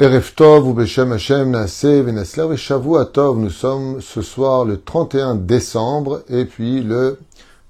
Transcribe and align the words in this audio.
Nous 0.00 0.08
sommes 3.50 4.00
ce 4.00 4.22
soir 4.22 4.64
le 4.64 4.80
31 4.82 5.34
décembre 5.34 6.22
et 6.30 6.46
puis 6.46 6.82
le 6.82 7.18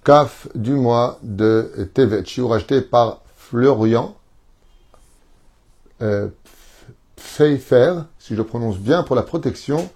Kaf 0.05 0.47
du 0.55 0.75
mois 0.75 1.19
de 1.25 1.91
Tevet. 1.93 2.25
Shiur 2.25 2.55
acheté 2.55 2.83
par 2.83 3.23
Florian 3.37 4.15
euh, 6.03 6.29
Pfeiffer, 7.17 7.95
si 8.21 8.37
je 8.37 8.43
prononce 8.43 8.79
bien, 8.79 9.03
pour 9.03 9.17
la 9.17 9.23
protection 9.23 9.91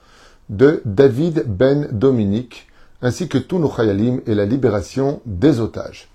de 0.48 0.82
David 0.84 1.44
Ben 1.46 1.86
Dominique, 1.92 2.66
ainsi 3.00 3.28
que 3.28 3.38
tous 3.38 3.60
nos 3.60 3.70
chayalim 3.70 4.20
et 4.26 4.34
la 4.34 4.44
libération 4.44 5.20
des 5.24 5.60
otages. 5.60 6.08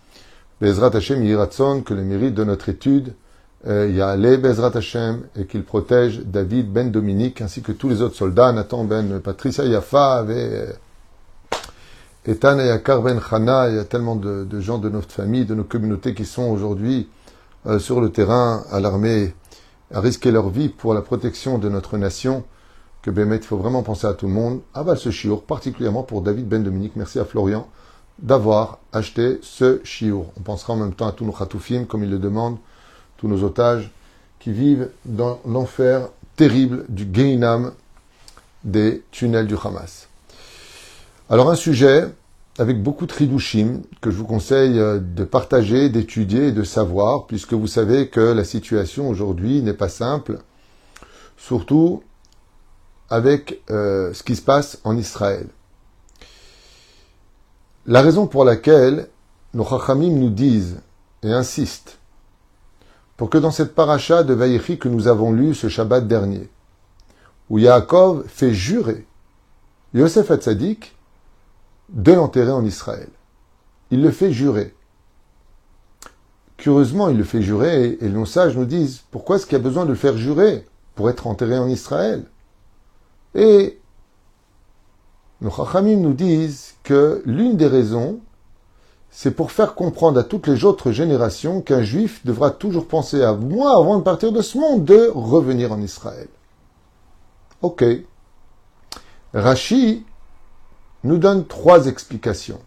Bezrat 0.59 0.97
Hashem 0.97 1.23
que 1.85 1.93
le 1.93 2.03
mérite 2.03 2.33
de 2.33 2.43
notre 2.43 2.67
étude 2.67 3.13
euh, 3.67 3.87
il 3.89 3.95
y 3.95 4.01
a 4.01 4.15
les 4.15 4.37
Bezrat 4.37 4.71
Hashem 4.73 5.23
et 5.35 5.45
qu'il 5.45 5.63
protège 5.63 6.21
David 6.21 6.71
Ben 6.71 6.91
Dominique 6.91 7.41
ainsi 7.41 7.61
que 7.61 7.73
tous 7.73 7.89
les 7.89 8.01
autres 8.01 8.15
soldats, 8.15 8.53
Nathan 8.53 8.85
Ben 8.85 9.19
Patricia 9.19 9.65
Yafa 9.65 10.25
et 10.29 10.65
Ethan 12.25 12.57
Yakar 12.57 13.01
Ben 13.01 13.19
Chana. 13.19 13.69
Il 13.69 13.75
y 13.75 13.79
a 13.79 13.83
tellement 13.83 14.15
de, 14.15 14.47
gens 14.61 14.77
de 14.77 14.89
notre 14.89 15.11
famille, 15.11 15.45
de 15.45 15.55
nos 15.55 15.65
communautés 15.65 16.13
qui 16.13 16.23
sont 16.23 16.49
aujourd'hui 16.49 17.09
euh, 17.65 17.79
sur 17.79 17.99
le 17.99 18.11
terrain 18.11 18.63
à 18.71 18.79
l'armée 18.79 19.33
à 19.93 19.99
risquer 19.99 20.31
leur 20.31 20.49
vie 20.49 20.69
pour 20.69 20.93
la 20.93 21.01
protection 21.01 21.57
de 21.57 21.67
notre 21.67 21.97
nation. 21.97 22.45
Que 23.01 23.11
Bémet, 23.11 23.37
il 23.37 23.43
faut 23.43 23.57
vraiment 23.57 23.81
penser 23.83 24.07
à 24.07 24.13
tout 24.13 24.27
le 24.27 24.33
monde. 24.33 24.61
Aval 24.73 24.97
ce 24.97 25.09
chiour, 25.09 25.43
particulièrement 25.43 26.03
pour 26.03 26.21
David 26.21 26.47
Ben 26.47 26.63
Dominique. 26.63 26.93
Merci 26.95 27.19
à 27.19 27.25
Florian 27.25 27.67
d'avoir 28.19 28.79
acheté 28.93 29.39
ce 29.41 29.81
chiour. 29.83 30.31
On 30.37 30.41
pensera 30.41 30.73
en 30.73 30.77
même 30.77 30.93
temps 30.93 31.07
à 31.07 31.11
tous 31.11 31.25
nos 31.25 31.31
khatoufim, 31.31 31.85
comme 31.85 32.03
il 32.03 32.09
le 32.09 32.19
demande 32.19 32.57
tous 33.19 33.27
nos 33.27 33.43
otages 33.43 33.91
qui 34.39 34.51
vivent 34.51 34.89
dans 35.03 35.41
l'enfer 35.45 36.07
terrible 36.37 36.85
du 36.87 37.05
Geinam 37.05 37.73
des 38.63 39.03
tunnels 39.11 39.45
du 39.45 39.55
Hamas. 39.61 40.07
Alors 41.29 41.51
un 41.51 41.55
sujet 41.55 42.07
avec 42.57 42.81
beaucoup 42.81 43.05
de 43.05 43.13
ridushim 43.13 43.81
que 44.01 44.09
je 44.09 44.15
vous 44.15 44.25
conseille 44.25 44.79
euh, 44.79 44.99
de 44.99 45.23
partager, 45.25 45.89
d'étudier 45.89 46.47
et 46.47 46.51
de 46.51 46.63
savoir, 46.63 47.27
puisque 47.27 47.53
vous 47.53 47.67
savez 47.67 48.07
que 48.07 48.19
la 48.19 48.43
situation 48.43 49.09
aujourd'hui 49.09 49.61
n'est 49.61 49.73
pas 49.73 49.89
simple, 49.89 50.39
surtout 51.37 52.03
avec 53.09 53.61
euh, 53.69 54.13
ce 54.13 54.23
qui 54.23 54.35
se 54.35 54.41
passe 54.41 54.79
en 54.83 54.97
Israël. 54.97 55.47
La 57.85 58.01
raison 58.01 58.27
pour 58.27 58.45
laquelle 58.45 59.09
nos 59.53 59.65
chachamim 59.65 60.15
nous 60.15 60.29
disent 60.29 60.79
et 61.23 61.31
insistent 61.31 61.98
pour 63.19 63.29
que 63.29 63.37
dans 63.37 63.51
cette 63.51 63.75
paracha 63.75 64.23
de 64.23 64.33
Vaïchi 64.33 64.79
que 64.79 64.87
nous 64.87 65.09
avons 65.09 65.33
lu 65.33 65.53
ce 65.53 65.67
Shabbat 65.67 66.07
dernier, 66.07 66.49
où 67.49 67.59
Yaakov 67.59 68.25
fait 68.29 68.53
jurer 68.53 69.05
Yosef 69.93 70.31
Hatzadik 70.31 70.95
de 71.89 72.13
l'enterrer 72.13 72.53
en 72.53 72.63
Israël. 72.63 73.09
Il 73.91 74.01
le 74.01 74.11
fait 74.11 74.31
jurer. 74.31 74.73
Curieusement, 76.55 77.09
il 77.09 77.17
le 77.17 77.25
fait 77.25 77.41
jurer 77.41 77.97
et, 77.99 78.07
nos 78.07 78.25
sages 78.25 78.55
nous 78.55 78.63
disent 78.63 79.01
pourquoi 79.11 79.35
est-ce 79.35 79.45
qu'il 79.45 79.57
y 79.57 79.61
a 79.61 79.63
besoin 79.63 79.83
de 79.83 79.89
le 79.89 79.95
faire 79.95 80.15
jurer 80.15 80.65
pour 80.95 81.09
être 81.09 81.27
enterré 81.27 81.57
en 81.57 81.67
Israël? 81.67 82.23
Et 83.35 83.81
nos 85.41 85.51
Chachamim 85.51 85.97
nous 85.97 86.13
disent 86.13 86.75
que 86.83 87.21
l'une 87.25 87.57
des 87.57 87.67
raisons, 87.67 88.21
c'est 89.11 89.31
pour 89.31 89.51
faire 89.51 89.75
comprendre 89.75 90.19
à 90.19 90.23
toutes 90.23 90.47
les 90.47 90.65
autres 90.65 90.91
générations 90.91 91.61
qu'un 91.61 91.81
juif 91.81 92.25
devra 92.25 92.51
toujours 92.51 92.87
penser 92.87 93.23
à 93.23 93.33
moi 93.33 93.75
avant 93.77 93.97
de 93.97 94.03
partir 94.03 94.31
de 94.31 94.41
ce 94.41 94.57
monde 94.57 94.85
de 94.85 95.11
revenir 95.13 95.71
en 95.71 95.81
Israël. 95.81 96.27
Ok. 97.61 97.83
Rachi 99.33 100.05
nous 101.03 101.17
donne 101.17 101.45
trois 101.45 101.87
explications. 101.87 102.59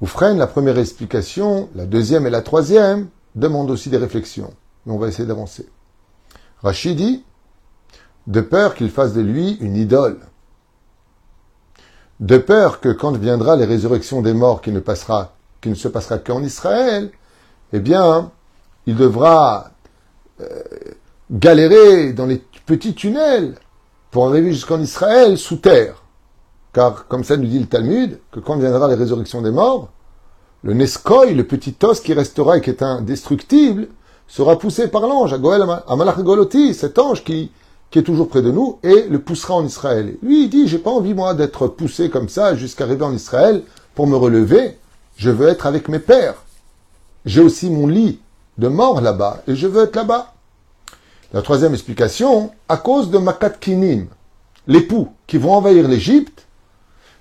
Oufren, 0.00 0.36
la 0.36 0.46
première 0.46 0.78
explication, 0.78 1.68
la 1.74 1.86
deuxième 1.86 2.26
et 2.26 2.30
la 2.30 2.42
troisième 2.42 3.08
demandent 3.34 3.70
aussi 3.70 3.88
des 3.88 3.96
réflexions. 3.96 4.52
Mais 4.84 4.92
on 4.92 4.98
va 4.98 5.08
essayer 5.08 5.26
d'avancer. 5.26 5.68
Rachi 6.62 6.94
dit, 6.94 7.24
de 8.26 8.40
peur 8.40 8.74
qu'il 8.74 8.90
fasse 8.90 9.12
de 9.12 9.20
lui 9.20 9.52
une 9.60 9.76
idole 9.76 10.20
de 12.22 12.38
peur 12.38 12.78
que 12.78 12.88
quand 12.88 13.16
viendra 13.16 13.56
les 13.56 13.64
résurrections 13.64 14.22
des 14.22 14.32
morts 14.32 14.62
qui 14.62 14.70
ne 14.70 14.78
passera, 14.78 15.32
qui 15.60 15.68
ne 15.68 15.74
se 15.74 15.88
passera 15.88 16.18
qu'en 16.18 16.40
Israël, 16.40 17.10
eh 17.72 17.80
bien, 17.80 18.30
il 18.86 18.94
devra 18.94 19.72
euh, 20.40 20.62
galérer 21.32 22.12
dans 22.12 22.26
les 22.26 22.40
petits 22.64 22.94
tunnels 22.94 23.56
pour 24.12 24.28
arriver 24.28 24.52
jusqu'en 24.52 24.80
Israël 24.80 25.36
sous 25.36 25.56
terre. 25.56 26.04
Car, 26.72 27.08
comme 27.08 27.24
ça 27.24 27.36
nous 27.36 27.48
dit 27.48 27.58
le 27.58 27.66
Talmud, 27.66 28.20
que 28.30 28.38
quand 28.38 28.56
viendra 28.56 28.86
les 28.86 28.94
résurrections 28.94 29.42
des 29.42 29.50
morts, 29.50 29.88
le 30.62 30.74
Neskoy, 30.74 31.34
le 31.34 31.44
petit 31.44 31.74
os 31.82 31.98
qui 31.98 32.14
restera 32.14 32.58
et 32.58 32.60
qui 32.60 32.70
est 32.70 32.84
indestructible, 32.84 33.88
sera 34.28 34.56
poussé 34.60 34.86
par 34.86 35.08
l'ange, 35.08 35.34
Amalach 35.88 36.20
Goloti, 36.20 36.72
cet 36.72 37.00
ange 37.00 37.24
qui, 37.24 37.50
qui 37.92 37.98
est 37.98 38.02
toujours 38.02 38.28
près 38.28 38.40
de 38.40 38.50
nous, 38.50 38.78
et 38.82 39.06
le 39.08 39.18
poussera 39.20 39.54
en 39.54 39.66
Israël. 39.66 40.16
Lui, 40.22 40.44
il 40.44 40.48
dit, 40.50 40.66
j'ai 40.66 40.78
pas 40.78 40.90
envie, 40.90 41.12
moi, 41.12 41.34
d'être 41.34 41.68
poussé 41.68 42.08
comme 42.08 42.30
ça 42.30 42.56
jusqu'à 42.56 42.84
arriver 42.84 43.04
en 43.04 43.14
Israël 43.14 43.62
pour 43.94 44.06
me 44.06 44.16
relever. 44.16 44.78
Je 45.18 45.30
veux 45.30 45.46
être 45.46 45.66
avec 45.66 45.88
mes 45.88 45.98
pères. 45.98 46.42
J'ai 47.26 47.42
aussi 47.42 47.68
mon 47.68 47.86
lit 47.86 48.18
de 48.56 48.68
mort 48.68 49.02
là-bas, 49.02 49.42
et 49.46 49.54
je 49.54 49.66
veux 49.66 49.84
être 49.84 49.94
là-bas. 49.94 50.32
La 51.34 51.42
troisième 51.42 51.74
explication, 51.74 52.50
à 52.66 52.78
cause 52.78 53.10
de 53.10 53.18
Makat 53.18 53.50
Kinim, 53.50 54.06
l'époux 54.66 55.08
qui 55.26 55.36
vont 55.36 55.52
envahir 55.52 55.86
l'Égypte, 55.86 56.46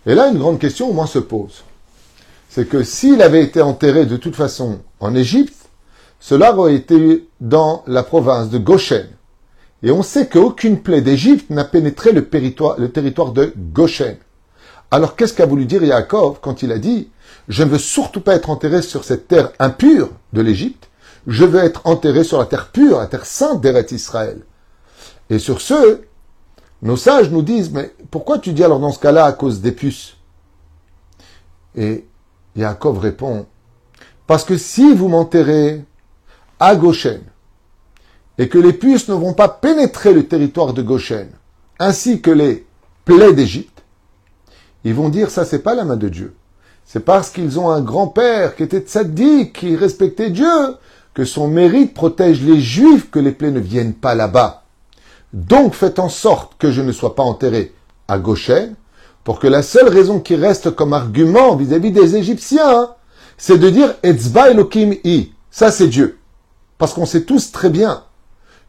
et 0.05 0.15
là, 0.15 0.29
une 0.29 0.39
grande 0.39 0.59
question 0.59 0.89
au 0.89 0.93
moins 0.93 1.05
se 1.05 1.19
pose. 1.19 1.63
C'est 2.49 2.67
que 2.67 2.81
s'il 2.83 3.21
avait 3.21 3.43
été 3.43 3.61
enterré 3.61 4.05
de 4.05 4.17
toute 4.17 4.35
façon 4.35 4.79
en 5.01 5.15
Égypte, 5.15 5.69
cela 6.19 6.55
aurait 6.55 6.75
été 6.75 7.27
dans 7.41 7.83
la 7.87 8.03
province 8.03 8.49
de 8.49 8.57
Goshen, 8.57 9.07
et 9.83 9.91
on 9.91 10.03
sait 10.03 10.27
qu'aucune 10.27 10.81
plaie 10.81 11.01
d'Égypte 11.01 11.49
n'a 11.49 11.63
pénétré 11.63 12.11
le, 12.11 12.27
territoire 12.27 13.31
de 13.31 13.53
Goshen. 13.57 14.17
Alors 14.91 15.15
qu'est-ce 15.15 15.33
qu'a 15.33 15.45
voulu 15.45 15.65
dire 15.65 15.83
Yaakov 15.83 16.39
quand 16.41 16.61
il 16.61 16.71
a 16.71 16.77
dit 16.77 17.09
Je 17.47 17.63
ne 17.63 17.69
veux 17.69 17.79
surtout 17.79 18.21
pas 18.21 18.35
être 18.35 18.49
enterré 18.49 18.81
sur 18.81 19.03
cette 19.03 19.27
terre 19.27 19.51
impure 19.57 20.09
de 20.33 20.41
l'Égypte, 20.41 20.89
je 21.27 21.45
veux 21.45 21.59
être 21.63 21.81
enterré 21.85 22.23
sur 22.23 22.39
la 22.39 22.45
terre 22.45 22.71
pure, 22.71 22.99
la 22.99 23.07
terre 23.07 23.25
sainte 23.25 23.61
d'Eretz 23.61 23.91
Israël. 23.91 24.41
Et 25.29 25.39
sur 25.39 25.61
ce, 25.61 26.01
nos 26.81 26.97
sages 26.97 27.31
nous 27.31 27.41
disent 27.41 27.71
Mais 27.71 27.91
pourquoi 28.11 28.37
tu 28.37 28.53
dis 28.53 28.63
alors 28.63 28.79
dans 28.79 28.91
ce 28.91 28.99
cas-là 28.99 29.25
à 29.25 29.33
cause 29.33 29.61
des 29.61 29.71
puces? 29.71 30.17
Et 31.75 32.05
Yaakov 32.55 32.99
répond 32.99 33.45
Parce 34.27 34.43
que 34.43 34.57
si 34.57 34.93
vous 34.93 35.07
m'enterrez 35.07 35.83
à 36.59 36.75
Goshen, 36.75 37.21
et 38.41 38.49
que 38.49 38.57
les 38.57 38.73
puces 38.73 39.07
ne 39.07 39.13
vont 39.13 39.35
pas 39.35 39.49
pénétrer 39.49 40.13
le 40.13 40.25
territoire 40.25 40.73
de 40.73 40.81
Goshen, 40.81 41.29
ainsi 41.77 42.21
que 42.21 42.31
les 42.31 42.65
plaies 43.05 43.33
d'Égypte, 43.33 43.83
ils 44.83 44.95
vont 44.95 45.09
dire 45.09 45.29
ça 45.29 45.45
c'est 45.45 45.59
pas 45.59 45.75
la 45.75 45.85
main 45.85 45.95
de 45.95 46.09
Dieu. 46.09 46.33
C'est 46.83 47.05
parce 47.05 47.29
qu'ils 47.29 47.59
ont 47.59 47.69
un 47.69 47.81
grand-père 47.81 48.55
qui 48.55 48.63
était 48.63 48.79
tzaddik, 48.79 49.53
qui 49.53 49.75
respectait 49.75 50.31
Dieu, 50.31 50.75
que 51.13 51.23
son 51.23 51.47
mérite 51.47 51.93
protège 51.93 52.41
les 52.41 52.59
juifs 52.59 53.11
que 53.11 53.19
les 53.19 53.31
plaies 53.31 53.51
ne 53.51 53.59
viennent 53.59 53.93
pas 53.93 54.15
là-bas. 54.15 54.63
Donc 55.33 55.75
faites 55.75 55.99
en 55.99 56.09
sorte 56.09 56.53
que 56.57 56.71
je 56.71 56.81
ne 56.81 56.91
sois 56.91 57.13
pas 57.13 57.21
enterré 57.21 57.75
à 58.07 58.17
Goshen, 58.17 58.73
pour 59.23 59.37
que 59.37 59.45
la 59.45 59.61
seule 59.61 59.87
raison 59.87 60.19
qui 60.19 60.35
reste 60.35 60.71
comme 60.71 60.93
argument 60.93 61.55
vis-à-vis 61.55 61.91
des 61.91 62.15
Égyptiens, 62.15 62.89
c'est 63.37 63.59
de 63.59 63.69
dire 63.69 63.93
Etzba 64.01 64.49
Elohim 64.49 64.95
I. 65.03 65.31
Ça 65.51 65.69
c'est 65.69 65.89
Dieu. 65.89 66.17
Parce 66.79 66.95
qu'on 66.95 67.05
sait 67.05 67.21
tous 67.21 67.51
très 67.51 67.69
bien 67.69 68.01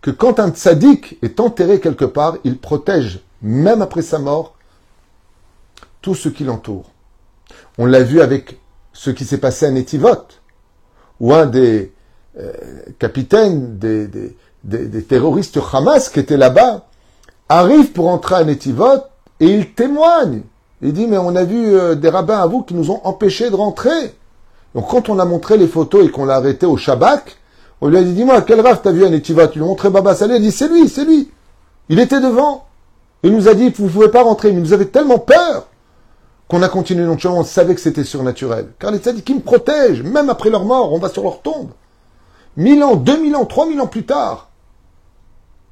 que 0.02 0.10
quand 0.10 0.40
un 0.40 0.50
tzaddik 0.50 1.19
est 1.22 1.40
enterré 1.40 1.81
quelque 1.81 2.04
part, 2.04 2.37
il 2.44 2.58
protège, 2.58 3.20
même 3.40 3.81
après 3.81 4.02
sa 4.02 4.19
mort, 4.19 4.54
tout 6.02 6.16
ce 6.16 6.28
qui 6.28 6.44
l'entoure. 6.44 6.90
On 7.78 7.87
l'a 7.87 8.02
vu 8.02 8.20
avec 8.20 8.60
ce 8.93 9.10
qui 9.10 9.25
s'est 9.25 9.38
passé 9.38 9.64
à 9.64 9.70
Netivot, 9.70 10.26
où 11.20 11.32
un 11.32 11.46
des 11.46 11.93
euh, 12.38 12.52
capitaines 12.99 13.78
des, 13.78 14.08
des, 14.64 15.04
terroristes 15.04 15.58
Hamas 15.72 16.08
qui 16.08 16.19
étaient 16.19 16.37
là-bas 16.37 16.87
arrive 17.49 17.93
pour 17.93 18.08
entrer 18.08 18.34
à 18.34 18.44
Netivot 18.44 19.02
et 19.38 19.46
il 19.46 19.72
témoigne. 19.72 20.43
Il 20.82 20.93
dit, 20.93 21.06
mais 21.06 21.19
on 21.19 21.37
a 21.37 21.44
vu 21.44 21.76
euh, 21.76 21.94
des 21.94 22.08
rabbins 22.08 22.40
à 22.40 22.46
vous 22.46 22.62
qui 22.62 22.75
nous 22.75 22.90
ont 22.90 23.00
empêchés 23.04 23.50
de 23.50 23.54
rentrer. 23.54 24.14
Donc 24.75 24.88
quand 24.88 25.08
on 25.08 25.20
a 25.20 25.25
montré 25.25 25.56
les 25.58 25.69
photos 25.69 26.04
et 26.04 26.10
qu'on 26.10 26.25
l'a 26.25 26.37
arrêté 26.37 26.66
au 26.66 26.76
Shabbat, 26.76 27.25
on 27.84 27.88
lui 27.88 27.96
a 27.96 28.02
dit, 28.05 28.12
dis-moi, 28.12 28.43
quel 28.43 28.61
raf 28.61 28.81
t'as 28.81 28.93
vu 28.93 29.05
à 29.05 29.19
Tu 29.19 29.32
lui 29.32 29.40
as 29.40 29.56
montré 29.56 29.90
Baba 29.90 30.14
Saleh, 30.14 30.34
il 30.34 30.37
a 30.37 30.40
dit, 30.40 30.52
c'est 30.52 30.69
lui, 30.69 30.88
c'est 30.88 31.05
lui. 31.05 31.29
Il 31.88 31.99
était 31.99 32.20
devant. 32.20 32.64
Il 33.25 33.32
nous 33.32 33.49
a 33.49 33.55
dit, 33.55 33.70
vous 33.70 33.87
ne 33.87 33.90
pouvez 33.90 34.08
pas 34.08 34.23
rentrer. 34.23 34.52
Mais 34.52 34.61
nous 34.61 34.73
avait 34.73 34.87
tellement 34.87 35.19
peur 35.19 35.67
qu'on 36.46 36.62
a 36.62 36.69
continué 36.69 37.05
notre. 37.05 37.29
On 37.29 37.43
savait 37.43 37.75
que 37.75 37.81
c'était 37.81 38.05
surnaturel. 38.05 38.69
Car 38.79 38.93
les 38.93 38.99
me 38.99 39.40
protègent. 39.40 40.05
Même 40.05 40.31
après 40.31 40.49
leur 40.49 40.64
mort, 40.64 40.93
on 40.93 41.00
va 41.00 41.08
sur 41.08 41.25
leur 41.25 41.43
tombe. 41.43 41.70
Mille 42.56 42.84
ans, 42.84 42.94
deux 42.94 43.20
mille 43.20 43.34
ans, 43.34 43.46
trois 43.46 43.67
mille 43.67 43.81
ans 43.81 43.88
plus 43.88 44.05
tard. 44.05 44.50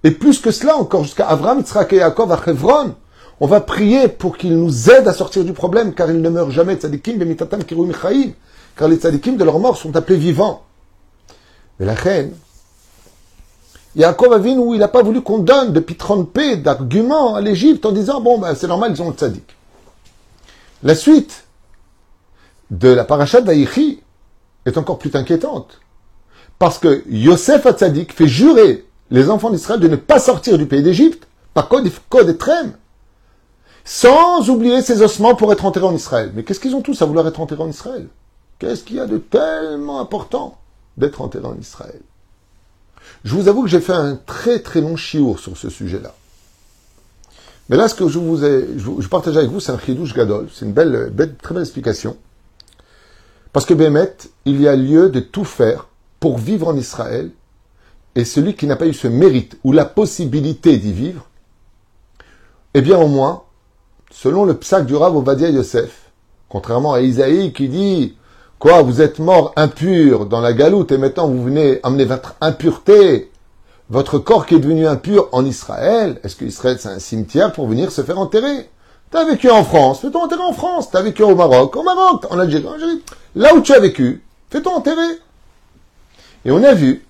Et 0.03 0.11
plus 0.11 0.41
que 0.41 0.51
cela, 0.51 0.79
encore 0.79 1.05
jusqu'à 1.05 1.29
Avram, 1.29 1.59
Yitzhak 1.59 1.93
et 1.93 1.99
Yaakov 1.99 2.33
à 2.33 2.41
Hebron, 2.45 2.97
on 3.39 3.47
va 3.47 3.61
prier 3.61 4.09
pour 4.09 4.37
qu'ils 4.37 4.59
nous 4.59 4.91
aident 4.91 5.07
à 5.07 5.13
sortir 5.13 5.45
du 5.45 5.53
problème, 5.53 5.95
car 5.95 6.11
ils 6.11 6.21
ne 6.21 6.29
meurent 6.29 6.51
jamais. 6.51 6.75
Tzadikim 6.75 7.19
bemitatam 7.19 7.61
michaim. 7.71 8.33
Car 8.77 8.89
les 8.89 8.97
tzadikim 8.97 9.37
de 9.37 9.45
leur 9.45 9.61
mort 9.61 9.77
sont 9.77 9.95
appelés 9.95 10.19
vivants. 10.19 10.63
Mais 11.81 11.87
la 11.87 11.95
reine, 11.95 12.35
Yaakov 13.97 14.35
Avinu, 14.35 14.75
il 14.75 14.79
n'a 14.79 14.89
pas 14.89 15.03
voulu 15.03 15.23
qu'on 15.23 15.39
donne 15.39 15.73
de 15.73 15.81
paix, 15.81 16.57
d'arguments 16.59 17.35
à 17.35 17.41
l'Égypte 17.41 17.87
en 17.87 17.93
disant, 17.93 18.21
bon, 18.21 18.39
ben, 18.39 18.55
c'est 18.55 18.69
normal, 18.69 18.93
ils 18.95 19.03
ont 19.03 19.09
le 19.09 19.17
tzadik. 19.17 19.57
La 20.83 20.95
suite 20.95 21.45
de 22.71 22.89
la 22.89 23.05
parashat 23.05 23.41
d'Aïchi 23.41 24.03
est 24.67 24.77
encore 24.77 24.99
plus 24.99 25.15
inquiétante. 25.15 25.81
Parce 26.59 26.79
que 26.79 27.03
Yosef 27.09 27.65
Hatzadik 27.65 28.13
fait 28.13 28.29
jurer 28.29 28.87
les 29.11 29.31
enfants 29.31 29.51
d'Israël 29.51 29.81
de 29.81 29.89
ne 29.89 29.97
pas 29.97 30.19
sortir 30.19 30.59
du 30.59 30.67
pays 30.67 30.83
d'Égypte 30.83 31.27
par 31.55 31.69
code, 31.69 31.91
code 32.11 32.29
et 32.29 32.37
sans 33.85 34.51
oublier 34.51 34.83
ses 34.83 35.01
ossements 35.01 35.35
pour 35.35 35.51
être 35.53 35.65
enterrés 35.65 35.87
en 35.87 35.95
Israël. 35.95 36.31
Mais 36.35 36.45
qu'est-ce 36.45 36.61
qu'ils 36.61 36.77
ont 36.77 36.83
tous 36.83 37.01
à 37.01 37.07
vouloir 37.07 37.27
être 37.27 37.41
enterrés 37.41 37.63
en 37.63 37.71
Israël? 37.71 38.09
Qu'est-ce 38.59 38.85
qu'il 38.85 38.97
y 38.97 39.01
a 39.01 39.07
de 39.07 39.17
tellement 39.17 40.01
important? 40.01 40.59
D'être 41.01 41.21
enterrés 41.21 41.47
en 41.47 41.59
Israël 41.59 42.01
Je 43.25 43.35
vous 43.35 43.49
avoue 43.49 43.65
que 43.65 43.69
j'ai 43.69 43.81
fait 43.81 43.93
un 43.93 44.17
très 44.17 44.61
très 44.61 44.81
long 44.81 44.97
chiour 44.97 45.41
sur 45.41 45.57
ce 45.57 45.69
sujet-là. 45.69 46.15
Mais 47.71 47.77
là, 47.77 47.89
ce 47.89 47.95
que 47.95 48.09
je 48.09 48.19
vous 48.19 48.45
ai, 48.45 48.67
je, 48.77 49.09
partage 49.09 49.37
avec 49.37 49.49
vous, 49.49 49.61
c'est 49.61 49.71
un 49.71 49.79
chidouche 49.79 50.13
gadol. 50.13 50.49
C'est 50.53 50.65
une 50.65 50.75
très 50.75 51.55
belle 51.55 51.63
explication. 51.63 52.17
Parce 53.53 53.65
que 53.65 53.75
Bémet, 53.75 54.17
il 54.45 54.61
y 54.61 54.67
a 54.67 54.75
lieu 54.75 55.09
de 55.09 55.21
tout 55.21 55.45
faire 55.45 55.87
pour 56.19 56.39
vivre 56.39 56.67
en 56.67 56.77
Israël. 56.77 57.31
Et 58.17 58.25
celui 58.25 58.57
qui 58.57 58.67
n'a 58.67 58.75
pas 58.75 58.87
eu 58.87 58.95
ce 58.95 59.07
mérite 59.07 59.57
ou 59.63 59.73
la 59.73 59.85
possibilité 59.85 60.79
d'y 60.79 60.93
vivre, 60.93 61.29
eh 62.75 62.81
bien 62.81 62.99
au 62.99 63.07
moins, 63.07 63.45
selon 64.11 64.45
le 64.45 64.55
psaque 64.55 64.87
du 64.87 64.97
Rav 64.97 65.17
Ovadia 65.17 65.49
Yosef, 65.49 66.11
contrairement 66.49 66.93
à 66.93 67.01
Isaïe 67.01 67.53
qui 67.53 67.69
dit 67.69 68.17
Quoi, 68.61 68.83
vous 68.83 69.01
êtes 69.01 69.19
mort 69.19 69.53
impur 69.57 70.27
dans 70.27 70.41
la 70.41 70.53
galoute 70.53 70.93
et 70.93 70.99
maintenant 70.99 71.27
vous 71.27 71.43
venez 71.43 71.81
amener 71.83 72.05
votre 72.05 72.37
impureté 72.41 73.31
votre 73.91 74.21
corps 74.21 74.47
qui 74.47 74.55
est 74.55 74.61
devenu 74.61 74.87
impur 74.87 75.29
en 75.33 75.45
Israël, 75.45 76.21
est-ce 76.23 76.37
que 76.37 76.45
Israël 76.45 76.77
c'est 76.79 76.89
un 76.89 77.01
cimetière 77.01 77.53
pour 77.53 77.67
venir 77.67 77.91
se 77.91 78.03
faire 78.03 78.21
enterrer? 78.21 78.71
T'as 79.11 79.25
vécu 79.25 79.51
en 79.51 79.65
France, 79.65 80.01
fais-toi 80.01 80.23
enterrer 80.23 80.45
en 80.45 80.53
France. 80.53 80.91
T'as 80.93 81.03
vécu 81.03 81.25
au 81.25 81.35
Maroc, 81.35 81.75
au 81.75 81.83
Maroc, 81.83 82.25
en 82.31 82.39
Algérie, 82.39 82.69
en 82.69 82.75
Algérie. 82.75 83.03
Là 83.35 83.53
où 83.57 83.61
tu 83.61 83.73
as 83.73 83.81
vécu, 83.81 84.23
fais-toi 84.49 84.73
enterrer. 84.73 85.19
Et 86.45 86.53
on 86.53 86.63
a 86.63 86.73
vu 86.73 87.05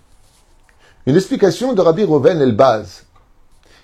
une 1.04 1.16
explication 1.16 1.74
de 1.74 1.82
Rabbi 1.82 2.04
Reuven 2.04 2.40
Elbaz, 2.40 3.04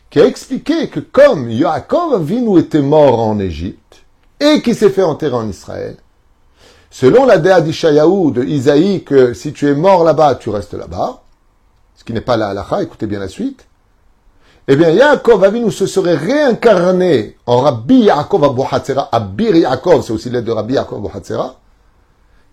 qui 0.08 0.18
a 0.18 0.24
expliqué 0.24 0.88
que 0.88 1.00
comme 1.00 1.50
Yaakov 1.50 2.24
Vinu 2.24 2.58
était 2.58 2.80
mort 2.80 3.20
en 3.20 3.38
Égypte 3.38 4.04
et 4.40 4.62
qui 4.62 4.74
s'est 4.74 4.88
fait 4.88 5.02
enterrer 5.02 5.34
en 5.34 5.48
Israël, 5.48 5.96
selon 6.98 7.26
la 7.26 7.36
déa 7.36 7.60
d'Ishayahu 7.60 8.32
de 8.32 8.42
Isaïe 8.42 9.04
que 9.04 9.34
si 9.34 9.52
tu 9.52 9.68
es 9.68 9.74
mort 9.74 10.02
là-bas, 10.02 10.36
tu 10.36 10.48
restes 10.48 10.72
là-bas, 10.72 11.20
qui 12.06 12.14
n'est 12.14 12.22
pas 12.22 12.38
la 12.38 12.48
halacha, 12.48 12.82
écoutez 12.82 13.06
bien 13.06 13.18
la 13.18 13.28
suite, 13.28 13.66
eh 14.66 14.76
bien, 14.76 14.88
Yaakov 14.90 15.44
Avinu 15.44 15.70
se 15.70 15.86
serait 15.86 16.16
réincarné 16.16 17.36
en 17.44 17.60
Rabbi 17.60 18.04
Yaakov 18.04 18.44
Abu 18.44 18.62
Hatzera, 18.70 19.10
Abir 19.12 19.54
Yaakov, 19.54 20.04
c'est 20.04 20.12
aussi 20.14 20.30
l'aide 20.30 20.44
de 20.44 20.52
Rabbi 20.52 20.72
Yaakov 20.72 21.04
Abu 21.04 21.14
Hatzera, 21.14 21.56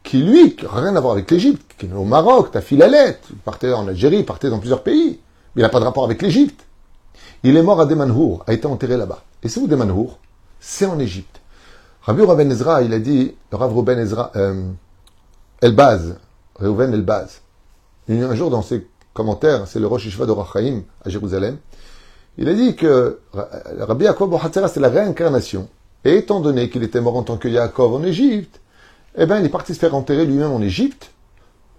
qui 0.03 0.17
lui, 0.17 0.57
qui 0.57 0.65
n'a 0.65 0.71
rien 0.71 0.95
à 0.95 0.99
voir 0.99 1.13
avec 1.13 1.31
l'Égypte, 1.31 1.75
qui 1.77 1.85
est 1.85 1.93
au 1.93 2.03
Maroc, 2.03 2.49
t'as 2.51 2.59
Philalet, 2.59 3.19
il 3.29 3.37
partait 3.37 3.71
en 3.71 3.87
Algérie, 3.87 4.17
il 4.17 4.25
partait 4.25 4.49
dans 4.49 4.59
plusieurs 4.59 4.83
pays, 4.83 5.21
mais 5.55 5.61
il 5.61 5.63
n'a 5.63 5.69
pas 5.69 5.79
de 5.79 5.85
rapport 5.85 6.03
avec 6.03 6.21
l'Égypte. 6.21 6.65
Il 7.43 7.55
est 7.55 7.63
mort 7.63 7.79
à 7.79 7.85
Demanhour, 7.85 8.43
a 8.45 8.51
été 8.51 8.65
enterré 8.65 8.97
là-bas. 8.97 9.23
Et 9.41 9.47
c'est 9.47 9.61
où 9.61 9.67
Demanhour? 9.67 10.19
C'est 10.59 10.85
en 10.85 10.99
Égypte. 10.99 11.39
Rabbi 12.05 12.21
Reuven 12.21 12.51
Ezra, 12.51 12.81
il 12.81 12.93
a 12.93 12.99
dit, 12.99 13.33
Rav 13.51 13.73
Reuven 13.73 13.99
Ezra, 13.99 14.31
euh, 14.35 14.63
Elbaz, 15.61 16.15
Reuven 16.55 16.93
Elbaz, 16.93 17.41
un 18.09 18.35
jour 18.35 18.49
dans 18.49 18.61
ses 18.61 18.85
commentaire, 19.13 19.67
c'est 19.67 19.79
le 19.79 19.87
Rosh 19.87 20.05
Yeshiva 20.05 20.25
de 20.25 20.31
Rachaim 20.31 20.81
à 21.05 21.09
Jérusalem. 21.09 21.57
Il 22.37 22.49
a 22.49 22.53
dit 22.53 22.75
que 22.75 23.19
Rabbi 23.79 24.05
Yaakov 24.05 24.39
c'est 24.51 24.79
la 24.79 24.89
réincarnation. 24.89 25.69
Et 26.03 26.17
étant 26.17 26.41
donné 26.41 26.69
qu'il 26.69 26.83
était 26.83 26.99
mort 26.99 27.15
en 27.15 27.23
tant 27.23 27.37
que 27.37 27.47
Yaakov 27.47 27.93
en 27.93 28.03
Égypte, 28.03 28.59
eh 29.15 29.25
bien, 29.25 29.39
il 29.39 29.45
est 29.45 29.49
parti 29.49 29.73
se 29.73 29.79
faire 29.79 29.95
enterrer 29.95 30.25
lui-même 30.25 30.51
en 30.51 30.61
Égypte, 30.61 31.11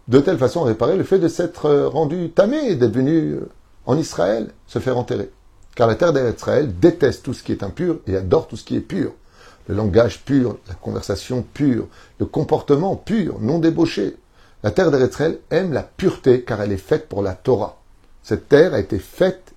de 0.07 0.21
telle 0.21 0.39
façon 0.39 0.63
à 0.63 0.67
réparer 0.67 0.97
le 0.97 1.03
fait 1.03 1.19
de 1.19 1.29
s'être 1.29 1.71
rendu 1.87 2.31
tamé, 2.31 2.77
d'être 2.77 2.95
venu 2.95 3.39
en 3.87 3.99
Israël 3.99 4.49
se 4.67 4.79
faire 4.79 4.97
enterrer. 4.97 5.31
Car 5.75 5.89
la 5.89 5.97
terre 5.97 6.13
d'Israël 6.13 6.73
déteste 6.79 7.25
tout 7.25 7.35
ce 7.35 7.43
qui 7.43 7.51
est 7.51 7.65
impur 7.65 7.99
et 8.07 8.17
adore 8.17 8.47
tout 8.47 8.57
ce 8.57 8.65
qui 8.65 8.77
est 8.77 8.81
pur. 8.81 9.13
Le 9.69 9.75
langage 9.75 10.25
pur, 10.25 10.59
la 10.69 10.75
conversation 10.75 11.43
pure, 11.43 11.87
le 12.19 12.27
comportement 12.27 12.97
pur, 12.97 13.41
non 13.41 13.59
débauché. 13.59 14.17
La 14.63 14.71
terre 14.71 14.91
d'Eretzrel 14.91 15.39
aime 15.51 15.73
la 15.73 15.83
pureté 15.83 16.43
car 16.43 16.61
elle 16.61 16.73
est 16.73 16.77
faite 16.77 17.09
pour 17.09 17.23
la 17.23 17.35
Torah. 17.35 17.79
Cette 18.23 18.49
terre 18.49 18.75
a 18.75 18.81
été 18.81 18.99
faite 18.99 19.53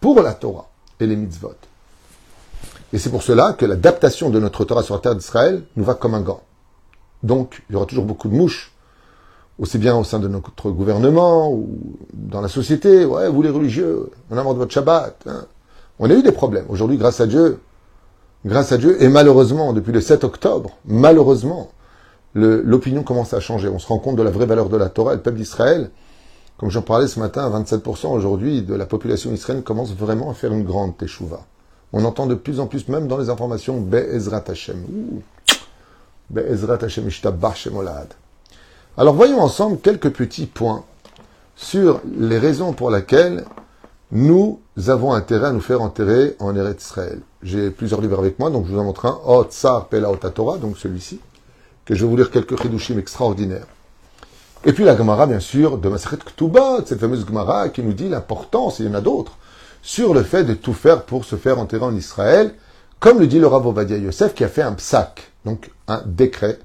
pour 0.00 0.20
la 0.22 0.34
Torah 0.34 0.68
et 1.00 1.06
les 1.06 1.16
mitzvot. 1.16 1.54
Et 2.92 2.98
c'est 2.98 3.10
pour 3.10 3.22
cela 3.22 3.54
que 3.54 3.64
l'adaptation 3.64 4.28
de 4.28 4.38
notre 4.38 4.64
Torah 4.64 4.82
sur 4.82 4.94
la 4.94 5.00
terre 5.00 5.14
d'Israël 5.14 5.62
nous 5.76 5.84
va 5.84 5.94
comme 5.94 6.14
un 6.14 6.20
gant. 6.20 6.42
Donc, 7.22 7.62
il 7.68 7.72
y 7.72 7.76
aura 7.76 7.86
toujours 7.86 8.04
beaucoup 8.04 8.28
de 8.28 8.34
mouches, 8.34 8.72
aussi 9.58 9.78
bien 9.78 9.96
au 9.96 10.04
sein 10.04 10.18
de 10.18 10.28
notre 10.28 10.70
gouvernement 10.70 11.50
ou 11.50 11.96
dans 12.12 12.40
la 12.40 12.48
société. 12.48 13.04
Ouais, 13.04 13.28
vous 13.28 13.42
les 13.42 13.50
religieux, 13.50 14.10
on 14.30 14.36
a 14.36 14.42
de 14.42 14.58
votre 14.58 14.72
Shabbat. 14.72 15.16
Hein. 15.26 15.46
On 15.98 16.10
a 16.10 16.14
eu 16.14 16.22
des 16.22 16.32
problèmes. 16.32 16.66
Aujourd'hui, 16.68 16.98
grâce 16.98 17.20
à 17.20 17.26
Dieu, 17.26 17.60
grâce 18.44 18.72
à 18.72 18.78
Dieu, 18.78 19.02
et 19.02 19.08
malheureusement, 19.08 19.72
depuis 19.72 19.92
le 19.92 20.00
7 20.00 20.24
octobre, 20.24 20.70
malheureusement, 20.84 21.70
l'opinion 22.34 23.02
commence 23.02 23.34
à 23.34 23.40
changer. 23.40 23.68
On 23.68 23.78
se 23.78 23.86
rend 23.86 23.98
compte 23.98 24.16
de 24.16 24.22
la 24.22 24.30
vraie 24.30 24.46
valeur 24.46 24.68
de 24.68 24.76
la 24.76 24.88
Torah. 24.88 25.14
Le 25.14 25.20
peuple 25.20 25.38
d'Israël, 25.38 25.90
comme 26.56 26.70
j'en 26.70 26.82
parlais 26.82 27.08
ce 27.08 27.20
matin, 27.20 27.48
27% 27.50 28.08
aujourd'hui 28.08 28.62
de 28.62 28.74
la 28.74 28.86
population 28.86 29.32
israélienne 29.32 29.64
commence 29.64 29.92
vraiment 29.94 30.30
à 30.30 30.34
faire 30.34 30.52
une 30.52 30.64
grande 30.64 30.96
teshuva. 30.96 31.44
On 31.92 32.04
entend 32.04 32.26
de 32.26 32.34
plus 32.34 32.58
en 32.58 32.66
plus, 32.66 32.88
même 32.88 33.06
dans 33.06 33.18
les 33.18 33.28
informations, 33.28 33.80
Be'ezrat 33.80 34.44
Hashem. 34.48 34.82
Be'ezrat 36.30 36.78
Hashem 36.82 37.08
Alors 38.96 39.14
voyons 39.14 39.40
ensemble 39.40 39.78
quelques 39.78 40.10
petits 40.10 40.46
points 40.46 40.84
sur 41.54 42.00
les 42.18 42.38
raisons 42.38 42.72
pour 42.72 42.90
lesquelles 42.90 43.44
nous 44.10 44.60
avons 44.86 45.12
intérêt 45.12 45.48
à 45.48 45.52
nous 45.52 45.60
faire 45.60 45.82
enterrer 45.82 46.36
en 46.38 46.56
Eretz 46.56 46.82
Israël. 46.82 47.20
J'ai 47.42 47.70
plusieurs 47.70 48.00
livres 48.00 48.18
avec 48.18 48.38
moi, 48.38 48.50
donc 48.50 48.66
je 48.66 48.72
vous 48.72 48.78
en 48.78 48.84
montre 48.84 49.06
un. 49.06 49.20
Ot 49.26 49.44
Tsar 49.50 49.88
Pela 49.88 50.08
Torah, 50.16 50.58
donc 50.58 50.78
celui-ci 50.78 51.20
que 51.84 51.94
je 51.94 52.04
vais 52.04 52.10
vous 52.10 52.16
lire 52.16 52.30
quelques 52.30 52.60
chidushim 52.60 52.98
extraordinaires. 52.98 53.66
Et 54.64 54.72
puis 54.72 54.84
la 54.84 54.96
Gemara, 54.96 55.26
bien 55.26 55.40
sûr, 55.40 55.78
de 55.78 55.88
Maseret 55.88 56.18
Ktubot, 56.18 56.86
cette 56.86 57.00
fameuse 57.00 57.26
Gemara 57.26 57.68
qui 57.70 57.82
nous 57.82 57.92
dit 57.92 58.08
l'importance, 58.08 58.78
il 58.78 58.86
y 58.86 58.88
en 58.88 58.94
a 58.94 59.00
d'autres, 59.00 59.36
sur 59.82 60.14
le 60.14 60.22
fait 60.22 60.44
de 60.44 60.54
tout 60.54 60.74
faire 60.74 61.04
pour 61.04 61.24
se 61.24 61.34
faire 61.34 61.58
enterrer 61.58 61.84
en 61.84 61.96
Israël, 61.96 62.54
comme 63.00 63.18
le 63.18 63.26
dit 63.26 63.40
le 63.40 63.48
Rav 63.48 63.66
Ovadia 63.66 63.96
Yosef, 63.96 64.34
qui 64.34 64.44
a 64.44 64.48
fait 64.48 64.62
un 64.62 64.74
psak, 64.74 65.32
donc 65.44 65.72
un 65.88 66.02
décret, 66.06 66.60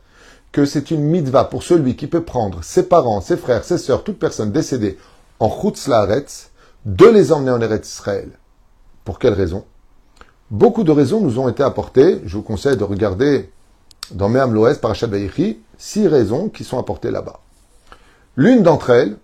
que 0.52 0.66
c'est 0.66 0.92
une 0.92 1.02
mitva 1.02 1.46
pour 1.46 1.64
celui 1.64 1.96
qui 1.96 2.06
peut 2.06 2.24
prendre 2.24 2.64
ses 2.64 2.84
parents, 2.84 3.22
ses 3.22 3.38
frères, 3.38 3.64
ses 3.64 3.80
sœurs, 3.80 4.04
toute 4.04 4.20
personne 4.20 4.52
décédée 4.52 5.00
en 5.40 5.50
Chutz 5.50 5.88
Laaretz, 5.88 6.52
de 6.86 7.08
les 7.08 7.32
emmener 7.32 7.52
en 7.52 7.62
Eretz 7.62 7.88
Israël. 7.88 8.30
Pour 9.04 9.18
quelle 9.18 9.34
raison? 9.34 9.66
Beaucoup 10.50 10.86
de 10.86 10.92
raisons 10.92 11.20
nous 11.20 11.40
ont 11.40 11.50
été 11.50 11.62
apportées. 11.62 12.22
Je 12.26 12.38
vous 12.38 12.44
conseille 12.44 12.78
de 12.78 12.84
regarder 12.84 13.52
dans 14.12 14.30
Me'am 14.30 14.54
Loès, 14.54 14.78
Parashat 14.78 15.08
Vayichi, 15.08 15.60
six 15.78 16.08
raisons 16.08 16.48
qui 16.48 16.64
sont 16.64 16.80
apportées 16.80 17.12
là-bas. 17.12 17.42
L'une 18.38 18.64
d'entre 18.64 18.92
elles, 18.92 19.18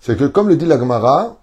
c'est 0.00 0.16
que, 0.16 0.24
comme 0.24 0.48
le 0.48 0.56
dit 0.56 0.64
la 0.64 0.78
Gemara, 0.78 1.36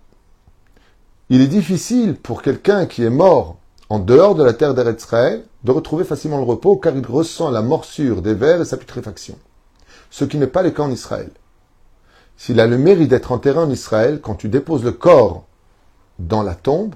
il 1.29 1.41
est 1.41 1.47
difficile 1.47 2.15
pour 2.15 2.41
quelqu'un 2.41 2.87
qui 2.87 3.03
est 3.03 3.11
mort 3.11 3.57
en 3.89 3.99
dehors 3.99 4.35
de 4.35 4.43
la 4.43 4.53
terre 4.53 4.73
d'Eretzraël 4.73 5.43
de 5.63 5.71
retrouver 5.71 6.03
facilement 6.03 6.37
le 6.37 6.43
repos 6.43 6.77
car 6.77 6.95
il 6.95 7.05
ressent 7.05 7.51
la 7.51 7.61
morsure 7.61 8.21
des 8.21 8.33
vers 8.33 8.61
et 8.61 8.65
sa 8.65 8.77
putréfaction. 8.77 9.37
Ce 10.09 10.25
qui 10.25 10.37
n'est 10.37 10.47
pas 10.47 10.63
le 10.63 10.71
cas 10.71 10.83
en 10.83 10.91
Israël. 10.91 11.29
S'il 12.35 12.59
a 12.59 12.65
le 12.65 12.77
mérite 12.77 13.09
d'être 13.09 13.31
enterré 13.31 13.59
en 13.59 13.69
Israël, 13.69 14.19
quand 14.21 14.35
tu 14.35 14.49
déposes 14.49 14.83
le 14.83 14.91
corps 14.91 15.45
dans 16.17 16.41
la 16.41 16.55
tombe, 16.55 16.95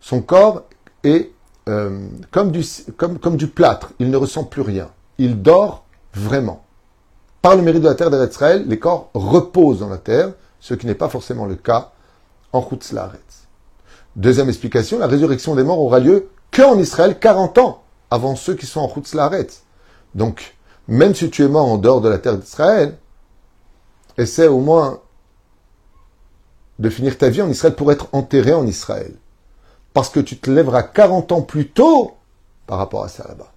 son 0.00 0.20
corps 0.20 0.64
est 1.04 1.30
euh, 1.68 2.06
comme, 2.30 2.50
du, 2.50 2.64
comme, 2.96 3.18
comme 3.18 3.36
du 3.36 3.46
plâtre, 3.46 3.92
il 3.98 4.10
ne 4.10 4.16
ressent 4.16 4.44
plus 4.44 4.62
rien. 4.62 4.90
Il 5.18 5.42
dort 5.42 5.84
vraiment. 6.14 6.64
Par 7.40 7.56
le 7.56 7.62
mérite 7.62 7.82
de 7.82 7.88
la 7.88 7.94
terre 7.94 8.10
d'Eretzraël, 8.10 8.64
les 8.66 8.78
corps 8.78 9.10
reposent 9.14 9.80
dans 9.80 9.88
la 9.88 9.98
terre, 9.98 10.32
ce 10.60 10.74
qui 10.74 10.86
n'est 10.86 10.94
pas 10.94 11.08
forcément 11.08 11.46
le 11.46 11.56
cas 11.56 11.92
en 12.52 12.68
Chutzlaretz. 12.68 13.48
Deuxième 14.16 14.48
explication, 14.48 14.98
la 14.98 15.06
résurrection 15.06 15.54
des 15.54 15.64
morts 15.64 15.80
aura 15.80 15.98
lieu 15.98 16.28
qu'en 16.50 16.78
Israël 16.78 17.18
40 17.18 17.58
ans 17.58 17.82
avant 18.10 18.36
ceux 18.36 18.54
qui 18.54 18.66
sont 18.66 18.80
en 18.80 18.92
Chutzlaretz. 18.92 19.62
Donc, 20.14 20.56
même 20.88 21.14
si 21.14 21.30
tu 21.30 21.42
es 21.44 21.48
mort 21.48 21.66
en 21.66 21.78
dehors 21.78 22.00
de 22.00 22.08
la 22.08 22.18
terre 22.18 22.36
d'Israël, 22.36 22.98
essaie 24.18 24.48
au 24.48 24.58
moins 24.58 25.00
de 26.78 26.90
finir 26.90 27.16
ta 27.16 27.28
vie 27.28 27.42
en 27.42 27.48
Israël 27.48 27.74
pour 27.74 27.90
être 27.92 28.08
enterré 28.12 28.52
en 28.52 28.66
Israël. 28.66 29.14
Parce 29.94 30.08
que 30.08 30.20
tu 30.20 30.38
te 30.38 30.50
lèveras 30.50 30.82
40 30.82 31.32
ans 31.32 31.42
plus 31.42 31.68
tôt 31.68 32.12
par 32.66 32.78
rapport 32.78 33.04
à 33.04 33.08
ça 33.08 33.26
là-bas. 33.28 33.52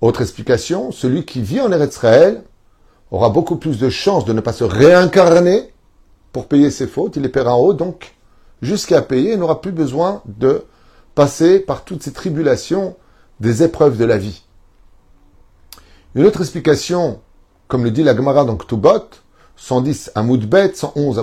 Autre 0.00 0.22
explication, 0.22 0.92
celui 0.92 1.24
qui 1.24 1.42
vit 1.42 1.60
en 1.60 1.72
Israël 1.72 2.42
aura 3.10 3.28
beaucoup 3.28 3.56
plus 3.56 3.78
de 3.78 3.90
chances 3.90 4.24
de 4.24 4.32
ne 4.32 4.40
pas 4.40 4.52
se 4.52 4.64
réincarner 4.64 5.72
pour 6.32 6.46
payer 6.46 6.70
ses 6.70 6.86
fautes. 6.86 7.16
Il 7.16 7.22
les 7.22 7.28
paiera 7.28 7.54
en 7.54 7.58
haut, 7.58 7.74
donc 7.74 8.14
jusqu'à 8.62 9.02
payer, 9.02 9.32
il 9.32 9.38
n'aura 9.38 9.60
plus 9.60 9.72
besoin 9.72 10.22
de 10.26 10.64
passer 11.14 11.60
par 11.60 11.84
toutes 11.84 12.02
ces 12.02 12.12
tribulations 12.12 12.96
des 13.40 13.62
épreuves 13.62 13.96
de 13.96 14.04
la 14.04 14.16
vie. 14.16 14.44
Une 16.14 16.24
autre 16.24 16.40
explication, 16.40 17.20
comme 17.68 17.84
le 17.84 17.90
dit 17.90 18.02
la 18.02 18.16
Gemara 18.16 18.44
dans 18.44 18.56
Ktubot, 18.56 19.10
110 19.56 20.12
à 20.14 20.22
Bet, 20.22 20.74
111 20.74 21.18
à 21.18 21.22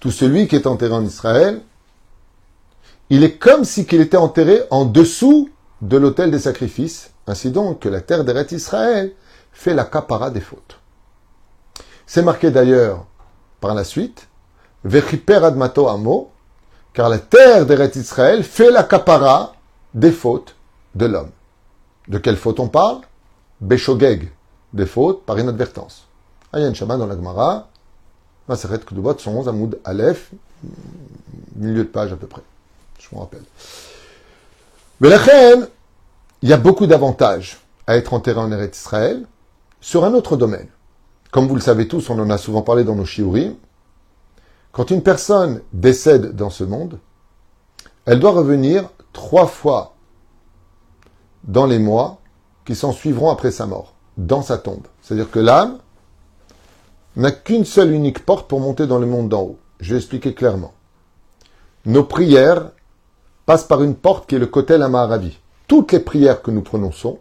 Tout 0.00 0.10
celui 0.10 0.46
qui 0.46 0.54
est 0.54 0.66
enterré 0.68 0.94
en 0.94 1.04
Israël, 1.04 1.60
il 3.10 3.24
est 3.24 3.36
comme 3.36 3.64
si 3.64 3.84
qu'il 3.84 4.00
était 4.00 4.16
enterré 4.16 4.62
en 4.70 4.84
dessous 4.84 5.50
de 5.80 5.96
l'autel 5.96 6.30
des 6.30 6.38
sacrifices. 6.38 7.10
Ainsi 7.26 7.50
donc 7.50 7.80
que 7.80 7.88
la 7.88 8.00
terre 8.00 8.24
d'Eretz 8.24 8.52
Israël 8.52 9.12
fait 9.52 9.74
la 9.74 9.84
capara 9.84 10.30
des 10.30 10.40
fautes. 10.40 10.78
C'est 12.06 12.22
marqué 12.22 12.52
d'ailleurs 12.52 13.04
par 13.60 13.74
la 13.74 13.82
suite, 13.82 14.28
Vechiper 14.84 15.44
admato 15.44 15.88
amo, 15.88 16.30
car 16.92 17.08
la 17.08 17.18
terre 17.18 17.66
d'Eretz 17.66 17.96
Israël 17.96 18.44
fait 18.44 18.70
la 18.70 18.84
capara 18.84 19.54
des 19.94 20.12
fautes 20.12 20.54
de 20.94 21.06
l'homme. 21.06 21.30
De 22.06 22.18
quelle 22.18 22.36
faute 22.36 22.60
on 22.60 22.68
parle? 22.68 23.00
Beshogeg, 23.62 24.30
des 24.72 24.86
fautes 24.86 25.24
par 25.24 25.38
inadvertance. 25.38 26.06
Ayen 26.52 26.74
Shama 26.74 26.96
dans 26.96 27.06
la 27.06 27.14
Gemara, 27.14 27.68
Maseret 28.48 28.80
Kudubot, 28.80 29.16
111 29.16 29.48
Amoud 29.48 29.78
Aleph, 29.84 30.32
milieu 31.56 31.84
de 31.84 31.88
page 31.88 32.12
à 32.12 32.16
peu 32.16 32.26
près. 32.26 32.42
Je 32.98 33.14
me 33.14 33.20
rappelle. 33.20 33.44
Mais 35.00 35.08
la 35.08 35.18
il 36.42 36.48
y 36.48 36.52
a 36.52 36.56
beaucoup 36.56 36.88
d'avantages 36.88 37.60
à 37.86 37.96
être 37.96 38.14
enterré 38.14 38.40
en 38.40 38.50
Eretz 38.50 38.76
Israël 38.76 39.26
sur 39.80 40.04
un 40.04 40.12
autre 40.12 40.36
domaine. 40.36 40.68
Comme 41.30 41.46
vous 41.46 41.54
le 41.54 41.60
savez 41.60 41.86
tous, 41.86 42.10
on 42.10 42.18
en 42.18 42.30
a 42.30 42.38
souvent 42.38 42.62
parlé 42.62 42.82
dans 42.82 42.96
nos 42.96 43.04
shiurim. 43.04 43.54
Quand 44.72 44.90
une 44.90 45.02
personne 45.02 45.62
décède 45.72 46.34
dans 46.34 46.50
ce 46.50 46.64
monde, 46.64 46.98
elle 48.06 48.18
doit 48.18 48.32
revenir 48.32 48.90
trois 49.12 49.46
fois 49.46 49.94
dans 51.44 51.66
les 51.66 51.78
mois 51.78 52.21
qui 52.64 52.74
s'en 52.74 52.92
suivront 52.92 53.30
après 53.30 53.50
sa 53.50 53.66
mort, 53.66 53.94
dans 54.16 54.42
sa 54.42 54.58
tombe. 54.58 54.86
C'est-à-dire 55.02 55.30
que 55.30 55.38
l'âme 55.38 55.78
n'a 57.16 57.30
qu'une 57.30 57.64
seule 57.64 57.92
unique 57.92 58.24
porte 58.24 58.48
pour 58.48 58.60
monter 58.60 58.86
dans 58.86 58.98
le 58.98 59.06
monde 59.06 59.28
d'en 59.28 59.42
haut. 59.42 59.58
Je 59.80 59.94
vais 59.94 59.98
expliquer 59.98 60.34
clairement. 60.34 60.72
Nos 61.84 62.04
prières 62.04 62.70
passent 63.44 63.64
par 63.64 63.82
une 63.82 63.96
porte 63.96 64.28
qui 64.28 64.36
est 64.36 64.38
le 64.38 64.46
Kotel 64.46 64.82
Amaharavi. 64.82 65.38
Toutes 65.66 65.92
les 65.92 66.00
prières 66.00 66.42
que 66.42 66.50
nous 66.50 66.62
prononçons 66.62 67.18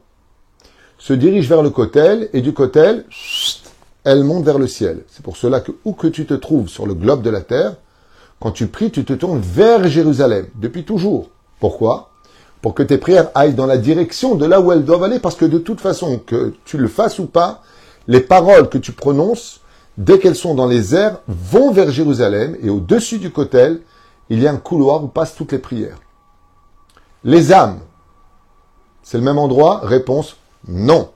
se 0.97 1.13
dirigent 1.13 1.49
vers 1.49 1.63
le 1.63 1.71
Kotel 1.71 2.29
et 2.33 2.41
du 2.41 2.53
Kotel, 2.53 3.05
elles 4.03 4.23
montent 4.23 4.45
vers 4.45 4.59
le 4.59 4.67
ciel. 4.67 5.03
C'est 5.07 5.23
pour 5.23 5.35
cela 5.35 5.59
que 5.59 5.71
où 5.83 5.93
que 5.93 6.07
tu 6.07 6.25
te 6.25 6.35
trouves 6.35 6.69
sur 6.69 6.85
le 6.85 6.93
globe 6.93 7.23
de 7.23 7.31
la 7.31 7.41
terre, 7.41 7.75
quand 8.39 8.51
tu 8.51 8.67
pries, 8.67 8.91
tu 8.91 9.03
te 9.03 9.13
tournes 9.13 9.39
vers 9.39 9.87
Jérusalem, 9.87 10.47
depuis 10.55 10.83
toujours. 10.83 11.29
Pourquoi? 11.59 12.10
Pour 12.61 12.73
que 12.75 12.83
tes 12.83 12.97
prières 12.97 13.29
aillent 13.33 13.55
dans 13.55 13.65
la 13.65 13.77
direction 13.77 14.35
de 14.35 14.45
là 14.45 14.61
où 14.61 14.71
elles 14.71 14.85
doivent 14.85 15.03
aller, 15.03 15.19
parce 15.19 15.35
que 15.35 15.45
de 15.45 15.57
toute 15.57 15.81
façon, 15.81 16.19
que 16.19 16.53
tu 16.65 16.77
le 16.77 16.87
fasses 16.87 17.19
ou 17.19 17.25
pas, 17.25 17.61
les 18.07 18.21
paroles 18.21 18.69
que 18.69 18.77
tu 18.77 18.91
prononces, 18.91 19.61
dès 19.97 20.19
qu'elles 20.19 20.35
sont 20.35 20.55
dans 20.55 20.67
les 20.67 20.95
airs, 20.95 21.19
vont 21.27 21.71
vers 21.71 21.91
Jérusalem, 21.91 22.55
et 22.61 22.69
au-dessus 22.69 23.17
du 23.17 23.31
cotel, 23.31 23.81
il 24.29 24.41
y 24.41 24.47
a 24.47 24.51
un 24.51 24.57
couloir 24.57 25.03
où 25.03 25.07
passent 25.07 25.35
toutes 25.35 25.51
les 25.51 25.59
prières. 25.59 25.97
Les 27.23 27.51
âmes, 27.51 27.79
c'est 29.03 29.17
le 29.17 29.23
même 29.23 29.39
endroit? 29.39 29.81
Réponse, 29.83 30.37
non. 30.67 31.09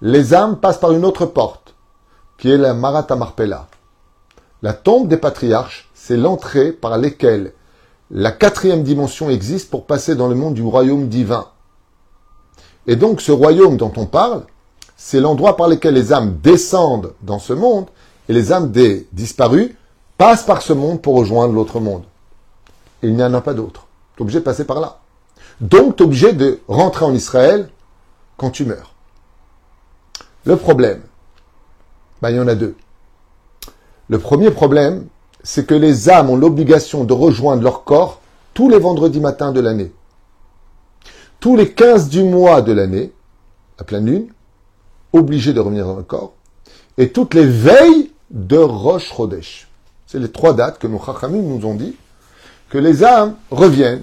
Les 0.00 0.34
âmes 0.34 0.58
passent 0.58 0.80
par 0.80 0.92
une 0.92 1.04
autre 1.04 1.26
porte, 1.26 1.74
qui 2.38 2.50
est 2.50 2.56
la 2.56 2.74
Maratha 2.74 3.16
Marpella. 3.16 3.68
La 4.62 4.72
tombe 4.72 5.08
des 5.08 5.16
patriarches, 5.16 5.90
c'est 5.94 6.16
l'entrée 6.16 6.72
par 6.72 6.98
laquelle 6.98 7.52
la 8.10 8.32
quatrième 8.32 8.82
dimension 8.82 9.30
existe 9.30 9.70
pour 9.70 9.86
passer 9.86 10.16
dans 10.16 10.28
le 10.28 10.34
monde 10.34 10.54
du 10.54 10.62
royaume 10.62 11.08
divin. 11.08 11.46
Et 12.86 12.96
donc 12.96 13.20
ce 13.20 13.30
royaume 13.30 13.76
dont 13.76 13.92
on 13.96 14.06
parle, 14.06 14.44
c'est 14.96 15.20
l'endroit 15.20 15.56
par 15.56 15.68
lequel 15.68 15.94
les 15.94 16.12
âmes 16.12 16.38
descendent 16.42 17.14
dans 17.22 17.38
ce 17.38 17.52
monde 17.52 17.86
et 18.28 18.32
les 18.32 18.52
âmes 18.52 18.70
des 18.70 19.06
disparus 19.12 19.70
passent 20.18 20.44
par 20.44 20.62
ce 20.62 20.72
monde 20.72 21.00
pour 21.00 21.16
rejoindre 21.16 21.54
l'autre 21.54 21.80
monde. 21.80 22.02
il 23.02 23.14
n'y 23.14 23.22
en 23.22 23.32
a 23.32 23.40
pas 23.40 23.54
d'autre. 23.54 23.86
Tu 24.16 24.22
obligé 24.22 24.40
de 24.40 24.44
passer 24.44 24.64
par 24.64 24.80
là. 24.80 24.98
Donc 25.60 25.96
tu 25.96 26.02
obligé 26.02 26.32
de 26.32 26.60
rentrer 26.68 27.04
en 27.04 27.14
Israël 27.14 27.70
quand 28.36 28.50
tu 28.50 28.64
meurs. 28.64 28.94
Le 30.44 30.56
problème, 30.56 31.02
ben, 32.20 32.30
il 32.30 32.36
y 32.36 32.40
en 32.40 32.48
a 32.48 32.54
deux. 32.54 32.74
Le 34.08 34.18
premier 34.18 34.50
problème, 34.50 35.06
c'est 35.42 35.66
que 35.66 35.74
les 35.74 36.10
âmes 36.10 36.30
ont 36.30 36.36
l'obligation 36.36 37.04
de 37.04 37.12
rejoindre 37.12 37.62
leur 37.62 37.84
corps 37.84 38.20
tous 38.54 38.68
les 38.68 38.78
vendredis 38.78 39.20
matins 39.20 39.52
de 39.52 39.60
l'année. 39.60 39.92
Tous 41.38 41.56
les 41.56 41.72
15 41.72 42.08
du 42.08 42.22
mois 42.22 42.62
de 42.62 42.72
l'année, 42.72 43.12
à 43.78 43.84
pleine 43.84 44.06
lune, 44.06 44.28
obligés 45.12 45.52
de 45.52 45.60
revenir 45.60 45.86
dans 45.86 45.96
le 45.96 46.02
corps, 46.02 46.34
et 46.98 47.10
toutes 47.10 47.34
les 47.34 47.46
veilles 47.46 48.10
de 48.30 48.58
Rosh 48.58 49.14
Chodesh. 49.14 49.68
C'est 50.06 50.18
les 50.18 50.30
trois 50.30 50.52
dates 50.52 50.78
que 50.78 50.86
nos 50.86 51.02
Chachamim 51.02 51.42
nous 51.42 51.64
ont 51.66 51.74
dit, 51.74 51.96
que 52.68 52.78
les 52.78 53.02
âmes 53.04 53.36
reviennent. 53.50 54.02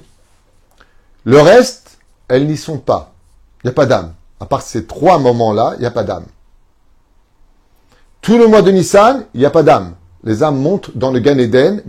Le 1.23 1.39
reste, 1.39 1.99
elles 2.27 2.47
n'y 2.47 2.57
sont 2.57 2.79
pas. 2.79 3.13
Il 3.63 3.67
n'y 3.67 3.71
a 3.71 3.73
pas 3.73 3.85
d'âme. 3.85 4.13
À 4.39 4.45
part 4.45 4.61
ces 4.61 4.85
trois 4.85 5.19
moments-là, 5.19 5.73
il 5.75 5.81
n'y 5.81 5.85
a 5.85 5.91
pas 5.91 6.03
d'âme. 6.03 6.25
Tout 8.21 8.37
le 8.37 8.47
mois 8.47 8.61
de 8.61 8.71
Nissan, 8.71 9.25
il 9.33 9.39
n'y 9.39 9.45
a 9.45 9.51
pas 9.51 9.63
d'âme 9.63 9.95
les 10.23 10.43
âmes 10.43 10.57
montent 10.57 10.97
dans 10.97 11.11
le 11.11 11.19
Gan 11.19 11.37
Eden, 11.37 11.83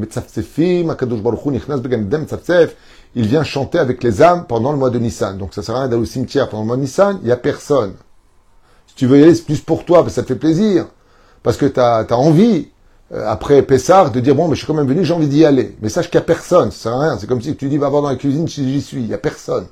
il 3.14 3.26
vient 3.26 3.42
chanter 3.42 3.78
avec 3.78 4.02
les 4.02 4.22
âmes 4.22 4.44
pendant 4.46 4.70
le 4.72 4.78
mois 4.78 4.90
de 4.90 4.98
Nissan. 4.98 5.38
Donc 5.38 5.54
ça 5.54 5.62
sert 5.62 5.74
à 5.74 5.80
rien 5.80 5.88
d'aller 5.88 6.02
au 6.02 6.06
cimetière 6.06 6.48
pendant 6.48 6.62
le 6.62 6.66
mois 6.66 6.76
de 6.76 6.82
Nissan, 6.82 7.18
il 7.22 7.26
n'y 7.26 7.32
a 7.32 7.36
personne. 7.36 7.94
Si 8.86 8.94
tu 8.94 9.06
veux 9.06 9.18
y 9.18 9.22
aller, 9.22 9.34
c'est 9.34 9.44
plus 9.44 9.60
pour 9.60 9.84
toi, 9.84 10.02
parce 10.02 10.10
que 10.10 10.14
ça 10.16 10.22
te 10.22 10.28
fait 10.28 10.38
plaisir. 10.38 10.86
Parce 11.42 11.56
que 11.56 11.66
tu 11.66 11.80
as, 11.80 12.06
envie, 12.10 12.68
euh, 13.12 13.26
après 13.26 13.62
Pessard, 13.62 14.10
de 14.10 14.20
dire, 14.20 14.34
bon, 14.34 14.48
mais 14.48 14.54
je 14.54 14.58
suis 14.58 14.66
quand 14.66 14.74
même 14.74 14.88
venu, 14.88 15.04
j'ai 15.04 15.14
envie 15.14 15.28
d'y 15.28 15.44
aller. 15.44 15.76
Mais 15.80 15.88
sache 15.88 16.10
qu'il 16.10 16.18
n'y 16.18 16.24
a 16.24 16.26
personne, 16.26 16.70
ça 16.70 16.90
sert 16.90 16.92
à 16.92 17.00
rien. 17.00 17.18
C'est 17.18 17.26
comme 17.26 17.40
si 17.40 17.56
tu 17.56 17.68
dis, 17.68 17.78
va 17.78 17.88
voir 17.88 18.02
dans 18.02 18.10
la 18.10 18.16
cuisine, 18.16 18.46
j'y 18.46 18.82
suis, 18.82 19.00
il 19.00 19.06
n'y 19.08 19.14
a 19.14 19.18
personne. 19.18 19.66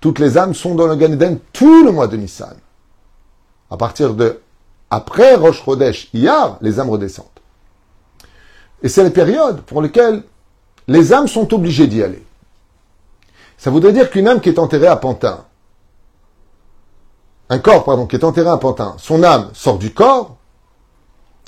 Toutes 0.00 0.18
les 0.18 0.36
âmes 0.36 0.54
sont 0.54 0.74
dans 0.74 0.86
le 0.86 0.96
Gan 0.96 1.12
Eden 1.12 1.38
tout 1.52 1.84
le 1.84 1.92
mois 1.92 2.06
de 2.06 2.16
Nissan. 2.16 2.54
À 3.70 3.76
partir 3.76 4.14
de, 4.14 4.40
après 4.90 5.34
Rosh 5.34 5.64
Chodesh, 5.64 6.08
Iyar, 6.14 6.58
les 6.60 6.78
âmes 6.80 6.90
redescendent. 6.90 7.26
Et 8.82 8.88
c'est 8.88 9.02
les 9.02 9.10
périodes 9.10 9.60
pour 9.62 9.82
lesquelles 9.82 10.22
les 10.86 11.12
âmes 11.12 11.28
sont 11.28 11.52
obligées 11.52 11.86
d'y 11.86 12.02
aller. 12.02 12.24
Ça 13.56 13.70
voudrait 13.70 13.92
dire 13.92 14.10
qu'une 14.10 14.28
âme 14.28 14.40
qui 14.40 14.48
est 14.48 14.58
enterrée 14.58 14.86
à 14.86 14.96
Pantin, 14.96 15.44
un 17.50 17.58
corps, 17.58 17.84
pardon, 17.84 18.06
qui 18.06 18.16
est 18.16 18.24
enterré 18.24 18.48
à 18.48 18.56
Pantin, 18.56 18.94
son 18.98 19.22
âme 19.22 19.50
sort 19.52 19.78
du 19.78 19.92
corps, 19.92 20.36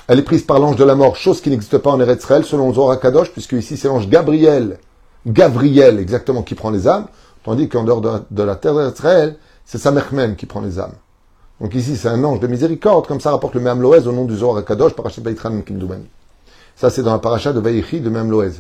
elle 0.08 0.18
est 0.18 0.22
prise 0.22 0.42
par 0.42 0.58
l'ange 0.58 0.76
de 0.76 0.82
la 0.82 0.96
mort, 0.96 1.14
chose 1.14 1.40
qui 1.40 1.50
n'existe 1.50 1.78
pas 1.78 1.90
en 1.90 2.00
Eretzrel, 2.00 2.44
selon 2.44 2.72
Zohar 2.72 2.98
Kadosh, 2.98 3.30
puisque 3.30 3.52
ici 3.52 3.76
c'est 3.76 3.86
l'ange 3.86 4.08
Gabriel, 4.08 4.78
Gabriel 5.24 6.00
exactement, 6.00 6.42
qui 6.42 6.56
prend 6.56 6.70
les 6.70 6.88
âmes, 6.88 7.06
tandis 7.44 7.68
qu'en 7.68 7.84
dehors 7.84 8.00
de, 8.28 8.42
la 8.42 8.56
terre 8.56 8.74
d'Eretzrel, 8.74 9.36
c'est 9.64 9.78
Samer 9.78 10.02
même 10.12 10.34
qui 10.34 10.46
prend 10.46 10.62
les 10.62 10.80
âmes. 10.80 10.94
Donc 11.60 11.74
ici 11.74 11.96
c'est 11.96 12.08
un 12.08 12.24
ange 12.24 12.40
de 12.40 12.48
miséricorde, 12.48 13.06
comme 13.06 13.20
ça 13.20 13.30
rapporte 13.30 13.54
le 13.54 13.60
même 13.60 13.80
Loez 13.80 14.06
au 14.08 14.12
nom 14.12 14.24
du 14.24 14.36
Zohar 14.36 14.64
Kadosh, 14.64 14.94
par 14.94 15.06
Baitran 15.22 15.60
Kimdoumani. 15.60 16.08
Ça, 16.80 16.88
c'est 16.88 17.02
dans 17.02 17.12
la 17.12 17.18
paracha 17.18 17.52
de 17.52 17.60
Vaïchi 17.60 18.00
de 18.00 18.08
même 18.08 18.30
Loez. 18.30 18.52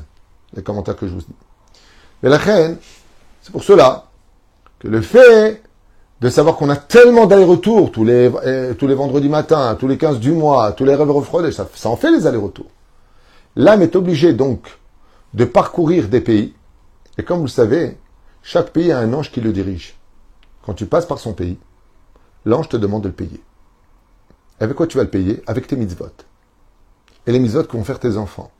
Les 0.52 0.62
commentaires 0.62 0.94
que 0.94 1.06
je 1.06 1.12
vous 1.14 1.20
dis. 1.20 1.34
Mais 2.22 2.28
la 2.28 2.36
reine, 2.36 2.76
c'est 3.40 3.50
pour 3.50 3.64
cela 3.64 4.08
que 4.78 4.88
le 4.88 5.00
fait 5.00 5.62
de 6.20 6.28
savoir 6.28 6.56
qu'on 6.56 6.68
a 6.68 6.76
tellement 6.76 7.24
d'allers-retours 7.24 7.90
tous 7.90 8.04
les, 8.04 8.30
eh, 8.44 8.94
vendredis 8.94 9.30
matins, 9.30 9.74
tous 9.74 9.88
les 9.88 9.96
15 9.96 10.20
du 10.20 10.32
mois, 10.32 10.72
tous 10.72 10.84
les 10.84 10.94
rêves 10.94 11.10
refroidis, 11.10 11.54
ça, 11.54 11.66
ça 11.74 11.88
en 11.88 11.96
fait 11.96 12.10
les 12.10 12.26
allers-retours. 12.26 12.68
L'âme 13.56 13.80
est 13.80 13.96
obligée 13.96 14.34
donc 14.34 14.68
de 15.32 15.46
parcourir 15.46 16.08
des 16.08 16.20
pays. 16.20 16.52
Et 17.16 17.22
comme 17.22 17.38
vous 17.38 17.44
le 17.44 17.48
savez, 17.48 17.96
chaque 18.42 18.68
pays 18.68 18.92
a 18.92 18.98
un 18.98 19.14
ange 19.14 19.32
qui 19.32 19.40
le 19.40 19.50
dirige. 19.50 19.94
Quand 20.60 20.74
tu 20.74 20.84
passes 20.84 21.06
par 21.06 21.20
son 21.20 21.32
pays, 21.32 21.56
l'ange 22.44 22.68
te 22.68 22.76
demande 22.76 23.00
de 23.00 23.08
le 23.08 23.14
payer. 23.14 23.40
Avec 24.60 24.76
quoi 24.76 24.86
tu 24.86 24.98
vas 24.98 25.04
le 25.04 25.10
payer? 25.10 25.42
Avec 25.46 25.66
tes 25.66 25.76
mitzvot 25.76 26.12
et 27.26 27.32
les 27.32 27.38
mitzvot 27.38 27.64
que 27.64 27.76
vont 27.76 27.84
faire 27.84 27.98
tes 27.98 28.16
enfants. 28.16 28.50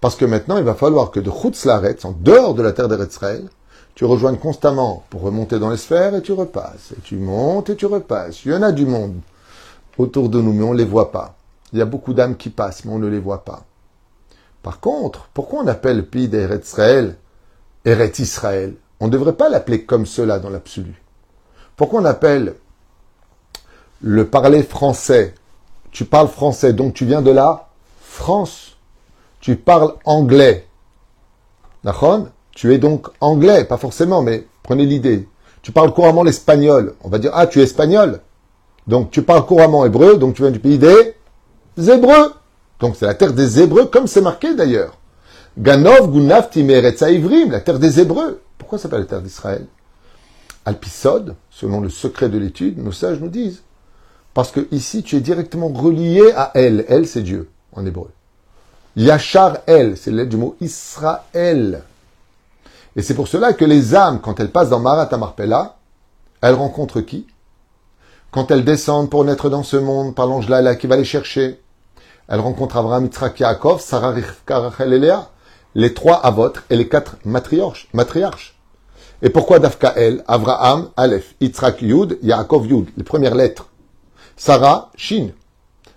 Parce 0.00 0.16
que 0.16 0.24
maintenant, 0.24 0.58
il 0.58 0.64
va 0.64 0.74
falloir 0.74 1.10
que 1.10 1.20
de 1.20 1.30
Chutzlaretz, 1.30 2.04
en 2.04 2.12
dehors 2.12 2.54
de 2.54 2.62
la 2.62 2.72
terre 2.72 2.88
d'Eretzraël, 2.88 3.48
tu 3.94 4.04
rejoignes 4.04 4.36
constamment 4.36 5.04
pour 5.08 5.22
remonter 5.22 5.58
dans 5.58 5.70
les 5.70 5.78
sphères 5.78 6.14
et 6.14 6.22
tu 6.22 6.32
repasses. 6.32 6.92
Et 6.92 7.00
tu 7.02 7.16
montes 7.16 7.70
et 7.70 7.76
tu 7.76 7.86
repasses. 7.86 8.44
Il 8.44 8.52
y 8.52 8.54
en 8.54 8.62
a 8.62 8.72
du 8.72 8.84
monde 8.84 9.20
autour 9.96 10.28
de 10.28 10.40
nous, 10.40 10.52
mais 10.52 10.64
on 10.64 10.74
ne 10.74 10.78
les 10.78 10.84
voit 10.84 11.12
pas. 11.12 11.34
Il 11.72 11.78
y 11.78 11.82
a 11.82 11.86
beaucoup 11.86 12.12
d'âmes 12.12 12.36
qui 12.36 12.50
passent, 12.50 12.84
mais 12.84 12.92
on 12.92 12.98
ne 12.98 13.08
les 13.08 13.18
voit 13.18 13.44
pas. 13.44 13.64
Par 14.62 14.80
contre, 14.80 15.28
pourquoi 15.32 15.60
on 15.62 15.66
appelle 15.66 15.96
le 15.96 16.04
pays 16.04 16.28
d'Eretz 16.28 16.68
Israël 16.68 17.16
Eretz 17.84 18.18
Israël? 18.18 18.74
On 19.00 19.06
ne 19.06 19.12
devrait 19.12 19.34
pas 19.34 19.48
l'appeler 19.48 19.84
comme 19.84 20.06
cela 20.06 20.38
dans 20.38 20.50
l'absolu. 20.50 21.02
Pourquoi 21.76 22.00
on 22.00 22.04
appelle 22.04 22.54
le 24.02 24.26
parler 24.26 24.62
français? 24.62 25.34
Tu 25.90 26.04
parles 26.04 26.28
français, 26.28 26.72
donc 26.74 26.94
tu 26.94 27.06
viens 27.06 27.22
de 27.22 27.30
la 27.30 27.65
France. 28.16 28.76
Tu 29.40 29.56
parles 29.56 29.94
anglais. 30.04 30.66
D'accord? 31.84 32.26
Tu 32.50 32.74
es 32.74 32.78
donc 32.78 33.08
anglais, 33.20 33.64
pas 33.64 33.76
forcément, 33.76 34.22
mais 34.22 34.46
prenez 34.62 34.86
l'idée. 34.86 35.28
Tu 35.62 35.70
parles 35.72 35.92
couramment 35.92 36.22
l'espagnol. 36.22 36.94
On 37.04 37.08
va 37.08 37.18
dire, 37.18 37.30
ah, 37.34 37.46
tu 37.46 37.60
es 37.60 37.62
espagnol. 37.62 38.20
Donc 38.86 39.10
tu 39.10 39.22
parles 39.22 39.44
couramment 39.44 39.84
hébreu, 39.84 40.16
donc 40.16 40.34
tu 40.34 40.42
viens 40.42 40.50
du 40.50 40.58
pays 40.58 40.78
des 40.78 41.14
Hébreux. 41.90 42.32
Donc 42.80 42.96
c'est 42.96 43.06
la 43.06 43.14
terre 43.14 43.32
des 43.32 43.60
Hébreux, 43.60 43.86
comme 43.86 44.06
c'est 44.06 44.20
marqué 44.20 44.54
d'ailleurs. 44.54 44.96
Ganov, 45.58 46.10
Gunaf, 46.10 46.50
Timeretza, 46.50 47.10
Ivrim, 47.10 47.50
la 47.50 47.60
terre 47.60 47.78
des 47.78 48.00
Hébreux. 48.00 48.40
Pourquoi 48.58 48.78
ça 48.78 48.84
s'appelle 48.84 49.00
la 49.00 49.06
terre 49.06 49.22
d'Israël? 49.22 49.66
Alpisode, 50.64 51.34
selon 51.50 51.80
le 51.80 51.88
secret 51.90 52.28
de 52.28 52.38
l'étude, 52.38 52.78
nos 52.78 52.92
sages 52.92 53.20
nous 53.20 53.28
disent. 53.28 53.62
Parce 54.34 54.50
que 54.50 54.66
ici, 54.70 55.02
tu 55.02 55.16
es 55.16 55.20
directement 55.20 55.68
relié 55.68 56.32
à 56.36 56.50
elle. 56.54 56.84
Elle, 56.88 57.06
c'est 57.06 57.22
Dieu, 57.22 57.48
en 57.76 57.86
hébreu. 57.86 58.10
Yachar 58.96 59.58
El, 59.66 59.96
c'est 59.96 60.10
l'aide 60.10 60.30
du 60.30 60.36
mot 60.36 60.56
Israël. 60.60 61.82
Et 62.96 63.02
c'est 63.02 63.14
pour 63.14 63.28
cela 63.28 63.52
que 63.52 63.64
les 63.64 63.94
âmes, 63.94 64.20
quand 64.20 64.40
elles 64.40 64.50
passent 64.50 64.70
dans 64.70 64.80
Marat 64.80 65.14
Marpella, 65.16 65.76
elles 66.40 66.54
rencontrent 66.54 67.02
qui? 67.02 67.26
Quand 68.30 68.50
elles 68.50 68.64
descendent 68.64 69.10
pour 69.10 69.24
naître 69.24 69.50
dans 69.50 69.62
ce 69.62 69.76
monde 69.76 70.14
par 70.14 70.26
l'ange 70.26 70.48
Lala 70.48 70.76
qui 70.76 70.86
va 70.86 70.96
les 70.96 71.04
chercher, 71.04 71.60
elles 72.28 72.40
rencontrent 72.40 72.78
Abraham, 72.78 73.04
Yitzhak, 73.04 73.38
Yaakov, 73.38 73.80
Sarah, 73.80 74.10
Rivka, 74.10 74.58
Rachel 74.58 74.92
et 74.94 74.98
Léa, 74.98 75.28
les 75.74 75.92
trois 75.92 76.16
avotres 76.16 76.64
et 76.70 76.76
les 76.76 76.88
quatre 76.88 77.16
matriarches. 77.24 77.88
matriarches. 77.92 78.56
Et 79.22 79.30
pourquoi 79.30 79.58
Dafka 79.58 79.92
El, 79.96 80.24
Abraham, 80.26 80.90
Aleph, 80.96 81.34
Yitzhak, 81.40 81.82
Yud, 81.82 82.18
Yaakov, 82.22 82.66
Yud, 82.66 82.88
les 82.96 83.04
premières 83.04 83.34
lettres? 83.34 83.68
Sarah, 84.36 84.90
Shin, 84.96 85.28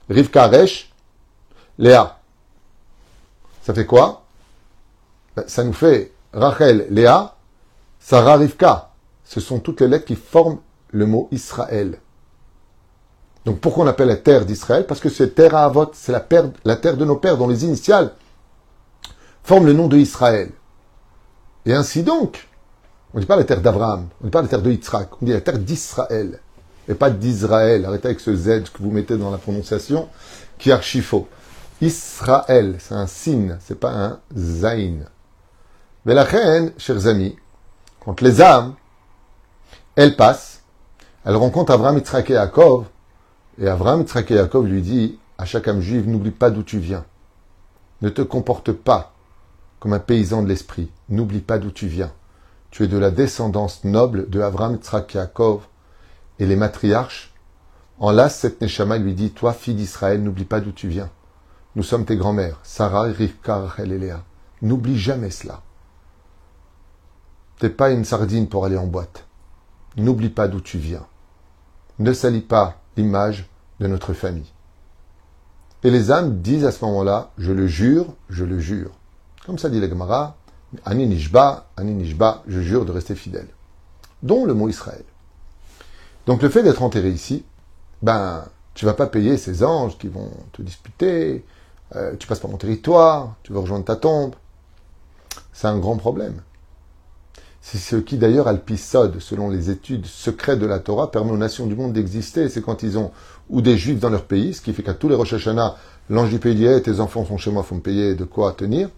Rivka, 0.09 0.47
Resh, 0.47 0.88
Léa. 1.79 2.19
Ça 3.63 3.73
fait 3.73 3.85
quoi? 3.85 4.23
Ben, 5.35 5.45
Ça 5.47 5.63
nous 5.63 5.73
fait 5.73 6.11
Rachel, 6.33 6.87
Léa, 6.89 7.35
Sarah, 7.99 8.35
Rivka. 8.35 8.91
Ce 9.23 9.39
sont 9.39 9.59
toutes 9.59 9.81
les 9.81 9.87
lettres 9.87 10.05
qui 10.05 10.15
forment 10.15 10.59
le 10.91 11.05
mot 11.05 11.29
Israël. 11.31 11.99
Donc 13.45 13.59
pourquoi 13.61 13.85
on 13.85 13.87
appelle 13.87 14.09
la 14.09 14.17
terre 14.17 14.45
d'Israël? 14.45 14.85
Parce 14.85 14.99
que 14.99 15.09
c'est 15.09 15.33
terre 15.33 15.55
à 15.55 15.65
Avot, 15.65 15.89
c'est 15.93 16.11
la, 16.11 16.19
terre 16.19 16.97
de 16.97 17.05
nos 17.05 17.15
pères 17.15 17.37
dont 17.37 17.47
les 17.47 17.63
initiales 17.63 18.13
forment 19.43 19.67
le 19.67 19.73
nom 19.73 19.87
de 19.87 19.97
Israël. 19.97 20.51
Et 21.65 21.73
ainsi 21.73 22.03
donc, 22.03 22.47
on 23.13 23.17
ne 23.17 23.21
dit 23.21 23.27
pas 23.27 23.37
la 23.37 23.45
terre 23.45 23.61
d'Abraham, 23.61 24.07
on 24.19 24.25
ne 24.25 24.29
dit 24.29 24.31
pas 24.31 24.41
la 24.41 24.47
terre 24.49 24.61
de 24.61 24.71
Yitzhak, 24.71 25.21
on 25.21 25.25
dit 25.25 25.31
la 25.31 25.41
terre 25.41 25.59
d'Israël. 25.59 26.39
Et 26.89 26.95
pas 26.95 27.09
d'Israël. 27.09 27.85
Arrêtez 27.85 28.07
avec 28.07 28.19
ce 28.19 28.35
Z 28.35 28.63
que 28.73 28.81
vous 28.81 28.91
mettez 28.91 29.15
dans 29.15 29.31
la 29.31 29.37
prononciation, 29.37 30.09
qui 30.57 30.71
est 30.71 30.73
archi 30.73 31.01
faux. 31.01 31.27
Israël, 31.81 32.75
c'est 32.79 32.95
un 32.95 33.07
signe, 33.07 33.57
c'est 33.61 33.79
pas 33.79 33.91
un 33.91 34.19
zain. 34.35 35.05
Mais 36.05 36.13
la 36.13 36.23
reine, 36.23 36.73
chers 36.77 37.07
amis, 37.07 37.35
quand 38.03 38.21
les 38.21 38.41
âmes, 38.41 38.75
elles 39.95 40.15
passent, 40.15 40.63
elles 41.25 41.35
rencontrent 41.35 41.71
Abraham, 41.71 41.97
Yitzhak 41.97 42.29
et 42.31 42.37
et 43.61 43.67
Abraham, 43.67 44.01
Yitzhak 44.01 44.29
lui 44.29 44.81
dit 44.81 45.19
à 45.37 45.45
chaque 45.45 45.67
âme 45.67 45.81
juive, 45.81 46.07
n'oublie 46.07 46.31
pas 46.31 46.49
d'où 46.49 46.63
tu 46.63 46.79
viens. 46.79 47.05
Ne 48.01 48.09
te 48.09 48.21
comporte 48.21 48.71
pas 48.71 49.13
comme 49.79 49.93
un 49.93 49.99
paysan 49.99 50.43
de 50.43 50.47
l'esprit. 50.47 50.91
N'oublie 51.09 51.39
pas 51.39 51.57
d'où 51.57 51.71
tu 51.71 51.87
viens. 51.87 52.11
Tu 52.71 52.83
es 52.83 52.87
de 52.87 52.97
la 52.97 53.11
descendance 53.11 53.83
noble 53.83 54.29
de 54.29 54.41
Abraham, 54.41 54.73
Yitzhak 54.73 55.15
et. 55.15 55.59
Et 56.39 56.45
les 56.45 56.55
matriarches 56.55 57.33
là, 57.99 58.29
cette 58.29 58.61
Neshama 58.61 58.97
lui 58.97 59.13
dit, 59.13 59.31
toi, 59.31 59.53
fille 59.53 59.75
d'Israël, 59.75 60.23
n'oublie 60.23 60.45
pas 60.45 60.61
d'où 60.61 60.71
tu 60.71 60.87
viens. 60.87 61.09
Nous 61.75 61.83
sommes 61.83 62.05
tes 62.05 62.15
grands-mères, 62.15 62.59
Sarah, 62.63 63.03
Rivka, 63.03 63.57
Rachel 63.57 63.91
et 63.91 63.99
Léa. 63.99 64.23
N'oublie 64.61 64.97
jamais 64.97 65.29
cela. 65.29 65.61
T'es 67.59 67.69
pas 67.69 67.91
une 67.91 68.05
sardine 68.05 68.47
pour 68.47 68.65
aller 68.65 68.77
en 68.77 68.87
boîte. 68.87 69.25
N'oublie 69.97 70.29
pas 70.29 70.47
d'où 70.47 70.61
tu 70.61 70.77
viens. 70.77 71.05
Ne 71.99 72.13
salis 72.13 72.41
pas 72.41 72.81
l'image 72.97 73.49
de 73.79 73.87
notre 73.87 74.13
famille. 74.13 74.51
Et 75.83 75.91
les 75.91 76.11
âmes 76.11 76.41
disent 76.41 76.65
à 76.65 76.71
ce 76.71 76.83
moment-là, 76.85 77.31
je 77.37 77.51
le 77.51 77.67
jure, 77.67 78.07
je 78.29 78.43
le 78.43 78.59
jure. 78.59 78.91
Comme 79.45 79.57
ça 79.57 79.69
dit 79.69 79.79
la 79.79 79.89
Gemara, 79.89 80.35
Ani 80.85 81.07
Nishba, 81.07 81.67
je 82.47 82.61
jure 82.61 82.85
de 82.85 82.91
rester 82.91 83.15
fidèle. 83.15 83.47
Dont 84.23 84.45
le 84.45 84.53
mot 84.53 84.69
Israël. 84.69 85.03
Donc 86.25 86.41
le 86.41 86.49
fait 86.49 86.63
d'être 86.63 86.83
enterré 86.83 87.09
ici, 87.09 87.43
ben, 88.01 88.45
tu 88.73 88.85
vas 88.85 88.93
pas 88.93 89.07
payer 89.07 89.37
ces 89.37 89.63
anges 89.63 89.97
qui 89.97 90.07
vont 90.07 90.31
te 90.53 90.61
disputer, 90.61 91.45
euh, 91.95 92.15
tu 92.17 92.27
passes 92.27 92.39
par 92.39 92.51
mon 92.51 92.57
territoire, 92.57 93.35
tu 93.43 93.53
veux 93.53 93.59
rejoindre 93.59 93.85
ta 93.85 93.95
tombe. 93.95 94.35
C'est 95.53 95.67
un 95.67 95.77
grand 95.77 95.97
problème. 95.97 96.41
C'est 97.61 97.77
ce 97.77 97.97
qui 97.97 98.17
d'ailleurs 98.17 98.47
Alpisod, 98.47 99.19
selon 99.19 99.49
les 99.49 99.69
études 99.69 100.05
secrètes 100.05 100.59
de 100.59 100.65
la 100.65 100.79
Torah, 100.79 101.11
permet 101.11 101.31
aux 101.31 101.37
nations 101.37 101.67
du 101.67 101.75
monde 101.75 101.93
d'exister. 101.93 102.47
C'est 102.49 102.61
quand 102.61 102.83
ils 102.83 102.97
ont 102.97 103.11
ou 103.49 103.61
des 103.61 103.77
juifs 103.77 103.99
dans 103.99 104.09
leur 104.09 104.25
pays, 104.25 104.53
ce 104.53 104.61
qui 104.61 104.73
fait 104.73 104.83
qu'à 104.83 104.93
tous 104.93 105.09
les 105.09 105.15
Rosh 105.15 105.33
Hashanah, 105.33 105.75
l'ange 106.09 106.29
du 106.29 106.39
pays 106.39 106.55
dit 106.55 106.65
hey, 106.65 106.81
tes 106.81 106.99
enfants 106.99 107.25
sont 107.25 107.37
chez 107.37 107.51
moi, 107.51 107.63
faut 107.63 107.75
me 107.75 107.81
payer 107.81 108.15
de 108.15 108.23
quoi 108.23 108.53
tenir. 108.53 108.89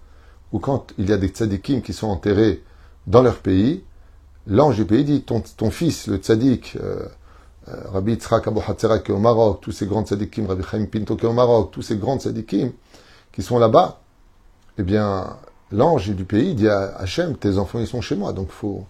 Ou 0.52 0.60
quand 0.60 0.88
il 0.98 1.10
y 1.10 1.14
a 1.14 1.18
des 1.18 1.30
tzadikim 1.30 1.82
qui 1.82 1.94
sont 1.94 2.08
enterrés 2.08 2.64
dans 3.08 3.22
leur 3.22 3.38
pays, 3.38 3.84
l'ange 4.46 4.76
du 4.76 4.86
pays 4.86 5.06
dit 5.06 5.24
ton, 5.24 5.72
fils, 5.72 6.08
le 6.08 6.18
tzadik, 6.18 6.78
euh, 6.82 7.06
Rabbi 7.68 8.14
Yitzhak 8.14 8.48
Abu 8.48 8.60
qui 8.60 9.12
est 9.12 9.12
au 9.12 9.20
Maroc, 9.20 9.60
tous 9.62 9.72
ces 9.72 9.86
grands 9.86 10.04
tzadikim, 10.04 10.48
Rabbi 10.48 10.64
Chaim 10.64 10.86
Pinto 10.86 11.16
qui 11.16 11.26
est 11.26 11.30
au 11.30 11.34
Maroc, 11.34 11.72
tous 11.72 11.82
ces 11.82 11.98
grands 11.98 12.18
tzadikim 12.18 12.72
qui 13.32 13.44
sont 13.44 13.60
là-bas, 13.60 14.02
eh 14.78 14.84
bien, 14.84 15.38
l'ange 15.72 16.10
du 16.10 16.26
pays 16.26 16.56
dit 16.56 16.68
à 16.68 16.96
Hachem, 16.98 17.38
tes 17.38 17.58
enfants, 17.58 17.80
ils 17.80 17.88
sont 17.88 18.02
chez 18.02 18.16
moi, 18.16 18.34
donc 18.34 18.50
faut, 18.50 18.86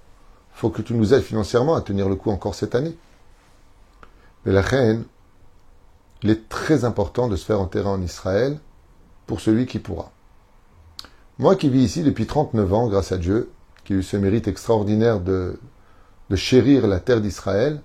faut 0.54 0.70
que 0.70 0.82
tu 0.82 0.94
nous 0.94 1.14
aides 1.14 1.22
financièrement 1.22 1.76
à 1.76 1.82
tenir 1.82 2.10
le 2.10 2.16
coup 2.16 2.32
encore 2.32 2.56
cette 2.56 2.76
année. 2.76 2.98
Mais 4.46 4.54
la 4.54 4.62
reine, 4.62 5.04
il 6.24 6.30
est 6.30 6.50
très 6.50 6.86
important 6.86 7.28
de 7.28 7.36
se 7.36 7.46
faire 7.46 7.60
enterrer 7.60 7.90
en 7.90 8.02
Israël 8.02 8.60
pour 9.28 9.42
celui 9.42 9.66
qui 9.66 9.80
pourra. 9.80 10.12
Moi 11.40 11.56
qui 11.56 11.70
vis 11.70 11.84
ici 11.84 12.04
depuis 12.04 12.28
39 12.28 12.74
ans, 12.74 12.88
grâce 12.88 13.12
à 13.12 13.18
Dieu, 13.18 13.52
qui 13.84 13.94
a 13.94 13.96
eu 13.98 14.04
ce 14.04 14.18
mérite 14.18 14.48
extraordinaire 14.48 15.20
de, 15.20 15.60
de 16.30 16.36
chérir 16.36 16.88
la 16.88 17.00
terre 17.00 17.22
d'Israël, 17.22 17.82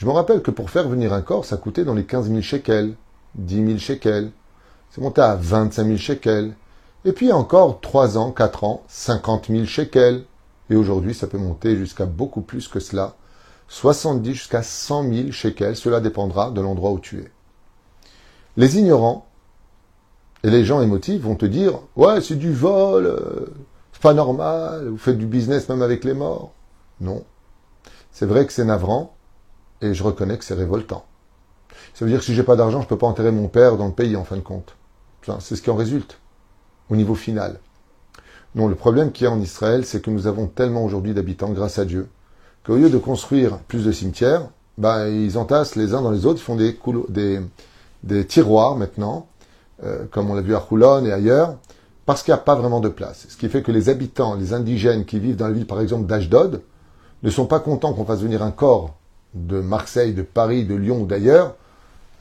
je 0.00 0.06
me 0.06 0.12
rappelle 0.12 0.40
que 0.40 0.50
pour 0.50 0.70
faire 0.70 0.88
venir 0.88 1.12
un 1.12 1.20
corps, 1.20 1.44
ça 1.44 1.58
coûtait 1.58 1.84
dans 1.84 1.92
les 1.92 2.06
15 2.06 2.30
000 2.30 2.40
shekels, 2.40 2.94
10 3.34 3.66
000 3.66 3.78
shekels, 3.78 4.32
c'est 4.90 5.02
monté 5.02 5.20
à 5.20 5.34
25 5.34 5.84
000 5.84 5.98
shekels, 5.98 6.54
et 7.04 7.12
puis 7.12 7.32
encore 7.32 7.82
3 7.82 8.16
ans, 8.16 8.32
4 8.32 8.64
ans, 8.64 8.82
50 8.88 9.48
000 9.50 9.66
shekels. 9.66 10.24
Et 10.70 10.76
aujourd'hui, 10.76 11.12
ça 11.12 11.26
peut 11.26 11.36
monter 11.36 11.76
jusqu'à 11.76 12.06
beaucoup 12.06 12.40
plus 12.40 12.66
que 12.66 12.80
cela. 12.80 13.14
70 13.68 14.32
jusqu'à 14.32 14.62
100 14.62 15.12
000 15.12 15.32
shekels. 15.32 15.76
Cela 15.76 16.00
dépendra 16.00 16.50
de 16.50 16.62
l'endroit 16.62 16.92
où 16.92 16.98
tu 16.98 17.18
es. 17.18 17.30
Les 18.56 18.78
ignorants 18.78 19.26
et 20.44 20.48
les 20.48 20.64
gens 20.64 20.80
émotifs 20.80 21.20
vont 21.20 21.36
te 21.36 21.44
dire 21.44 21.78
Ouais, 21.96 22.22
c'est 22.22 22.36
du 22.36 22.54
vol, 22.54 23.04
euh, 23.04 23.52
c'est 23.92 24.00
pas 24.00 24.14
normal, 24.14 24.88
vous 24.88 24.96
faites 24.96 25.18
du 25.18 25.26
business 25.26 25.68
même 25.68 25.82
avec 25.82 26.04
les 26.04 26.14
morts. 26.14 26.54
Non. 27.02 27.22
C'est 28.12 28.26
vrai 28.26 28.46
que 28.46 28.52
c'est 28.54 28.64
navrant 28.64 29.14
et 29.82 29.94
je 29.94 30.02
reconnais 30.02 30.38
que 30.38 30.44
c'est 30.44 30.54
révoltant. 30.54 31.04
Ça 31.94 32.04
veut 32.04 32.10
dire 32.10 32.20
que 32.20 32.24
si 32.24 32.34
j'ai 32.34 32.42
pas 32.42 32.56
d'argent, 32.56 32.80
je 32.80 32.86
peux 32.86 32.98
pas 32.98 33.06
enterrer 33.06 33.32
mon 33.32 33.48
père 33.48 33.76
dans 33.76 33.86
le 33.86 33.92
pays 33.92 34.16
en 34.16 34.24
fin 34.24 34.36
de 34.36 34.42
compte. 34.42 34.76
C'est 35.40 35.56
ce 35.56 35.62
qui 35.62 35.70
en 35.70 35.76
résulte 35.76 36.18
au 36.88 36.96
niveau 36.96 37.14
final. 37.14 37.60
Non, 38.54 38.66
le 38.66 38.74
problème 38.74 39.12
qu'il 39.12 39.24
y 39.24 39.28
a 39.28 39.32
en 39.32 39.40
Israël, 39.40 39.84
c'est 39.84 40.02
que 40.02 40.10
nous 40.10 40.26
avons 40.26 40.46
tellement 40.46 40.84
aujourd'hui 40.84 41.14
d'habitants, 41.14 41.50
grâce 41.50 41.78
à 41.78 41.84
Dieu, 41.84 42.08
qu'au 42.66 42.76
lieu 42.76 42.90
de 42.90 42.98
construire 42.98 43.58
plus 43.58 43.84
de 43.84 43.92
cimetières, 43.92 44.48
ben, 44.76 45.06
ils 45.06 45.38
entassent 45.38 45.76
les 45.76 45.94
uns 45.94 46.02
dans 46.02 46.10
les 46.10 46.26
autres, 46.26 46.40
ils 46.40 46.44
font 46.44 46.56
des, 46.56 46.76
des, 47.08 47.40
des 48.02 48.26
tiroirs 48.26 48.76
maintenant, 48.76 49.28
euh, 49.84 50.04
comme 50.10 50.30
on 50.30 50.34
l'a 50.34 50.40
vu 50.40 50.54
à 50.54 50.58
Roulon 50.58 51.04
et 51.04 51.12
ailleurs, 51.12 51.56
parce 52.06 52.22
qu'il 52.22 52.32
n'y 52.32 52.40
a 52.40 52.42
pas 52.42 52.56
vraiment 52.56 52.80
de 52.80 52.88
place. 52.88 53.26
Ce 53.28 53.36
qui 53.36 53.48
fait 53.48 53.62
que 53.62 53.70
les 53.70 53.88
habitants, 53.88 54.34
les 54.34 54.52
indigènes 54.52 55.04
qui 55.04 55.20
vivent 55.20 55.36
dans 55.36 55.46
la 55.46 55.52
ville, 55.52 55.66
par 55.66 55.80
exemple, 55.80 56.06
d'Ashdod, 56.06 56.62
ne 57.22 57.30
sont 57.30 57.46
pas 57.46 57.60
contents 57.60 57.92
qu'on 57.92 58.04
fasse 58.04 58.20
venir 58.20 58.42
un 58.42 58.50
corps 58.50 58.96
de 59.34 59.60
Marseille, 59.60 60.12
de 60.12 60.22
Paris, 60.22 60.64
de 60.64 60.74
Lyon 60.74 61.02
ou 61.02 61.06
d'ailleurs, 61.06 61.54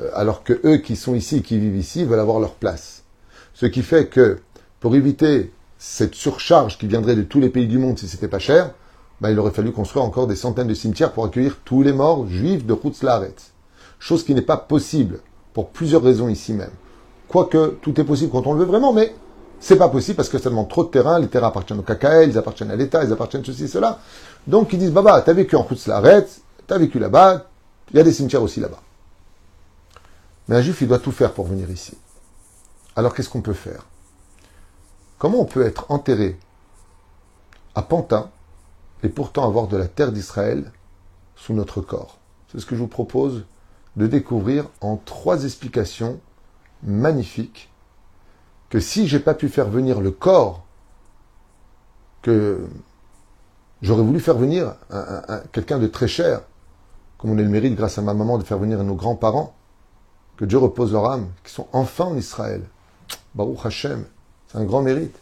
euh, 0.02 0.10
alors 0.16 0.44
que 0.44 0.60
eux 0.66 0.78
qui 0.78 0.96
sont 0.96 1.16
ici, 1.16 1.42
qui 1.42 1.58
vivent 1.58 1.78
ici, 1.78 2.06
veulent 2.06 2.20
avoir 2.20 2.40
leur 2.40 2.54
place. 2.54 3.04
Ce 3.54 3.66
qui 3.66 3.82
fait 3.82 4.08
que 4.08 4.40
pour 4.80 4.96
éviter 4.96 5.52
cette 5.78 6.16
surcharge 6.16 6.78
qui 6.78 6.88
viendrait 6.88 7.16
de 7.16 7.24
tous 7.24 7.40
les 7.40 7.50
pays 7.50 7.68
du 7.68 7.78
monde 7.78 7.98
si 7.98 8.08
c'était 8.08 8.28
pas 8.28 8.40
cher, 8.40 8.72
ben, 9.22 9.32
il 9.32 9.40
aurait 9.40 9.52
fallu 9.52 9.72
construire 9.72 10.06
encore 10.06 10.28
des 10.28 10.36
centaines 10.36 10.68
de 10.68 10.74
cimetières 10.74 11.12
pour 11.12 11.26
accueillir 11.26 11.58
tous 11.66 11.84
les 11.84 11.92
morts 11.92 12.28
juifs 12.28 12.66
de 12.66 12.76
Laretz. 13.02 13.52
Chose 14.00 14.24
qui 14.24 14.34
n'est 14.34 14.42
pas 14.42 14.58
possible, 14.58 15.20
pour 15.54 15.70
plusieurs 15.70 16.04
raisons 16.04 16.30
ici 16.30 16.54
même. 16.54 16.72
Quoique, 17.28 17.78
tout 17.82 18.00
est 18.00 18.06
possible 18.06 18.32
quand 18.32 18.48
on 18.48 18.54
le 18.54 18.60
veut 18.60 18.66
vraiment, 18.66 18.94
mais 18.94 19.14
c'est 19.60 19.76
pas 19.76 19.90
possible 19.90 20.16
parce 20.16 20.30
que 20.30 20.38
ça 20.38 20.50
demande 20.50 20.70
trop 20.70 20.86
de 20.86 20.90
terrain. 20.90 21.20
Les 21.20 21.28
terrains 21.28 21.48
appartiennent 21.48 21.80
au 21.80 21.84
KKL, 21.84 22.30
ils 22.30 22.38
appartiennent 22.38 22.72
à 22.72 22.76
l'État, 22.76 23.04
ils 23.04 23.12
appartiennent 23.12 23.44
ceci, 23.44 23.68
cela. 23.68 24.00
Donc 24.48 24.72
ils 24.72 24.80
disent, 24.80 24.92
Baba, 24.92 25.22
t'as 25.22 25.34
vécu 25.34 25.56
en 25.58 25.64
Laretz, 26.70 26.78
t'as 26.78 26.78
vécu 26.78 27.00
là-bas, 27.00 27.48
il 27.92 27.98
y 27.98 28.00
a 28.00 28.04
des 28.04 28.14
cimetières 28.14 28.44
aussi 28.44 28.60
là-bas. 28.60 28.82
Mais 30.48 30.56
un 30.56 30.62
juif, 30.62 30.82
il 30.82 30.88
doit 30.88 31.00
tout 31.00 31.12
faire 31.12 31.34
pour 31.34 31.46
venir 31.46 31.70
ici. 31.70 31.98
Alors 32.96 33.14
qu'est-ce 33.14 33.30
qu'on 33.30 33.42
peut 33.42 33.54
faire? 33.54 33.86
Comment 35.18 35.40
on 35.40 35.46
peut 35.46 35.66
être 35.66 35.86
enterré 35.90 36.40
à 37.76 37.82
Pantin 37.82 38.30
et 39.04 39.10
pourtant 39.10 39.46
avoir 39.46 39.68
de 39.68 39.78
la 39.78 39.88
terre 39.88 40.12
d'Israël 40.12 40.72
sous 41.36 41.54
notre 41.54 41.82
corps? 41.82 42.18
C'est 42.52 42.60
ce 42.60 42.66
que 42.66 42.76
je 42.76 42.82
vous 42.82 42.88
propose 42.88 43.46
de 43.96 44.08
découvrir 44.08 44.66
en 44.82 44.98
trois 44.98 45.44
explications 45.44 46.20
magnifiques 46.84 47.70
que 48.70 48.80
si 48.80 49.08
j'ai 49.08 49.20
pas 49.20 49.34
pu 49.34 49.50
faire 49.50 49.70
venir 49.70 50.00
le 50.00 50.12
corps 50.12 50.66
que 52.22 52.68
j'aurais 53.82 54.04
voulu 54.04 54.20
faire 54.20 54.38
venir 54.38 54.76
quelqu'un 55.52 55.80
de 55.80 55.88
très 55.88 56.08
cher, 56.08 56.42
comme 57.20 57.32
on 57.32 57.38
a 57.38 57.42
le 57.42 57.50
mérite 57.50 57.76
grâce 57.76 57.98
à 57.98 58.02
ma 58.02 58.14
maman 58.14 58.38
de 58.38 58.44
faire 58.44 58.58
venir 58.58 58.82
nos 58.84 58.96
grands-parents, 58.96 59.54
que 60.38 60.46
Dieu 60.46 60.58
repose 60.58 60.94
leur 60.94 61.06
âme, 61.12 61.28
qui 61.44 61.54
sont 61.54 61.68
enfin 61.74 62.06
en 62.06 62.18
Israël. 62.18 62.64
Baruch 63.36 63.60
Hashem, 63.66 64.06
c'est 64.48 64.58
un 64.58 64.64
grand 64.64 64.82
mérite. 64.82 65.16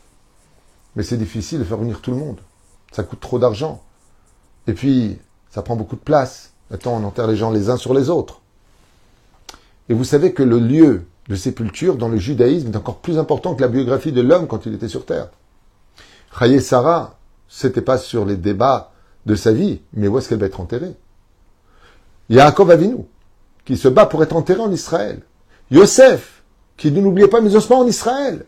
Mais 0.96 1.04
c'est 1.04 1.18
difficile 1.18 1.60
de 1.60 1.64
faire 1.64 1.78
venir 1.78 2.00
tout 2.02 2.12
le 2.12 2.18
monde. 2.18 2.40
Ça 2.92 3.04
coûte 3.04 3.20
trop 3.20 3.40
d'argent. 3.40 3.82
Et 4.68 4.74
puis, 4.74 5.18
ça 5.50 5.64
prend 5.64 5.76
beaucoup 5.76 5.96
de 5.96 6.02
place. 6.02 6.54
Maintenant, 6.70 6.94
on 6.94 7.04
enterre 7.04 7.28
les 7.28 7.36
gens 7.36 7.50
les 7.50 7.70
uns 7.70 7.78
sur 7.78 7.96
les 7.96 8.10
autres. 8.10 8.42
Et 9.90 9.96
vous 9.96 10.04
savez 10.04 10.34
que 10.34 10.44
le 10.44 10.60
lieu 10.60 11.06
de 11.30 11.36
sépulture 11.36 11.98
dans 11.98 12.10
le 12.10 12.18
judaïsme 12.18 12.72
est 12.72 12.78
encore 12.78 13.00
plus 13.00 13.18
important 13.18 13.56
que 13.56 13.62
la 13.62 13.68
biographie 13.68 14.12
de 14.12 14.22
l'homme 14.22 14.48
quand 14.48 14.66
il 14.68 14.76
était 14.76 14.88
sur 14.88 15.06
terre. 15.06 15.30
Chaye 16.38 16.62
Sarah, 16.62 17.18
c'était 17.48 17.82
pas 17.82 17.98
sur 17.98 18.24
les 18.26 18.38
débats 18.38 18.92
de 19.26 19.34
sa 19.36 19.52
vie, 19.52 19.82
mais 19.94 20.08
où 20.08 20.18
est-ce 20.18 20.30
qu'elle 20.30 20.40
va 20.40 20.46
être 20.46 20.60
enterrée? 20.60 20.96
Yaakov 22.30 22.72
Avinu, 22.72 22.98
qui 23.66 23.78
se 23.78 23.88
bat 23.88 24.06
pour 24.06 24.24
être 24.24 24.36
enterré 24.36 24.60
en 24.60 24.72
Israël. 24.72 25.22
Yosef, 25.72 26.44
qui 26.78 26.92
ne 26.92 27.02
l'oubliait 27.02 27.28
pas 27.28 27.42
mes 27.42 27.56
ossements 27.56 27.80
en 27.80 27.88
Israël. 27.88 28.46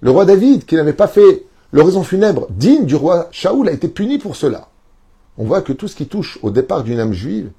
Le 0.00 0.10
roi 0.10 0.24
David, 0.24 0.66
qui 0.66 0.74
n'avait 0.76 0.92
pas 0.92 1.08
fait 1.08 1.44
l'oraison 1.72 2.02
funèbre 2.02 2.46
digne 2.50 2.84
du 2.84 2.94
roi 2.94 3.28
Shaoul, 3.32 3.68
a 3.68 3.72
été 3.72 3.88
puni 3.88 4.18
pour 4.18 4.36
cela. 4.36 4.68
On 5.38 5.44
voit 5.44 5.62
que 5.62 5.72
tout 5.72 5.88
ce 5.88 5.96
qui 5.96 6.06
touche 6.06 6.38
au 6.42 6.50
départ 6.50 6.82
d'une 6.82 7.00
âme 7.00 7.12
juive 7.12 7.50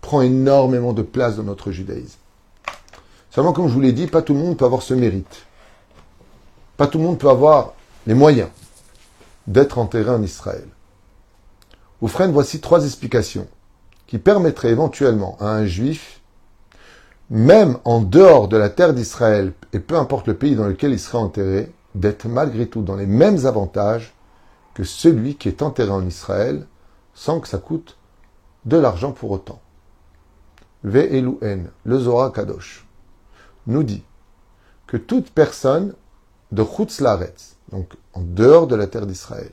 prend 0.00 0.22
énormément 0.22 0.92
de 0.92 1.02
place 1.02 1.36
dans 1.36 1.42
notre 1.42 1.70
judaïsme. 1.70 2.18
Seulement, 3.30 3.52
comme 3.52 3.68
je 3.68 3.74
vous 3.74 3.80
l'ai 3.80 3.92
dit, 3.92 4.06
pas 4.06 4.22
tout 4.22 4.34
le 4.34 4.40
monde 4.40 4.56
peut 4.56 4.64
avoir 4.64 4.82
ce 4.82 4.94
mérite. 4.94 5.46
Pas 6.76 6.86
tout 6.86 6.98
le 6.98 7.04
monde 7.04 7.18
peut 7.18 7.28
avoir 7.28 7.74
les 8.06 8.14
moyens 8.14 8.48
d'être 9.46 9.78
enterré 9.78 10.10
en 10.10 10.22
Israël. 10.22 10.66
Oufren, 12.00 12.30
voici 12.32 12.60
trois 12.60 12.84
explications 12.84 13.46
qui 14.06 14.18
permettrait 14.18 14.70
éventuellement 14.70 15.36
à 15.40 15.46
un 15.46 15.66
juif, 15.66 16.20
même 17.30 17.78
en 17.84 18.00
dehors 18.00 18.48
de 18.48 18.56
la 18.56 18.68
terre 18.68 18.94
d'Israël, 18.94 19.52
et 19.72 19.80
peu 19.80 19.96
importe 19.96 20.26
le 20.26 20.34
pays 20.34 20.56
dans 20.56 20.66
lequel 20.66 20.92
il 20.92 21.00
serait 21.00 21.18
enterré, 21.18 21.72
d'être 21.94 22.26
malgré 22.26 22.66
tout 22.66 22.82
dans 22.82 22.96
les 22.96 23.06
mêmes 23.06 23.46
avantages 23.46 24.14
que 24.74 24.84
celui 24.84 25.36
qui 25.36 25.48
est 25.48 25.62
enterré 25.62 25.90
en 25.90 26.06
Israël, 26.06 26.66
sans 27.14 27.40
que 27.40 27.48
ça 27.48 27.58
coûte 27.58 27.96
de 28.64 28.76
l'argent 28.76 29.12
pour 29.12 29.30
autant. 29.30 29.60
Ve'eluen, 30.82 31.70
le 31.84 31.98
Zohar 31.98 32.32
Kadosh, 32.32 32.86
nous 33.66 33.82
dit 33.82 34.04
que 34.86 34.96
toute 34.96 35.30
personne 35.30 35.94
de 36.52 36.62
Chutz 36.64 37.02
donc 37.72 37.94
en 38.12 38.20
dehors 38.20 38.66
de 38.66 38.76
la 38.76 38.86
terre 38.86 39.06
d'Israël, 39.06 39.50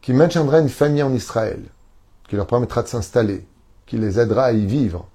qui 0.00 0.12
maintiendra 0.12 0.60
une 0.60 0.68
famille 0.68 1.02
en 1.02 1.12
Israël, 1.12 1.62
qui 2.28 2.36
leur 2.36 2.46
permettra 2.46 2.82
de 2.82 2.88
s'installer, 2.88 3.46
qui 3.86 3.98
les 3.98 4.18
aidera 4.18 4.44
à 4.44 4.52
y 4.52 4.66
vivre, 4.66 5.08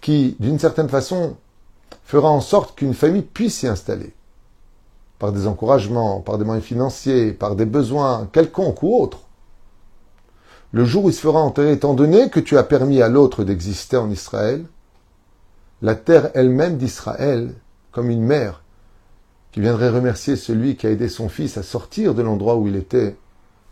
qui, 0.00 0.36
d'une 0.40 0.58
certaine 0.58 0.88
façon, 0.88 1.36
fera 2.04 2.28
en 2.28 2.40
sorte 2.40 2.76
qu'une 2.76 2.94
famille 2.94 3.22
puisse 3.22 3.58
s'y 3.58 3.66
installer, 3.66 4.14
par 5.18 5.32
des 5.32 5.46
encouragements, 5.46 6.20
par 6.20 6.38
des 6.38 6.44
moyens 6.44 6.66
financiers, 6.66 7.32
par 7.32 7.56
des 7.56 7.66
besoins 7.66 8.28
quelconques 8.32 8.82
ou 8.82 9.00
autres. 9.00 9.20
Le 10.72 10.84
jour 10.84 11.04
où 11.04 11.10
il 11.10 11.14
se 11.14 11.20
fera 11.20 11.40
enterrer, 11.40 11.72
étant 11.72 11.94
donné 11.94 12.30
que 12.30 12.40
tu 12.40 12.58
as 12.58 12.62
permis 12.62 13.02
à 13.02 13.08
l'autre 13.08 13.44
d'exister 13.44 13.96
en 13.96 14.10
Israël, 14.10 14.64
la 15.80 15.94
terre 15.94 16.30
elle-même 16.34 16.76
d'Israël, 16.76 17.54
comme 17.90 18.10
une 18.10 18.22
mère, 18.22 18.62
qui 19.52 19.60
viendrait 19.60 19.90
remercier 19.90 20.36
celui 20.36 20.76
qui 20.76 20.86
a 20.86 20.90
aidé 20.90 21.08
son 21.08 21.28
fils 21.28 21.58
à 21.58 21.62
sortir 21.62 22.14
de 22.14 22.22
l'endroit 22.22 22.56
où 22.56 22.66
il 22.68 22.76
était, 22.76 23.16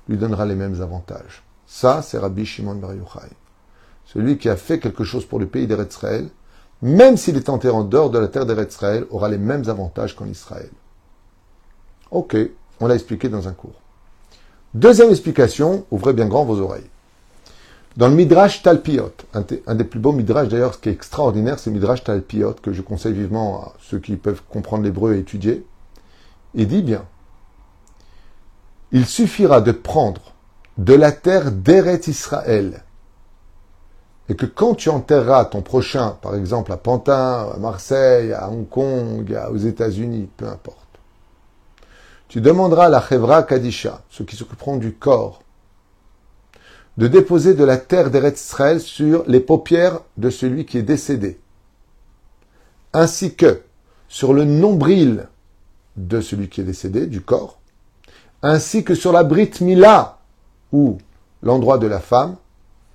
lui 0.09 0.18
donnera 0.18 0.44
les 0.44 0.55
mêmes 0.55 0.83
avantages. 0.83 1.42
Ça, 1.72 2.02
c'est 2.02 2.18
Rabbi 2.18 2.44
Shimon 2.44 2.74
Bar 2.74 2.94
Yochai. 2.94 3.30
Celui 4.04 4.38
qui 4.38 4.48
a 4.48 4.56
fait 4.56 4.80
quelque 4.80 5.04
chose 5.04 5.24
pour 5.24 5.38
le 5.38 5.46
pays 5.46 5.68
d'Eretzraël, 5.68 6.28
même 6.83 7.16
s'il 7.16 7.37
est 7.37 7.48
enterré 7.48 7.72
en 7.72 7.85
dehors 7.85 8.11
de 8.11 8.18
la 8.18 8.26
terre 8.26 8.44
d'Eretzraël, 8.44 9.06
aura 9.11 9.28
les 9.28 9.38
mêmes 9.38 9.62
avantages 9.68 10.16
qu'en 10.16 10.26
Israël. 10.26 10.68
Ok, 12.11 12.37
on 12.80 12.88
l'a 12.88 12.96
expliqué 12.96 13.28
dans 13.28 13.46
un 13.46 13.52
cours. 13.52 13.80
Deuxième 14.74 15.11
explication, 15.11 15.87
ouvrez 15.92 16.12
bien 16.12 16.26
grand 16.26 16.44
vos 16.44 16.59
oreilles. 16.59 16.90
Dans 17.96 18.09
le 18.09 18.14
Midrash 18.14 18.64
Talpiot, 18.64 19.12
un, 19.33 19.74
des 19.74 19.85
plus 19.85 20.00
beaux 20.00 20.12
Midrash 20.12 20.48
d'ailleurs, 20.48 20.74
ce 20.74 20.78
qui 20.80 20.88
est 20.88 20.92
extraordinaire, 20.92 21.61
c'est 21.61 21.70
Midrash 21.70 22.02
Talpiot, 22.02 22.54
que 22.54 22.72
je 22.72 22.83
conseille 22.83 23.14
vivement 23.14 23.62
à 23.62 23.72
ceux 23.78 24.00
qui 24.00 24.16
peuvent 24.16 24.42
comprendre 24.50 24.83
l'hébreu 24.83 25.14
et 25.14 25.20
étudier, 25.20 25.64
il 26.54 26.66
dit 26.66 26.83
bien, 26.83 27.04
il 28.90 29.06
suffira 29.06 29.61
de 29.61 29.70
prendre 29.70 30.35
de 30.81 30.95
la 30.95 31.12
terre 31.12 31.53
d'Eret 31.53 32.01
Israël. 32.07 32.83
Et 34.31 34.35
que 34.35 34.47
quand 34.47 34.75
tu 34.75 34.88
enterreras 34.88 35.45
ton 35.45 35.61
prochain, 35.61 36.16
par 36.23 36.35
exemple 36.35 36.73
à 36.73 36.79
Pantin, 36.79 37.51
à 37.55 37.59
Marseille, 37.59 38.33
à 38.33 38.49
Hong 38.49 38.66
Kong, 38.66 39.38
aux 39.53 39.57
États-Unis, 39.59 40.31
peu 40.38 40.47
importe, 40.47 40.79
tu 42.29 42.40
demanderas 42.40 42.87
à 42.87 42.88
la 42.88 43.03
Chevra 43.03 43.43
Kadisha, 43.43 44.01
ceux 44.09 44.25
qui 44.25 44.37
s'occuperont 44.37 44.79
du 44.79 44.95
corps, 44.95 45.43
de 46.97 47.09
déposer 47.09 47.53
de 47.53 47.64
la 47.64 47.77
terre 47.77 48.11
d'Eret 48.11 48.33
Israël 48.33 48.81
sur 48.81 49.25
les 49.27 49.40
paupières 49.40 50.01
de 50.16 50.31
celui 50.31 50.64
qui 50.64 50.79
est 50.79 50.83
décédé, 50.83 51.38
ainsi 52.95 53.35
que 53.35 53.62
sur 54.09 54.33
le 54.33 54.45
nombril 54.45 55.29
de 55.97 56.23
celui 56.23 56.49
qui 56.49 56.62
est 56.62 56.64
décédé, 56.64 57.07
du 57.07 57.21
corps, 57.21 57.59
ainsi 58.43 58.83
que 58.83 58.95
sur 58.95 59.12
la 59.12 59.25
Brit 59.25 59.53
Mila, 59.61 60.19
ou 60.72 60.98
l'endroit 61.42 61.78
de 61.78 61.87
la 61.87 62.00
femme, 62.00 62.37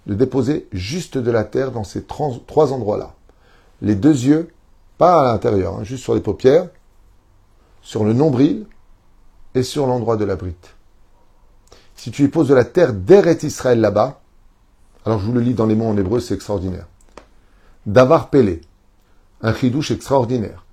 de 0.08 0.14
déposer 0.14 0.68
juste 0.72 1.18
de 1.18 1.32
la 1.32 1.44
terre 1.44 1.72
dans 1.72 1.84
ces 1.84 2.04
trois 2.04 2.74
endroits-là. 2.74 3.14
Les 3.82 3.96
deux 3.96 4.26
yeux, 4.26 4.52
pas 4.98 5.22
à 5.22 5.32
l'intérieur, 5.32 5.80
hein, 5.80 5.84
juste 5.84 6.04
sur 6.04 6.16
les 6.16 6.22
paupières, 6.22 6.70
sur 7.82 8.04
le 8.04 8.14
nombril 8.14 8.66
et 9.54 9.64
sur 9.64 9.88
l'endroit 9.88 10.18
de 10.18 10.26
la 10.26 10.36
brite. 10.36 10.76
Si 11.96 12.12
tu 12.12 12.24
y 12.24 12.28
poses 12.28 12.50
de 12.50 12.54
la 12.54 12.66
terre 12.66 12.94
d'Eret 12.94 13.40
Israël 13.44 13.80
là-bas, 13.80 14.22
alors 15.06 15.20
je 15.20 15.26
vous 15.26 15.34
le 15.34 15.42
lis 15.42 15.54
dans 15.54 15.66
les 15.66 15.76
mots 15.76 15.88
en 15.88 15.98
hébreu, 15.98 16.20
c'est 16.20 16.34
extraordinaire. 16.34 16.88
Davar 17.86 18.30
Pelé, 18.30 18.62
un 19.42 19.54
chidouche 19.54 19.92
extraordinaire 19.92 20.65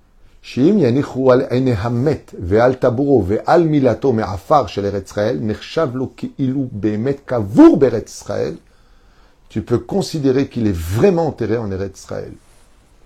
שאם 0.42 0.76
יניחו 0.78 1.32
על 1.32 1.40
עיני 1.40 1.72
המת 1.72 2.34
ועל 2.42 2.74
טבורו 2.74 3.24
ועל 3.26 3.62
מילתו 3.62 4.12
מעפר 4.12 4.66
של 4.66 4.86
ארץ 4.86 5.10
ישראל, 5.10 5.38
נחשב 5.40 5.88
לו 5.94 6.10
כאילו 6.16 6.68
באמת 6.72 7.16
קבור 7.24 7.76
בארץ 7.76 8.08
ישראל, 8.08 8.54
tu 9.48 9.62
peux 9.62 9.78
considérer 9.78 10.48
qu'il 10.48 10.66
est 10.66 10.76
vraiment 10.76 11.26
enterré 11.26 11.56
en 11.56 11.70
Eretz 11.70 11.98
Israël. 11.98 12.32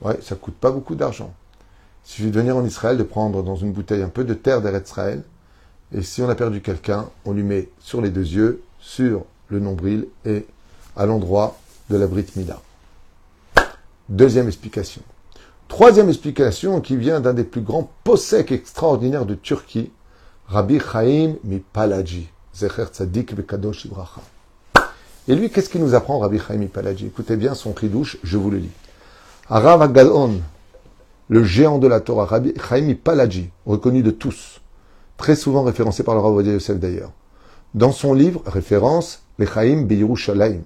Ouais, 0.00 0.18
ça 0.20 0.34
coûte 0.34 0.54
pas 0.54 0.70
beaucoup 0.70 0.94
d'argent. 0.96 1.32
Il 2.04 2.10
suffit 2.10 2.30
de 2.30 2.40
venir 2.40 2.56
en 2.56 2.64
Israël, 2.64 2.98
de 2.98 3.04
prendre 3.04 3.42
dans 3.42 3.54
une 3.54 3.72
bouteille 3.72 4.02
un 4.02 4.08
peu 4.08 4.24
de 4.24 4.34
terre 4.34 4.60
d'Eretz 4.60 4.88
Israël, 4.88 5.22
et 5.94 6.02
si 6.02 6.22
on 6.22 6.28
a 6.28 6.34
perdu 6.34 6.60
quelqu'un, 6.60 7.08
on 7.24 7.32
lui 7.32 7.42
met 7.42 7.68
sur 7.78 8.00
les 8.00 8.10
deux 8.10 8.26
yeux, 8.26 8.62
sur 8.80 9.24
le 9.48 9.60
nombril 9.60 10.06
et 10.24 10.46
à 10.96 11.06
l'endroit 11.06 11.56
de 11.90 11.96
la 11.96 12.06
Brit 12.06 12.26
Mila. 12.34 12.60
Deuxième 14.08 14.48
explication. 14.48 15.02
Troisième 15.67 16.07
explication 16.07 16.79
qui 16.79 16.95
vient 16.95 17.19
d'un 17.19 17.33
des 17.33 17.43
plus 17.43 17.61
grands 17.61 17.91
possèques 18.03 18.51
extraordinaires 18.53 19.25
de 19.25 19.35
Turquie, 19.35 19.91
Rabbi 20.47 20.79
Chaim 20.79 21.35
Mipalaji, 21.43 22.29
Zecher 22.55 22.85
Tzadik 22.85 23.35
Bekadosh 23.35 23.85
Ibracha. 23.85 24.21
Et 25.27 25.35
lui, 25.35 25.49
qu'est-ce 25.49 25.69
qu'il 25.69 25.81
nous 25.81 25.93
apprend, 25.93 26.19
Rabbi 26.19 26.39
Chaim 26.39 26.57
Mipalaji 26.57 27.07
Écoutez 27.07 27.35
bien 27.35 27.53
son 27.53 27.73
cri 27.73 27.89
douche, 27.89 28.17
je 28.23 28.37
vous 28.37 28.49
le 28.49 28.59
lis. 28.59 28.71
Arav 29.49 29.81
Agadon, 29.81 30.39
le 31.27 31.43
géant 31.43 31.79
de 31.79 31.87
la 31.87 31.99
Torah, 31.99 32.25
Rabbi 32.25 32.53
Chaim 32.69 32.81
Mipalaji, 32.81 33.49
reconnu 33.65 34.03
de 34.03 34.11
tous, 34.11 34.61
très 35.17 35.35
souvent 35.35 35.63
référencé 35.63 36.01
par 36.03 36.15
le 36.15 36.21
Rav 36.21 36.45
Yosef 36.45 36.79
d'ailleurs, 36.79 37.11
dans 37.73 37.91
son 37.91 38.13
livre, 38.13 38.41
référence, 38.45 39.21
Lechaim 39.37 39.81
Biyerushalayim. 39.81 40.61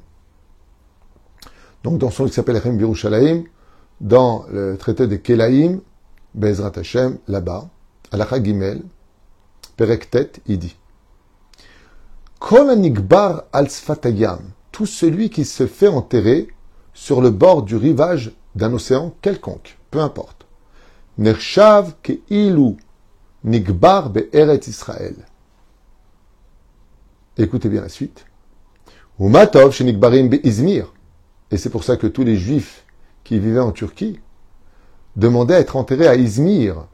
Donc 1.83 1.97
dans 1.97 2.11
son 2.11 2.23
livre 2.23 2.31
qui 2.31 2.35
s'appelle 2.35 2.61
Biyerushalayim, 2.63 3.45
dans 4.01 4.45
le 4.51 4.77
traité 4.77 5.07
de 5.07 5.15
Kelaim, 5.15 5.79
Bezrat 6.33 6.73
Hashem, 6.75 7.19
là-bas, 7.27 7.69
la 8.11 8.27
Gimel, 8.43 8.81
Perektet, 9.77 10.33
il 10.47 10.59
dit 10.59 10.75
Kol 12.39 12.69
al 13.53 13.67
tout 14.71 14.85
celui 14.85 15.29
qui 15.29 15.45
se 15.45 15.67
fait 15.67 15.87
enterrer 15.87 16.47
sur 16.93 17.21
le 17.21 17.29
bord 17.29 17.61
du 17.61 17.75
rivage 17.75 18.31
d'un 18.55 18.73
océan 18.73 19.13
quelconque, 19.21 19.77
peu 19.91 19.99
importe. 19.99 20.47
Nershav 21.17 21.93
ke 22.01 22.13
ilu 22.29 22.77
nigbar 23.43 24.09
be'eret 24.09 24.61
Israël. 24.67 25.15
Écoutez 27.37 27.69
bien 27.69 27.81
la 27.81 27.89
suite. 27.89 28.25
Umatov 29.19 29.71
chez 29.71 29.83
Nigbarim 29.83 30.31
Izmir. 30.43 30.91
Et 31.51 31.57
c'est 31.57 31.69
pour 31.69 31.83
ça 31.83 31.97
que 31.97 32.07
tous 32.07 32.23
les 32.23 32.37
juifs 32.37 32.85
qui 33.23 33.39
vivaient 33.39 33.59
en 33.59 33.71
Turquie 33.71 34.19
demandaient 35.15 35.55
à 35.55 35.59
être 35.59 35.75
enterrés 35.75 36.07
à 36.07 36.15
Izmir. 36.15 36.85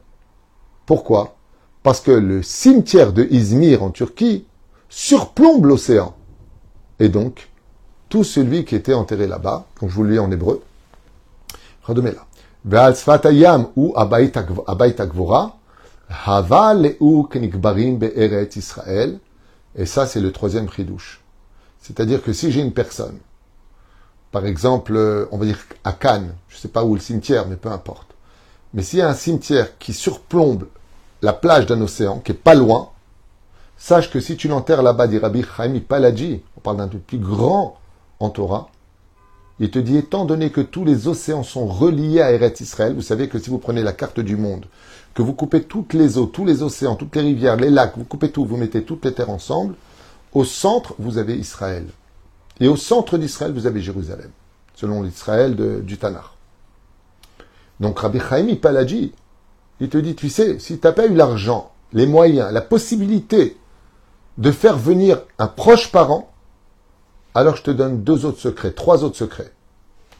Pourquoi? 0.86 1.36
Parce 1.82 2.00
que 2.00 2.10
le 2.10 2.42
cimetière 2.42 3.12
de 3.12 3.24
Izmir 3.30 3.82
en 3.82 3.90
Turquie 3.90 4.46
surplombe 4.88 5.66
l'océan. 5.66 6.14
Et 6.98 7.08
donc, 7.08 7.48
tout 8.08 8.24
celui 8.24 8.64
qui 8.64 8.74
était 8.74 8.94
enterré 8.94 9.26
là-bas, 9.26 9.66
comme 9.78 9.88
je 9.88 9.94
vous 9.94 10.02
le 10.02 10.12
lis 10.12 10.18
en 10.18 10.30
hébreu, 10.30 10.62
Israël, 18.56 19.18
et 19.76 19.86
ça, 19.86 20.06
c'est 20.06 20.20
le 20.20 20.32
troisième 20.32 20.68
douche. 20.84 21.22
C'est-à-dire 21.80 22.22
que 22.22 22.32
si 22.32 22.50
j'ai 22.50 22.60
une 22.60 22.72
personne, 22.72 23.18
par 24.30 24.46
exemple, 24.46 24.94
euh, 24.96 25.26
on 25.32 25.38
va 25.38 25.46
dire 25.46 25.58
à 25.84 25.92
Cannes, 25.92 26.34
je 26.48 26.56
ne 26.56 26.60
sais 26.60 26.68
pas 26.68 26.84
où 26.84 26.94
le 26.94 27.00
cimetière, 27.00 27.46
mais 27.48 27.56
peu 27.56 27.70
importe. 27.70 28.08
Mais 28.74 28.82
s'il 28.82 28.98
y 28.98 29.02
a 29.02 29.08
un 29.08 29.14
cimetière 29.14 29.78
qui 29.78 29.92
surplombe 29.92 30.66
la 31.22 31.32
plage 31.32 31.66
d'un 31.66 31.80
océan, 31.80 32.18
qui 32.18 32.32
est 32.32 32.34
pas 32.34 32.54
loin, 32.54 32.90
sache 33.76 34.10
que 34.10 34.20
si 34.20 34.36
tu 34.36 34.48
l'enterres 34.48 34.82
là-bas, 34.82 35.06
dit 35.06 35.18
Rabbi 35.18 35.42
Chaim 35.42 35.80
Paladji, 35.86 36.42
on 36.56 36.60
parle 36.60 36.76
d'un 36.76 36.88
plus 36.88 37.18
grand 37.18 37.78
en 38.20 38.30
Torah, 38.30 38.68
il 39.60 39.70
te 39.70 39.78
dit, 39.78 39.96
étant 39.96 40.24
donné 40.24 40.50
que 40.50 40.60
tous 40.60 40.84
les 40.84 41.08
océans 41.08 41.42
sont 41.42 41.66
reliés 41.66 42.20
à 42.20 42.30
Eretz 42.30 42.60
Israël, 42.60 42.94
vous 42.94 43.02
savez 43.02 43.28
que 43.28 43.40
si 43.40 43.50
vous 43.50 43.58
prenez 43.58 43.82
la 43.82 43.92
carte 43.92 44.20
du 44.20 44.36
monde, 44.36 44.66
que 45.14 45.22
vous 45.22 45.32
coupez 45.32 45.64
toutes 45.64 45.94
les 45.94 46.16
eaux, 46.16 46.26
tous 46.26 46.44
les 46.44 46.62
océans, 46.62 46.94
toutes 46.94 47.16
les 47.16 47.22
rivières, 47.22 47.56
les 47.56 47.70
lacs, 47.70 47.96
vous 47.96 48.04
coupez 48.04 48.30
tout, 48.30 48.44
vous 48.44 48.56
mettez 48.56 48.84
toutes 48.84 49.04
les 49.04 49.12
terres 49.12 49.30
ensemble, 49.30 49.74
au 50.32 50.44
centre, 50.44 50.94
vous 51.00 51.18
avez 51.18 51.34
Israël. 51.34 51.86
Et 52.60 52.68
au 52.68 52.76
centre 52.76 53.18
d'Israël, 53.18 53.52
vous 53.52 53.66
avez 53.66 53.80
Jérusalem, 53.80 54.30
selon 54.74 55.02
l'Israël 55.02 55.54
du 55.82 55.98
Tanar. 55.98 56.36
Donc 57.80 58.00
Rabbi 58.00 58.18
Chaim 58.18 58.54
Paladji, 58.60 59.12
il 59.80 59.88
te 59.88 59.98
dit, 59.98 60.16
tu 60.16 60.28
sais, 60.28 60.58
si 60.58 60.78
tu 60.78 60.86
n'as 60.86 60.92
pas 60.92 61.06
eu 61.06 61.14
l'argent, 61.14 61.72
les 61.92 62.06
moyens, 62.06 62.52
la 62.52 62.60
possibilité 62.60 63.56
de 64.36 64.50
faire 64.50 64.76
venir 64.76 65.22
un 65.38 65.46
proche 65.46 65.92
parent, 65.92 66.32
alors 67.34 67.56
je 67.56 67.62
te 67.62 67.70
donne 67.70 68.02
deux 68.02 68.24
autres 68.24 68.40
secrets, 68.40 68.72
trois 68.72 69.04
autres 69.04 69.16
secrets. 69.16 69.52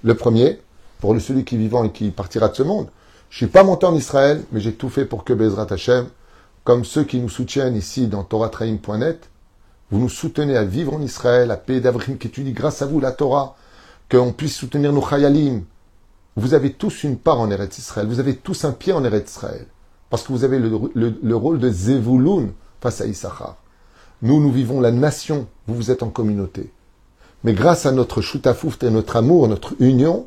Le 0.05 0.15
premier, 0.15 0.61
pour 1.01 1.21
celui 1.21 1.45
qui 1.45 1.57
est 1.57 1.59
vivant 1.59 1.85
et 1.85 1.91
qui 1.91 2.11
partira 2.11 2.49
de 2.49 2.55
ce 2.55 2.63
monde, 2.63 2.89
je 3.31 3.37
suis 3.37 3.47
pas 3.47 3.65
monté 3.65 3.87
en 3.87 3.95
Israël, 3.95 4.45
mais 4.53 4.61
j'ai 4.61 4.75
tout 4.75 4.89
fait 4.89 5.05
pour 5.05 5.25
que 5.25 5.33
Bezrat 5.33 5.67
Hashem, 5.71 6.07
comme 6.65 6.85
ceux 6.85 7.05
qui 7.05 7.19
nous 7.19 7.29
soutiennent 7.29 7.77
ici 7.77 8.07
dans 8.07 8.23
TorahTraim.net, 8.23 9.29
vous 9.91 9.99
nous 9.99 10.09
soutenez 10.09 10.57
à 10.57 10.65
vivre 10.65 10.95
en 10.95 11.01
Israël, 11.01 11.51
à 11.51 11.57
payer 11.57 11.81
d'Avrim 11.81 12.19
qui 12.19 12.29
étudie 12.29 12.53
grâce 12.53 12.83
à 12.83 12.87
vous 12.87 13.01
la 13.01 13.13
Torah, 13.13 13.57
qu'on 14.11 14.33
puisse 14.33 14.55
soutenir 14.55 14.93
nos 14.93 15.03
Chayalim. 15.03 15.65
Vous 16.37 16.55
avez 16.55 16.73
tous 16.73 17.05
une 17.05 17.17
part 17.17 17.41
en 17.41 17.51
Eretz 17.51 17.79
Israël, 17.79 18.07
vous 18.07 18.21
avez 18.21 18.37
tous 18.37 18.65
un 18.65 18.73
pied 18.73 18.93
en 18.93 19.03
Eretz 19.05 19.31
Israël, 19.31 19.67
parce 20.11 20.23
que 20.23 20.33
vous 20.33 20.45
avez 20.45 20.59
le, 20.59 21.37
rôle 21.37 21.59
de 21.59 21.71
Zevulun 21.71 22.51
face 22.81 23.01
à 23.01 23.07
Issachar. 23.07 23.57
Nous, 24.23 24.41
nous 24.41 24.53
vivons 24.53 24.81
la 24.81 24.91
nation, 24.91 25.47
vous, 25.67 25.75
vous 25.75 25.91
êtes 25.91 26.03
en 26.03 26.11
communauté. 26.11 26.71
Mais 27.45 27.55
grâce 27.55 27.87
à 27.87 27.93
notre 27.93 28.21
choutafouf 28.21 28.83
et 28.83 28.91
notre 28.91 29.17
amour, 29.17 29.49
notre 29.49 29.75
union, 29.81 30.27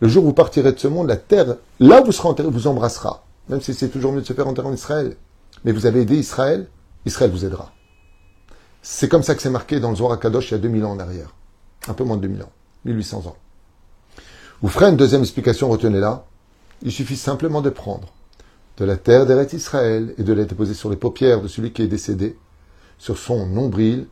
le 0.00 0.08
jour 0.08 0.24
où 0.24 0.28
vous 0.28 0.32
partirez 0.32 0.72
de 0.72 0.78
ce 0.78 0.88
monde, 0.88 1.08
la 1.08 1.16
terre, 1.16 1.56
là 1.78 2.00
vous 2.00 2.12
serez 2.12 2.28
enterré, 2.28 2.48
vous 2.48 2.66
embrassera. 2.66 3.24
Même 3.48 3.60
si 3.60 3.74
c'est 3.74 3.88
toujours 3.88 4.12
mieux 4.12 4.22
de 4.22 4.26
se 4.26 4.32
faire 4.32 4.46
enterrer 4.46 4.68
en 4.68 4.72
Israël. 4.72 5.16
Mais 5.64 5.72
vous 5.72 5.86
avez 5.86 6.02
aidé 6.02 6.16
Israël, 6.16 6.68
Israël 7.04 7.30
vous 7.30 7.44
aidera. 7.44 7.72
C'est 8.82 9.08
comme 9.08 9.22
ça 9.22 9.34
que 9.34 9.42
c'est 9.42 9.50
marqué 9.50 9.80
dans 9.80 9.90
le 9.90 9.96
Zohar 9.96 10.18
Kadosh 10.18 10.50
il 10.50 10.52
y 10.52 10.54
a 10.54 10.58
2000 10.58 10.84
ans 10.84 10.92
en 10.92 10.98
arrière. 10.98 11.34
Un 11.88 11.94
peu 11.94 12.04
moins 12.04 12.16
de 12.16 12.22
2000 12.22 12.42
ans. 12.42 12.52
1800 12.84 13.26
ans. 13.26 13.36
Vous 14.62 14.68
ferez 14.68 14.88
une 14.88 14.96
deuxième 14.96 15.22
explication, 15.22 15.68
retenez-la. 15.68 16.24
Il 16.82 16.92
suffit 16.92 17.16
simplement 17.16 17.60
de 17.60 17.70
prendre 17.70 18.12
de 18.78 18.84
la 18.86 18.96
terre 18.96 19.26
d'Eret 19.26 19.48
Israël 19.52 20.14
et 20.16 20.22
de 20.22 20.32
la 20.32 20.44
déposer 20.44 20.72
sur 20.72 20.88
les 20.88 20.96
paupières 20.96 21.42
de 21.42 21.48
celui 21.48 21.72
qui 21.72 21.82
est 21.82 21.86
décédé, 21.86 22.38
sur 22.96 23.18
son 23.18 23.46
nombril 23.46 24.06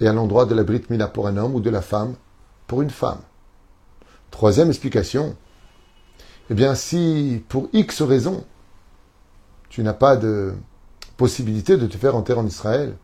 et 0.00 0.08
à 0.08 0.12
l'endroit 0.12 0.46
de 0.46 0.54
la 0.54 0.64
brite 0.64 0.88
mila 0.88 1.08
pour 1.08 1.28
un 1.28 1.36
homme 1.36 1.54
ou 1.54 1.60
de 1.60 1.70
la 1.70 1.82
femme 1.82 2.14
pour 2.66 2.80
une 2.80 2.90
femme. 2.90 3.20
Troisième 4.30 4.68
explication, 4.68 5.36
eh 6.50 6.54
bien 6.54 6.74
si 6.74 7.42
pour 7.48 7.68
X 7.72 8.02
raison, 8.02 8.44
tu 9.68 9.82
n'as 9.82 9.92
pas 9.92 10.16
de 10.16 10.54
possibilité 11.16 11.76
de 11.76 11.86
te 11.86 11.96
faire 11.96 12.16
enterrer 12.16 12.40
en 12.40 12.46
Israël, 12.46 12.96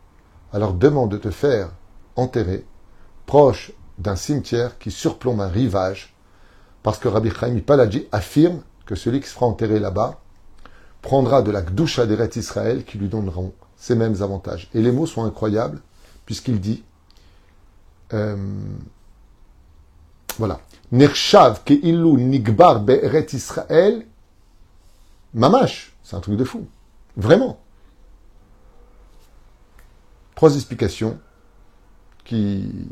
alors 0.53 0.73
demande 0.73 1.11
de 1.11 1.17
te 1.17 1.31
faire 1.31 1.71
enterrer 2.15 2.65
proche 3.25 3.71
d'un 3.97 4.15
cimetière 4.15 4.77
qui 4.77 4.91
surplombe 4.91 5.41
un 5.41 5.47
rivage, 5.47 6.13
parce 6.83 6.97
que 6.97 7.07
Rabbi 7.07 7.29
Chaim 7.31 7.59
Paladji 7.65 8.07
affirme 8.11 8.61
que 8.85 8.95
celui 8.95 9.21
qui 9.21 9.27
se 9.27 9.33
fera 9.33 9.45
enterrer 9.45 9.79
là-bas 9.79 10.19
prendra 11.01 11.41
de 11.41 11.51
la 11.51 11.61
Gdusha 11.61 12.05
d'Eret 12.05 12.31
Israël 12.35 12.83
qui 12.83 12.97
lui 12.97 13.07
donneront 13.07 13.53
ces 13.77 13.95
mêmes 13.95 14.21
avantages. 14.21 14.69
Et 14.73 14.81
les 14.81 14.91
mots 14.91 15.05
sont 15.07 15.23
incroyables, 15.23 15.81
puisqu'il 16.25 16.59
dit, 16.59 16.83
euh, 18.13 18.35
voilà, 20.37 20.59
Nershav 20.91 21.61
illu 21.67 22.13
nigbar 22.13 22.83
Israël, 23.33 24.05
mamash, 25.33 25.95
c'est 26.03 26.15
un 26.15 26.19
truc 26.19 26.35
de 26.35 26.43
fou, 26.43 26.67
vraiment. 27.15 27.60
Trois 30.35 30.55
explications 30.55 31.19
qui, 32.23 32.89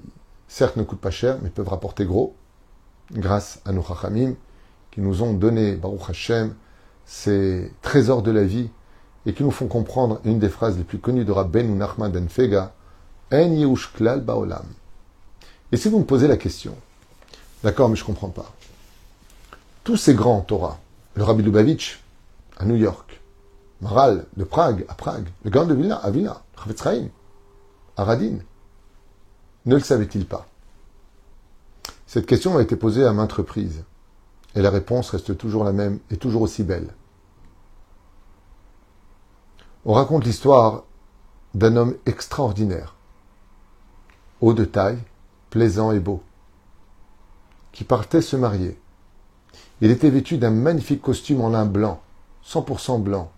certes, 0.47 0.77
ne 0.77 0.83
coûtent 0.83 1.01
pas 1.01 1.11
cher, 1.11 1.37
mais 1.41 1.49
peuvent 1.49 1.69
rapporter 1.69 2.05
gros, 2.05 2.35
grâce 3.11 3.61
à 3.65 3.71
nos 3.71 3.83
chachamim, 3.83 4.35
qui 4.91 5.01
nous 5.01 5.23
ont 5.23 5.33
donné, 5.33 5.75
Baruch 5.75 6.09
Hashem, 6.09 6.55
ces 7.05 7.71
trésors 7.81 8.21
de 8.21 8.31
la 8.31 8.43
vie, 8.43 8.69
et 9.25 9.33
qui 9.33 9.43
nous 9.43 9.51
font 9.51 9.67
comprendre 9.67 10.19
une 10.23 10.39
des 10.39 10.49
phrases 10.49 10.77
les 10.77 10.83
plus 10.83 10.99
connues 10.99 11.25
de 11.25 11.31
Rabben 11.31 11.69
ou 11.69 11.75
Nachman 11.75 12.11
ben 12.11 12.29
Fega, 12.29 12.73
En 13.31 13.51
Yehush 13.51 13.93
Klal 13.93 14.21
Baolam. 14.21 14.65
Et 15.71 15.77
si 15.77 15.89
vous 15.89 15.99
me 15.99 16.05
posez 16.05 16.27
la 16.27 16.37
question, 16.37 16.75
d'accord, 17.63 17.89
mais 17.89 17.95
je 17.95 18.01
ne 18.03 18.07
comprends 18.07 18.29
pas, 18.29 18.51
tous 19.83 19.97
ces 19.97 20.15
grands 20.15 20.41
Torah, 20.41 20.79
le 21.15 21.23
Rabbi 21.23 21.43
Lubavitch 21.43 22.01
à 22.57 22.65
New 22.65 22.75
York, 22.75 23.21
Maral 23.81 24.25
de 24.35 24.43
Prague 24.43 24.85
à 24.89 24.93
Prague, 24.93 25.27
le 25.43 25.49
grand 25.49 25.65
de 25.65 25.73
Vilna 25.73 25.95
à 25.95 26.11
Vilna, 26.11 26.41
Chavetz 26.57 26.83
à 27.99 28.05
Radin, 28.05 28.37
ne 29.65 29.75
le 29.75 29.81
savait-il 29.81 30.25
pas? 30.25 30.47
Cette 32.07 32.25
question 32.25 32.57
a 32.57 32.61
été 32.61 32.77
posée 32.77 33.03
à 33.03 33.11
maintes 33.11 33.33
reprises, 33.33 33.83
et 34.55 34.61
la 34.61 34.69
réponse 34.69 35.09
reste 35.09 35.37
toujours 35.37 35.65
la 35.65 35.73
même 35.73 35.99
et 36.09 36.15
toujours 36.15 36.43
aussi 36.43 36.63
belle. 36.63 36.93
On 39.83 39.91
raconte 39.91 40.23
l'histoire 40.23 40.83
d'un 41.53 41.75
homme 41.75 41.97
extraordinaire, 42.05 42.95
haut 44.39 44.53
de 44.53 44.63
taille, 44.63 44.99
plaisant 45.49 45.91
et 45.91 45.99
beau, 45.99 46.23
qui 47.73 47.83
partait 47.83 48.21
se 48.21 48.37
marier. 48.37 48.79
Il 49.81 49.91
était 49.91 50.09
vêtu 50.09 50.37
d'un 50.37 50.51
magnifique 50.51 51.01
costume 51.01 51.41
en 51.41 51.49
lin 51.49 51.65
blanc, 51.65 52.01
100% 52.45 53.03
blanc. 53.03 53.29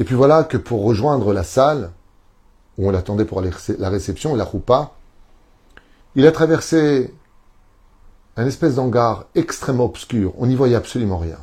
Et 0.00 0.04
puis 0.04 0.16
voilà 0.16 0.42
que 0.42 0.56
pour 0.56 0.82
rejoindre 0.82 1.32
la 1.32 1.44
salle, 1.44 1.92
où 2.80 2.88
on 2.88 2.90
l'attendait 2.90 3.26
pour 3.26 3.42
la 3.42 3.90
réception 3.90 4.34
la 4.34 4.44
roupa, 4.44 4.92
il 6.14 6.26
a 6.26 6.32
traversé 6.32 7.14
un 8.36 8.46
espèce 8.46 8.76
d'hangar 8.76 9.26
extrêmement 9.34 9.84
obscur. 9.84 10.32
On 10.38 10.46
n'y 10.46 10.56
voyait 10.56 10.76
absolument 10.76 11.18
rien. 11.18 11.36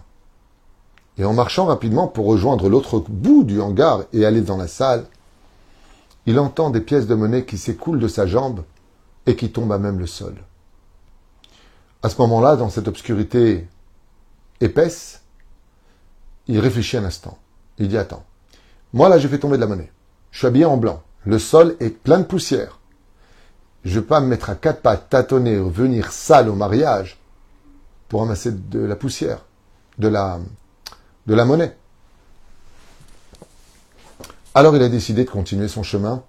Et 1.19 1.26
en 1.26 1.34
marchant 1.34 1.65
rapidement 1.65 2.08
pour 2.08 2.26
rejoindre 2.26 2.69
l'autre 2.69 3.00
bout 3.08 3.43
du 3.43 3.62
hangar 3.62 4.04
et 4.13 4.26
aller 4.26 4.41
dans 4.41 4.58
la 4.58 4.67
salle, 4.67 5.06
il 6.26 6.39
entend 6.39 6.71
des 6.71 6.82
pièces 6.82 7.06
de 7.06 7.13
monnaie 7.13 7.45
qui 7.45 7.60
s'écoulent 7.60 8.00
de 8.00 8.08
sa 8.08 8.26
jambe 8.26 8.63
et 9.28 9.36
qui 9.36 9.52
tombe 9.52 9.71
à 9.71 9.78
même 9.78 10.00
le 10.00 10.08
sol. 10.08 10.36
À 12.02 12.10
ce 12.10 12.19
moment-là, 12.21 12.56
dans 12.56 12.69
cette 12.69 12.88
obscurité 12.88 13.67
épaisse, 14.60 15.21
il 16.47 16.60
réfléchit 16.60 16.97
un 16.97 17.06
instant. 17.06 17.38
Il 17.78 17.89
dit 17.89 17.97
Attends, 17.97 18.23
moi 18.91 19.08
là 19.08 19.19
j'ai 19.19 19.28
fait 19.28 19.39
tomber 19.39 19.58
de 19.58 19.62
la 19.62 19.67
monnaie. 19.67 19.91
Je 20.32 20.39
suis 20.39 20.47
habillé 20.47 20.65
en 20.65 20.78
blanc. 20.78 21.04
Le 21.28 21.40
sol 21.40 21.76
est 21.82 21.90
plein 21.90 22.20
de 22.20 22.24
poussière. 22.24 22.80
Je 23.84 23.96
ne 23.96 24.00
vais 24.00 24.08
pas 24.08 24.22
me 24.22 24.28
mettre 24.28 24.50
à 24.50 24.56
quatre 24.56 24.82
pattes, 24.82 25.10
tâtonner, 25.10 25.58
venir 25.58 26.13
sale 26.13 26.48
au 26.48 26.56
mariage 26.56 27.20
pour 28.08 28.22
ramasser 28.22 28.54
de 28.54 28.80
la 28.80 28.96
poussière, 28.96 29.44
de 29.98 30.08
la, 30.08 30.40
de 31.26 31.36
la 31.36 31.44
monnaie. 31.44 31.76
Alors 34.56 34.74
il 34.78 34.82
a 34.82 34.88
décidé 34.88 35.26
de 35.26 35.30
continuer 35.30 35.68
son 35.68 35.84
chemin 35.84 36.24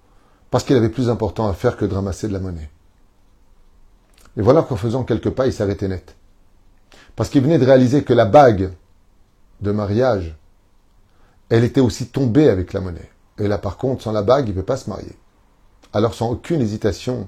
parce 0.51 0.65
qu'il 0.65 0.75
avait 0.75 0.89
plus 0.89 1.09
important 1.09 1.47
à 1.47 1.53
faire 1.53 1.77
que 1.77 1.85
de 1.85 1.95
ramasser 1.95 2.27
de 2.27 2.33
la 2.33 2.39
monnaie. 2.39 2.69
Et 4.35 4.41
voilà 4.41 4.63
qu'en 4.63 4.75
faisant 4.75 5.05
quelques 5.05 5.29
pas, 5.29 5.47
il 5.47 5.53
s'arrêtait 5.53 5.87
net. 5.87 6.13
Parce 7.15 7.29
qu'il 7.29 7.41
venait 7.41 7.57
de 7.57 7.65
réaliser 7.65 8.03
que 8.03 8.11
la 8.13 8.25
bague 8.25 8.73
de 9.61 9.71
mariage, 9.71 10.35
elle 11.47 11.63
était 11.63 11.79
aussi 11.79 12.07
tombée 12.07 12.49
avec 12.49 12.73
la 12.73 12.81
monnaie. 12.81 13.09
Et 13.39 13.47
là, 13.47 13.57
par 13.57 13.77
contre, 13.77 14.03
sans 14.03 14.11
la 14.11 14.21
bague, 14.21 14.47
il 14.47 14.51
ne 14.51 14.59
peut 14.59 14.65
pas 14.65 14.77
se 14.77 14.89
marier. 14.89 15.15
Alors, 15.93 16.13
sans 16.13 16.29
aucune 16.29 16.61
hésitation, 16.61 17.27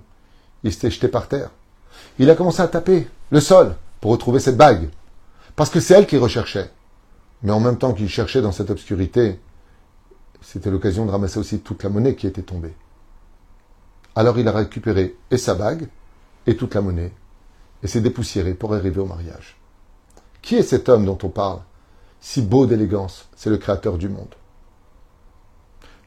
il 0.63 0.71
s'était 0.71 0.91
jeté 0.91 1.07
par 1.07 1.27
terre. 1.27 1.49
Il 2.19 2.29
a 2.29 2.35
commencé 2.35 2.61
à 2.61 2.67
taper 2.67 3.07
le 3.31 3.39
sol 3.39 3.75
pour 3.99 4.11
retrouver 4.11 4.39
cette 4.39 4.57
bague. 4.57 4.89
Parce 5.55 5.69
que 5.69 5.79
c'est 5.79 5.93
elle 5.93 6.07
qu'il 6.07 6.19
recherchait. 6.19 6.69
Mais 7.43 7.51
en 7.51 7.59
même 7.59 7.77
temps 7.77 7.93
qu'il 7.93 8.09
cherchait 8.09 8.41
dans 8.41 8.51
cette 8.51 8.69
obscurité, 8.69 9.39
c'était 10.41 10.71
l'occasion 10.71 11.05
de 11.05 11.11
ramasser 11.11 11.39
aussi 11.39 11.59
toute 11.59 11.83
la 11.83 11.89
monnaie 11.89 12.15
qui 12.15 12.27
était 12.27 12.41
tombée. 12.41 12.73
Alors 14.15 14.37
il 14.37 14.47
a 14.47 14.51
récupéré 14.51 15.15
et 15.29 15.37
sa 15.37 15.55
bague 15.55 15.87
et 16.45 16.57
toute 16.57 16.75
la 16.75 16.81
monnaie 16.81 17.13
et 17.83 17.87
s'est 17.87 18.01
dépoussiéré 18.01 18.53
pour 18.53 18.73
arriver 18.73 18.99
au 18.99 19.05
mariage. 19.05 19.57
Qui 20.41 20.55
est 20.55 20.63
cet 20.63 20.89
homme 20.89 21.05
dont 21.05 21.17
on 21.23 21.29
parle 21.29 21.61
Si 22.19 22.41
beau 22.41 22.65
d'élégance, 22.65 23.29
c'est 23.35 23.49
le 23.49 23.57
créateur 23.57 23.97
du 23.97 24.09
monde. 24.09 24.35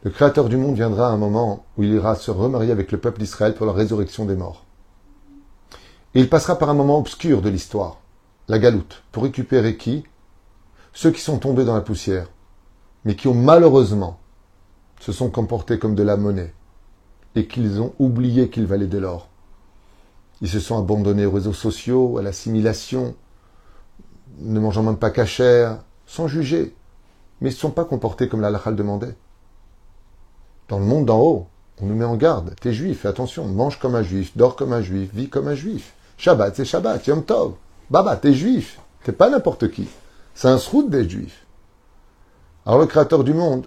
Le 0.04 0.10
créateur 0.10 0.50
du 0.50 0.58
monde 0.58 0.74
viendra 0.74 1.08
à 1.08 1.12
un 1.12 1.16
moment 1.16 1.64
où 1.78 1.82
il 1.82 1.94
ira 1.94 2.14
se 2.14 2.30
remarier 2.30 2.70
avec 2.70 2.92
le 2.92 2.98
peuple 2.98 3.20
d'Israël 3.20 3.54
pour 3.54 3.64
la 3.64 3.72
résurrection 3.72 4.26
des 4.26 4.36
morts. 4.36 4.66
Et 6.14 6.20
il 6.20 6.28
passera 6.28 6.58
par 6.58 6.68
un 6.68 6.74
moment 6.74 6.98
obscur 6.98 7.40
de 7.40 7.48
l'histoire, 7.48 8.00
la 8.48 8.58
galoute, 8.58 9.02
pour 9.12 9.22
récupérer 9.22 9.78
qui? 9.78 10.04
Ceux 10.92 11.10
qui 11.10 11.22
sont 11.22 11.38
tombés 11.38 11.64
dans 11.64 11.74
la 11.74 11.80
poussière, 11.80 12.28
mais 13.06 13.16
qui 13.16 13.28
ont 13.28 13.34
malheureusement 13.34 14.20
se 15.00 15.10
sont 15.10 15.30
comportés 15.30 15.78
comme 15.78 15.94
de 15.94 16.02
la 16.02 16.18
monnaie 16.18 16.52
et 17.34 17.46
qu'ils 17.46 17.80
ont 17.80 17.94
oublié 17.98 18.50
qu'ils 18.50 18.66
valaient 18.66 18.86
de 18.86 18.98
l'or. 18.98 19.28
Ils 20.42 20.50
se 20.50 20.60
sont 20.60 20.78
abandonnés 20.78 21.24
aux 21.24 21.30
réseaux 21.30 21.54
sociaux, 21.54 22.18
à 22.18 22.22
l'assimilation, 22.22 23.14
ne 24.40 24.60
mangeant 24.60 24.82
même 24.82 24.98
pas 24.98 25.10
cachère, 25.10 25.78
sans 26.04 26.28
juger, 26.28 26.76
mais 27.40 27.48
ils 27.48 27.52
ne 27.52 27.56
se 27.56 27.60
sont 27.60 27.70
pas 27.70 27.86
comportés 27.86 28.28
comme 28.28 28.42
la 28.42 28.52
demandait. 28.52 29.16
Dans 30.68 30.78
le 30.78 30.84
monde 30.84 31.06
d'en 31.06 31.20
haut, 31.20 31.46
on 31.80 31.86
nous 31.86 31.94
met 31.94 32.04
en 32.04 32.16
garde. 32.16 32.54
T'es 32.60 32.72
juif, 32.72 33.04
attention, 33.06 33.46
mange 33.46 33.78
comme 33.78 33.94
un 33.94 34.02
juif, 34.02 34.36
dors 34.36 34.56
comme 34.56 34.72
un 34.72 34.80
juif, 34.80 35.10
vis 35.12 35.28
comme 35.28 35.48
un 35.48 35.54
juif. 35.54 35.92
Shabbat, 36.16 36.56
c'est 36.56 36.64
Shabbat, 36.64 37.06
Yom 37.06 37.24
Tov. 37.24 37.54
Baba, 37.90 38.16
t'es 38.16 38.32
juif. 38.32 38.78
T'es 39.02 39.12
pas 39.12 39.28
n'importe 39.28 39.70
qui. 39.70 39.88
C'est 40.34 40.48
un 40.48 40.58
srout 40.58 40.88
d'être 40.88 41.10
juif. 41.10 41.44
Alors 42.64 42.80
le 42.80 42.86
créateur 42.86 43.24
du 43.24 43.34
monde, 43.34 43.66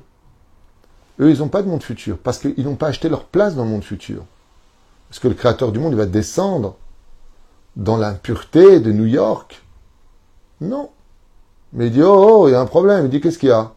eux, 1.20 1.30
ils 1.30 1.40
n'ont 1.40 1.48
pas 1.48 1.62
de 1.62 1.68
monde 1.68 1.84
futur, 1.84 2.18
parce 2.18 2.40
qu'ils 2.40 2.64
n'ont 2.64 2.76
pas 2.76 2.88
acheté 2.88 3.10
leur 3.10 3.26
place 3.26 3.56
dans 3.56 3.64
le 3.64 3.70
monde 3.70 3.84
futur. 3.84 4.24
Parce 5.10 5.20
que 5.20 5.28
le 5.28 5.36
créateur 5.36 5.72
du 5.72 5.80
monde 5.80 5.94
va 5.94 6.06
descendre 6.06 6.76
dans 7.76 7.98
l'impureté 7.98 8.80
de 8.80 8.92
New 8.92 9.06
York. 9.06 9.62
Non. 10.62 10.90
Mais 11.74 11.88
il 11.88 11.94
dit, 11.94 12.02
oh, 12.02 12.42
oh, 12.44 12.48
il 12.48 12.52
y 12.52 12.56
a 12.56 12.60
un 12.60 12.66
problème. 12.66 13.06
Il 13.06 13.10
dit, 13.10 13.22
qu'est-ce 13.22 13.38
qu'il 13.38 13.50
y 13.50 13.52
a? 13.52 13.72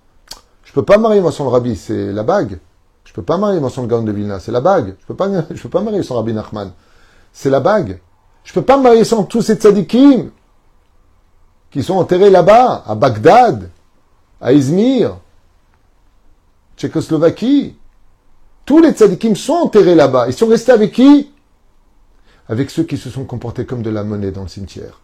Je 0.65 0.73
peux 0.73 0.85
pas 0.85 0.99
marier 0.99 1.21
moi 1.21 1.33
son 1.33 1.49
rabbi, 1.49 1.77
c'est 1.77 2.13
la 2.13 2.23
bague. 2.23 2.59
Je 3.11 3.15
peux 3.17 3.23
pas 3.23 3.39
marier 3.39 3.59
moi 3.59 3.71
son 3.71 3.87
Gaon 3.87 4.05
de 4.05 4.13
Vilna, 4.13 4.39
c'est 4.39 4.53
la 4.53 4.61
bague. 4.61 4.95
Je 5.01 5.07
peux 5.07 5.17
pas, 5.17 5.29
je 5.51 5.61
peux 5.61 5.69
pas 5.69 5.81
marier 5.81 6.05
son 6.05 6.15
rabbi 6.15 6.33
Nachman. 6.33 6.71
C'est 7.33 7.51
la 7.51 7.59
bague. 7.59 8.01
Je 8.45 8.53
peux 8.53 8.63
pas 8.63 8.77
marier 8.77 9.03
sans 9.03 9.25
tous 9.25 9.43
ces 9.43 9.57
tzadikim 9.57 10.31
qui 11.73 11.83
sont 11.83 11.95
enterrés 11.95 12.31
là-bas, 12.31 12.85
à 12.87 12.95
Bagdad, 12.95 13.69
à 14.41 14.53
Izmir, 14.53 15.19
Tchécoslovaquie. 16.77 17.75
Tous 18.65 18.79
les 18.79 18.93
tzadikim 18.93 19.35
sont 19.35 19.55
enterrés 19.55 19.97
là-bas. 19.97 20.29
Ils 20.29 20.33
sont 20.33 20.47
restés 20.47 20.71
avec 20.71 20.93
qui? 20.93 21.33
Avec 22.49 22.71
ceux 22.71 22.85
qui 22.85 22.97
se 22.97 23.11
sont 23.11 23.25
comportés 23.25 23.67
comme 23.67 23.83
de 23.83 23.91
la 23.91 24.05
monnaie 24.05 24.31
dans 24.31 24.43
le 24.43 24.49
cimetière. 24.49 25.01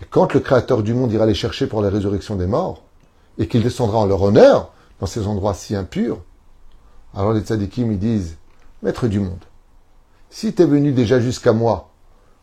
Et 0.00 0.04
quand 0.08 0.34
le 0.34 0.38
Créateur 0.40 0.84
du 0.84 0.94
monde 0.94 1.12
ira 1.12 1.26
les 1.26 1.34
chercher 1.34 1.66
pour 1.66 1.82
la 1.82 1.90
résurrection 1.90 2.36
des 2.36 2.46
morts, 2.46 2.82
et 3.38 3.48
qu'il 3.48 3.64
descendra 3.64 3.98
en 3.98 4.06
leur 4.06 4.22
honneur 4.22 4.72
dans 5.00 5.06
ces 5.06 5.26
endroits 5.26 5.54
si 5.54 5.74
impurs, 5.74 6.18
alors 7.14 7.32
les 7.32 7.40
tzadikim 7.40 7.92
ils 7.92 7.98
disent, 7.98 8.36
Maître 8.82 9.06
du 9.06 9.20
monde, 9.20 9.44
si 10.30 10.54
tu 10.54 10.62
es 10.62 10.66
venu 10.66 10.92
déjà 10.92 11.20
jusqu'à 11.20 11.52
moi 11.52 11.90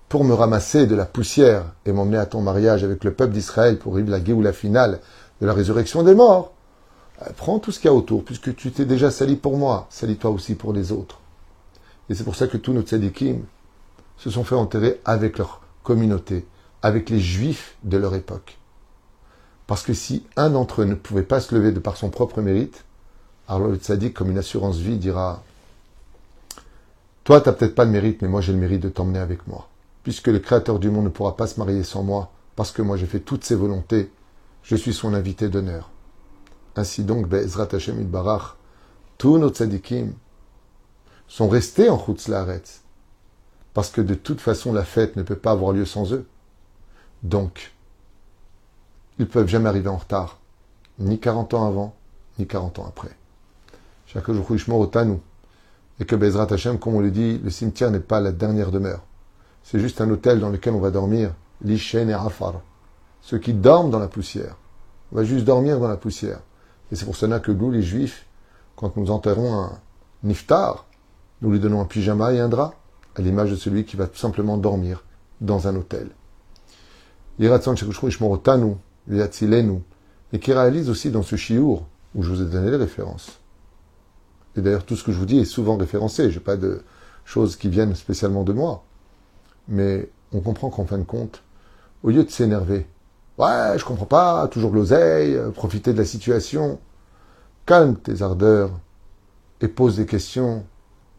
pour 0.08 0.24
me 0.24 0.34
ramasser 0.34 0.88
de 0.88 0.96
la 0.96 1.06
poussière 1.06 1.74
et 1.86 1.92
m'emmener 1.92 2.18
à 2.18 2.26
ton 2.26 2.42
mariage 2.42 2.84
avec 2.84 3.04
le 3.04 3.14
peuple 3.14 3.34
d'Israël 3.34 3.78
pour 3.78 3.96
vivre 3.96 4.10
la 4.10 4.20
la 4.20 4.54
finale 4.54 5.00
de 5.42 5.46
la 5.46 5.54
résurrection 5.54 6.04
des 6.04 6.16
morts, 6.16 6.52
euh, 7.22 7.30
prends 7.36 7.60
tout 7.60 7.72
ce 7.72 7.80
qu'il 7.80 7.90
y 7.90 7.94
a 7.94 7.96
autour, 7.96 8.24
puisque 8.24 8.56
tu 8.56 8.72
t'es 8.72 8.86
déjà 8.86 9.12
sali 9.12 9.36
pour 9.36 9.58
moi, 9.58 9.88
salis-toi 9.90 10.32
aussi 10.32 10.56
pour 10.56 10.74
les 10.74 10.92
autres. 10.92 11.20
Et 12.10 12.16
c'est 12.16 12.24
pour 12.24 12.36
ça 12.36 12.48
que 12.48 12.58
tous 12.58 12.74
nos 12.74 12.82
tzadikim 12.82 13.44
se 14.18 14.30
sont 14.30 14.44
fait 14.44 14.56
enterrer 14.56 15.00
avec 15.06 15.38
leur 15.38 15.62
communauté, 15.84 16.46
avec 16.82 17.10
les 17.10 17.20
juifs 17.20 17.78
de 17.84 17.98
leur 17.98 18.16
époque. 18.16 18.58
Parce 19.68 19.84
que 19.84 19.94
si 19.94 20.26
un 20.36 20.50
d'entre 20.50 20.82
eux 20.82 20.86
ne 20.86 20.96
pouvait 20.96 21.24
pas 21.24 21.40
se 21.40 21.54
lever 21.54 21.72
de 21.72 21.80
par 21.80 21.98
son 21.98 22.10
propre 22.10 22.42
mérite, 22.42 22.86
alors 23.50 23.68
le 23.68 23.78
tzaddik, 23.78 24.14
comme 24.14 24.30
une 24.30 24.38
assurance 24.38 24.78
vie, 24.78 24.98
dira 24.98 25.42
Toi, 27.24 27.42
tu 27.42 27.50
n'as 27.50 27.54
peut-être 27.54 27.74
pas 27.74 27.84
le 27.84 27.92
mérite, 27.92 28.22
mais 28.22 28.28
moi 28.28 28.42
j'ai 28.42 28.54
le 28.54 28.60
mérite 28.60 28.84
de 28.84 28.90
t'emmener 28.90 29.18
avec 29.18 29.48
moi. 29.48 29.68
Puisque 30.04 30.28
le 30.28 30.38
Créateur 30.38 30.78
du 30.78 30.92
monde 30.92 31.06
ne 31.06 31.10
pourra 31.10 31.36
pas 31.36 31.48
se 31.48 31.60
marier 31.60 31.84
sans 31.84 32.04
moi, 32.04 32.32
parce 32.56 32.72
que 32.72 32.84
moi 32.84 32.96
j'ai 32.96 33.08
fait 33.08 33.20
toutes 33.20 33.44
ses 33.44 33.56
volontés, 33.56 34.12
je 34.62 34.76
suis 34.76 34.94
son 34.94 35.16
invité 35.16 35.50
d'honneur. 35.50 35.90
Ainsi 36.76 37.04
donc, 37.04 37.28
Be'ezrat 37.28 37.70
Hashem 37.74 38.04
Barach, 38.06 38.56
tous 39.18 39.40
nos 39.40 39.50
tzadikim 39.50 40.14
sont 41.28 41.50
restés 41.50 41.90
en 41.90 41.98
Chutz 41.98 42.30
parce 43.74 43.90
que 43.90 44.02
de 44.02 44.14
toute 44.14 44.42
façon 44.42 44.74
la 44.74 44.84
fête 44.84 45.16
ne 45.16 45.24
peut 45.24 45.36
pas 45.36 45.52
avoir 45.52 45.74
lieu 45.74 45.86
sans 45.86 46.14
eux. 46.14 46.28
Donc, 47.24 47.74
ils 49.18 49.28
peuvent 49.28 49.48
jamais 49.48 49.70
arriver 49.70 49.90
en 49.90 49.98
retard, 49.98 50.38
ni 51.00 51.20
40 51.20 51.56
ans 51.56 51.66
avant, 51.66 51.96
ni 52.38 52.48
40 52.48 52.80
ans 52.80 52.86
après. 52.88 53.19
Et 56.00 56.06
que 56.06 56.16
Bezrat 56.16 56.48
Hashem, 56.52 56.80
comme 56.80 56.96
on 56.96 57.00
le 57.00 57.12
dit, 57.12 57.38
le 57.38 57.50
cimetière 57.50 57.92
n'est 57.92 58.00
pas 58.00 58.20
la 58.20 58.32
dernière 58.32 58.72
demeure. 58.72 59.04
C'est 59.64 59.80
juste 59.80 60.02
un 60.02 60.10
hôtel 60.10 60.40
dans 60.40 60.50
lequel 60.50 60.74
on 60.74 60.80
va 60.80 60.92
dormir, 60.92 61.34
l'Ishen 61.62 62.10
et 62.10 62.14
Afar. 62.14 62.62
Ceux 63.22 63.38
qui 63.38 63.54
dorment 63.54 63.92
dans 63.92 64.00
la 64.00 64.08
poussière. 64.08 64.56
On 65.12 65.18
va 65.18 65.24
juste 65.24 65.46
dormir 65.46 65.80
dans 65.80 65.88
la 65.88 65.98
poussière. 65.98 66.40
Et 66.92 66.96
c'est 66.96 67.06
pour 67.06 67.16
cela 67.16 67.40
que 67.40 67.52
nous, 67.52 67.70
les 67.70 67.82
juifs, 67.82 68.26
quand 68.76 68.98
nous 68.98 69.12
enterrons 69.12 69.54
un 69.54 69.80
niftar, 70.24 70.86
nous 71.42 71.52
lui 71.52 71.60
donnons 71.60 71.82
un 71.82 71.86
pyjama 71.86 72.34
et 72.34 72.40
un 72.40 72.50
drap, 72.50 72.74
à 73.16 73.22
l'image 73.22 73.52
de 73.52 73.56
celui 73.56 73.86
qui 73.86 73.96
va 73.96 74.08
tout 74.08 74.18
simplement 74.18 74.58
dormir 74.58 75.04
dans 75.42 75.68
un 75.68 75.76
hôtel. 75.76 76.10
Et 80.32 80.40
qui 80.40 80.54
réalise 80.54 80.90
aussi 80.90 81.12
dans 81.12 81.24
ce 81.24 81.36
chiour, 81.36 81.86
où 82.16 82.24
je 82.24 82.30
vous 82.30 82.42
ai 82.42 82.46
donné 82.46 82.72
les 82.72 82.78
références. 82.78 83.39
Et 84.59 84.61
d'ailleurs, 84.61 84.85
tout 84.85 84.97
ce 84.97 85.05
que 85.05 85.13
je 85.13 85.19
vous 85.19 85.27
dis 85.27 85.39
est 85.39 85.45
souvent 85.45 85.77
référencé. 85.77 86.31
Je 86.31 86.39
n'ai 86.39 86.45
pas 86.45 86.57
de 86.57 86.83
choses 87.25 87.57
qui 87.57 87.69
viennent 87.69 87.95
spécialement 87.95 88.45
de 88.45 88.53
moi. 88.53 88.85
Mais 89.69 90.09
on 90.33 90.41
comprend 90.41 90.71
qu'en 90.71 90.85
fin 90.85 90.99
de 90.99 91.05
compte, 91.05 91.43
au 92.03 92.11
lieu 92.11 92.25
de 92.25 92.31
s'énerver, 92.31 92.87
Ouais, 93.37 93.77
je 93.77 93.85
comprends 93.85 94.07
pas, 94.07 94.47
toujours 94.47 94.73
l'oseille, 94.73 95.35
euh, 95.35 95.51
profiter 95.51 95.93
de 95.93 95.99
la 95.99 96.05
situation. 96.05 96.79
Calme 97.67 97.97
tes 97.97 98.23
ardeurs 98.23 98.71
et 99.61 99.67
pose 99.67 99.97
des 99.97 100.07
questions 100.07 100.65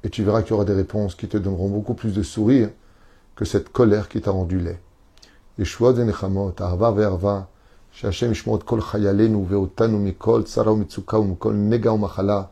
et 0.01 0.09
tu 0.09 0.23
verras 0.23 0.41
qu'il 0.41 0.51
y 0.51 0.53
aura 0.53 0.63
des 0.63 0.73
réponses 0.73 1.13
qui 1.13 1.27
te 1.27 1.36
donneront 1.36 1.67
beaucoup 1.67 1.93
plus 1.93 2.13
de 2.13 2.23
sourire 2.23 2.69
que 3.36 3.43
cette 3.43 3.67
colère 3.67 4.07
qui 4.07 4.21
t'a 4.21 4.31
rendu 4.31 4.59
laid. 4.61 4.79
Yeshua 5.59 5.93
zenechamot, 5.93 6.53
arva 6.59 6.91
ve'arva, 6.91 7.47
שהשם 7.91 8.31
ישמור 8.31 8.55
את 8.55 8.63
כל 8.63 8.81
חיילינו 8.81 9.45
ואותנו 9.49 9.99
מכל 9.99 10.43
צרה 10.43 10.71
ומצוקה 10.71 11.19
ומכל 11.19 11.53
נגע 11.53 11.93
ומחלה, 11.93 12.43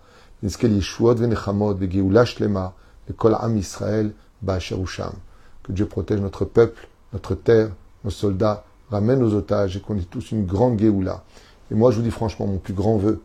que 5.62 5.72
Dieu 5.72 5.86
protège 5.86 6.20
notre 6.20 6.44
peuple, 6.44 6.88
notre 7.12 7.34
terre, 7.34 7.70
nos 8.04 8.10
soldats, 8.10 8.64
ramène 8.90 9.18
nos 9.18 9.34
otages 9.34 9.76
et 9.76 9.80
qu'on 9.80 9.96
ait 9.96 10.02
tous 10.02 10.30
une 10.30 10.46
grande 10.46 10.78
Géoula. 10.78 11.24
Et 11.70 11.74
moi, 11.74 11.90
je 11.90 11.96
vous 11.96 12.02
dis 12.02 12.10
franchement, 12.10 12.46
mon 12.46 12.58
plus 12.58 12.74
grand 12.74 12.96
vœu, 12.96 13.20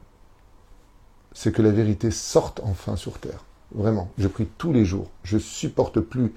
c'est 1.34 1.52
que 1.52 1.62
la 1.62 1.72
vérité 1.72 2.12
sorte 2.12 2.62
enfin 2.64 2.96
sur 2.96 3.20
terre. 3.20 3.44
Vraiment, 3.74 4.10
je 4.18 4.28
prie 4.28 4.48
tous 4.58 4.74
les 4.74 4.86
jours. 4.86 5.10
Je 5.24 5.38
supporte 5.38 6.00
plus, 6.00 6.34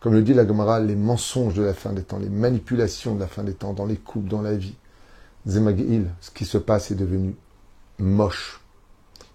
comme 0.00 0.12
le 0.12 0.22
dit 0.22 0.34
la 0.34 0.46
Gemara, 0.46 0.80
les 0.80 0.96
mensonges 0.96 1.54
de 1.54 1.62
la 1.62 1.74
fin 1.74 1.92
des 1.92 2.02
temps, 2.02 2.18
les 2.18 2.28
manipulations 2.28 3.14
de 3.14 3.20
la 3.20 3.28
fin 3.28 3.44
des 3.44 3.54
temps, 3.54 3.72
dans 3.72 3.86
les 3.86 3.96
couples, 3.96 4.28
dans 4.28 4.42
la 4.42 4.56
vie. 4.56 4.74
Zemagéil, 5.46 6.06
ce 6.20 6.30
qui 6.30 6.44
se 6.44 6.58
passe 6.58 6.90
est 6.90 6.96
devenu 6.96 7.36
moche, 7.98 8.60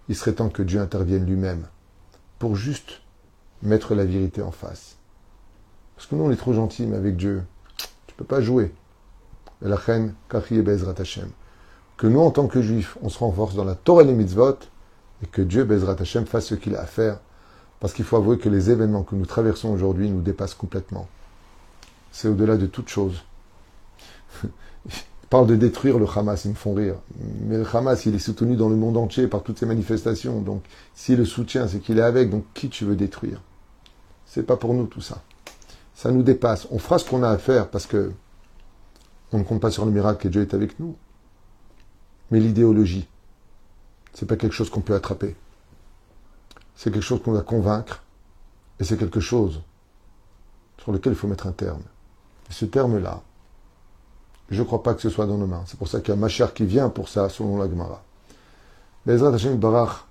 il 0.10 0.16
serait 0.16 0.34
temps 0.34 0.50
que 0.50 0.64
Dieu 0.64 0.80
intervienne 0.80 1.26
lui-même 1.26 1.68
pour 2.40 2.56
juste 2.56 3.02
mettre 3.62 3.96
la 3.96 4.06
vérité 4.06 4.42
en 4.42 4.52
face. 4.52 4.98
Parce 5.96 6.08
que 6.08 6.16
nous, 6.16 6.24
on 6.24 6.32
est 6.32 6.38
trop 6.38 6.54
gentils, 6.54 6.88
mais 6.88 6.98
avec 6.98 7.16
Dieu, 7.16 7.44
tu 8.08 8.16
peux 8.16 8.26
pas 8.26 8.42
jouer. 8.42 8.74
Et 9.64 9.68
la 9.68 9.76
reine, 9.76 10.16
Hashem. 10.34 11.30
Que 11.98 12.08
nous, 12.08 12.20
en 12.20 12.32
tant 12.32 12.48
que 12.48 12.62
juifs, 12.62 12.98
on 13.04 13.10
se 13.10 13.20
renforce 13.20 13.54
dans 13.54 13.64
la 13.64 13.76
Torah 13.76 14.02
et 14.02 14.06
les 14.06 14.14
mitzvot, 14.14 14.58
et 15.24 15.28
que 15.28 15.44
Dieu, 15.44 15.64
Bezrat 15.64 15.98
Hashem, 16.00 16.26
fasse 16.26 16.48
ce 16.48 16.56
qu'il 16.56 16.76
a 16.76 16.82
à 16.82 16.86
faire. 16.88 17.20
Parce 17.80 17.94
qu'il 17.94 18.06
faut 18.06 18.18
avouer 18.18 18.40
que 18.40 18.50
les 18.50 18.72
événements 18.72 19.04
que 19.04 19.16
nous 19.16 19.26
traversons 19.26 19.70
aujourd'hui 19.70 20.10
nous 20.10 20.22
dépassent 20.22 20.56
complètement. 20.56 21.08
C'est 22.12 22.28
au-delà 22.28 22.58
de 22.58 22.66
toute 22.66 22.90
chose. 22.90 23.24
parle 25.32 25.48
de 25.48 25.56
détruire 25.56 25.98
le 25.98 26.06
Hamas, 26.14 26.44
ils 26.44 26.52
me 26.52 26.56
font 26.56 26.74
rire. 26.74 26.96
Mais 27.46 27.58
le 27.58 27.66
Hamas, 27.66 28.06
il 28.06 28.14
est 28.14 28.20
soutenu 28.20 28.58
dans 28.58 28.68
le 28.68 28.76
monde 28.76 28.98
entier 28.98 29.28
par 29.28 29.44
toutes 29.44 29.58
ces 29.58 29.66
manifestations. 29.66 30.42
Donc, 30.42 30.62
s'il 30.94 31.18
le 31.18 31.26
soutient, 31.26 31.70
c'est 31.70 31.80
qu'il 31.80 32.00
est 32.00 32.04
avec. 32.04 32.30
Donc, 32.30 32.44
qui 32.54 32.68
tu 32.68 32.84
veux 32.84 32.98
détruire? 32.98 33.42
C'est 34.26 34.44
pas 34.44 34.58
pour 34.58 34.74
nous 34.74 34.88
tout 34.88 35.00
ça. 35.00 35.24
Ça 35.96 36.12
nous 36.12 36.22
dépasse. 36.22 36.68
On 36.70 36.80
fera 36.80 37.00
ce 37.00 37.10
qu'on 37.10 37.24
a 37.24 37.30
à 37.30 37.38
faire 37.38 37.70
parce 37.70 37.86
que 37.86 38.12
on 39.32 39.40
ne 39.40 39.44
compte 39.44 39.62
pas 39.62 39.72
sur 39.72 39.86
le 39.86 39.92
miracle 39.92 40.28
et 40.28 40.30
Dieu 40.30 40.42
est 40.42 40.54
avec 40.54 40.78
nous. 40.82 40.98
Mais 42.30 42.42
l'idéologie, 42.42 43.08
c'est 44.14 44.26
pas 44.26 44.36
quelque 44.36 44.54
chose 44.54 44.70
qu'on 44.70 44.82
peut 44.82 44.96
attraper. 44.96 45.38
C'est 46.76 46.92
quelque 46.92 47.04
chose 47.04 47.24
qu'on 47.24 47.32
doit 47.32 47.42
convaincre. 47.42 48.04
Et 48.82 48.84
c'est 48.84 48.98
quelque 48.98 49.22
chose 49.22 49.62
sur 50.78 50.92
lequel 50.92 51.14
il 51.14 51.16
faut 51.16 51.28
mettre 51.30 51.48
un 51.48 51.54
terme. 51.54 51.84
Et 52.50 52.54
ce 52.54 52.66
terme-là, 52.66 53.22
je 54.52 54.60
ne 54.60 54.66
crois 54.66 54.84
pas 54.84 54.94
que 54.94 55.02
ce 55.02 55.10
soit 55.10 55.26
dans 55.26 55.38
nos 55.38 55.48
mains. 55.48 55.64
C'est 55.66 55.80
pour 55.80 55.88
ça 55.88 56.02
qu'il 56.02 56.10
y 56.10 56.18
a 56.18 56.20
Machar 56.20 56.54
qui 56.54 56.66
vient 56.66 56.90
pour 56.90 57.08
ça, 57.08 57.30
selon 57.30 57.58
la 57.58 57.70
Gemara. 57.70 58.04
La 59.06 59.18
Gemara 59.18 60.06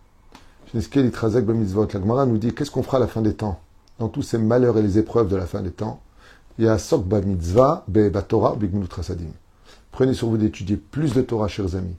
nous 2.26 2.38
dit 2.38 2.55
qu'est-ce 2.55 2.70
qu'on 2.70 2.82
fera 2.82 2.97
à 2.97 3.01
la 3.01 3.07
fin 3.07 3.20
des 3.20 3.34
temps? 3.34 3.61
Dans 3.99 4.09
tous 4.09 4.22
ces 4.22 4.38
malheurs 4.38 4.78
et 4.78 4.82
les 4.82 4.99
épreuves 4.99 5.28
de 5.28 5.36
la 5.36 5.45
fin 5.45 5.61
des 5.61 5.70
temps, 5.70 6.01
il 6.59 6.64
y 6.64 6.68
a 6.68 6.78
Sokba 6.78 7.20
Mitzvah, 7.20 7.84
Torah, 8.26 8.57
Trasadim. 8.88 9.30
Prenez 9.93 10.14
sur 10.14 10.28
vous 10.28 10.38
d'étudier 10.38 10.76
plus 10.76 11.12
de 11.12 11.20
Torah, 11.20 11.49
chers 11.49 11.76
amis. 11.76 11.97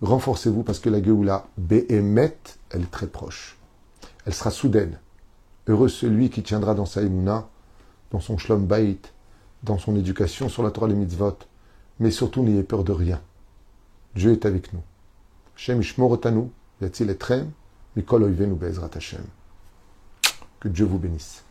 Renforcez-vous 0.00 0.62
parce 0.62 0.78
que 0.78 0.88
la 0.88 1.02
Geoula, 1.02 1.46
Be'emet, 1.58 2.38
elle 2.70 2.82
est 2.82 2.90
très 2.90 3.06
proche. 3.06 3.58
Elle 4.24 4.34
sera 4.34 4.50
soudaine. 4.50 4.98
Heureux 5.66 5.88
celui 5.88 6.30
qui 6.30 6.42
tiendra 6.42 6.74
dans 6.74 6.86
sa 6.86 7.02
Emouna, 7.02 7.48
dans 8.12 8.20
son 8.20 8.38
Shlom 8.38 8.64
Bait, 8.64 8.98
dans 9.62 9.78
son 9.78 9.94
éducation 9.96 10.48
sur 10.48 10.62
la 10.62 10.70
Torah 10.70 10.86
et 10.86 10.90
les 10.90 10.96
mitzvot, 10.96 11.36
mais 11.98 12.10
surtout, 12.10 12.42
n'ayez 12.42 12.62
peur 12.62 12.84
de 12.84 12.92
rien. 12.92 13.20
Dieu 14.14 14.32
est 14.32 14.44
avec 14.46 14.72
nous. 14.72 14.82
Shem 15.56 15.80
Ishmorotanu, 15.80 16.50
Yatzil 16.80 17.10
Etrem, 17.10 17.50
Mikol 17.96 18.24
Oivenu 18.24 18.54
Bezrat 18.54 18.90
Hashem. 18.94 19.24
Que 20.60 20.68
Dieu 20.68 20.84
vous 20.84 20.98
bénisse. 20.98 21.45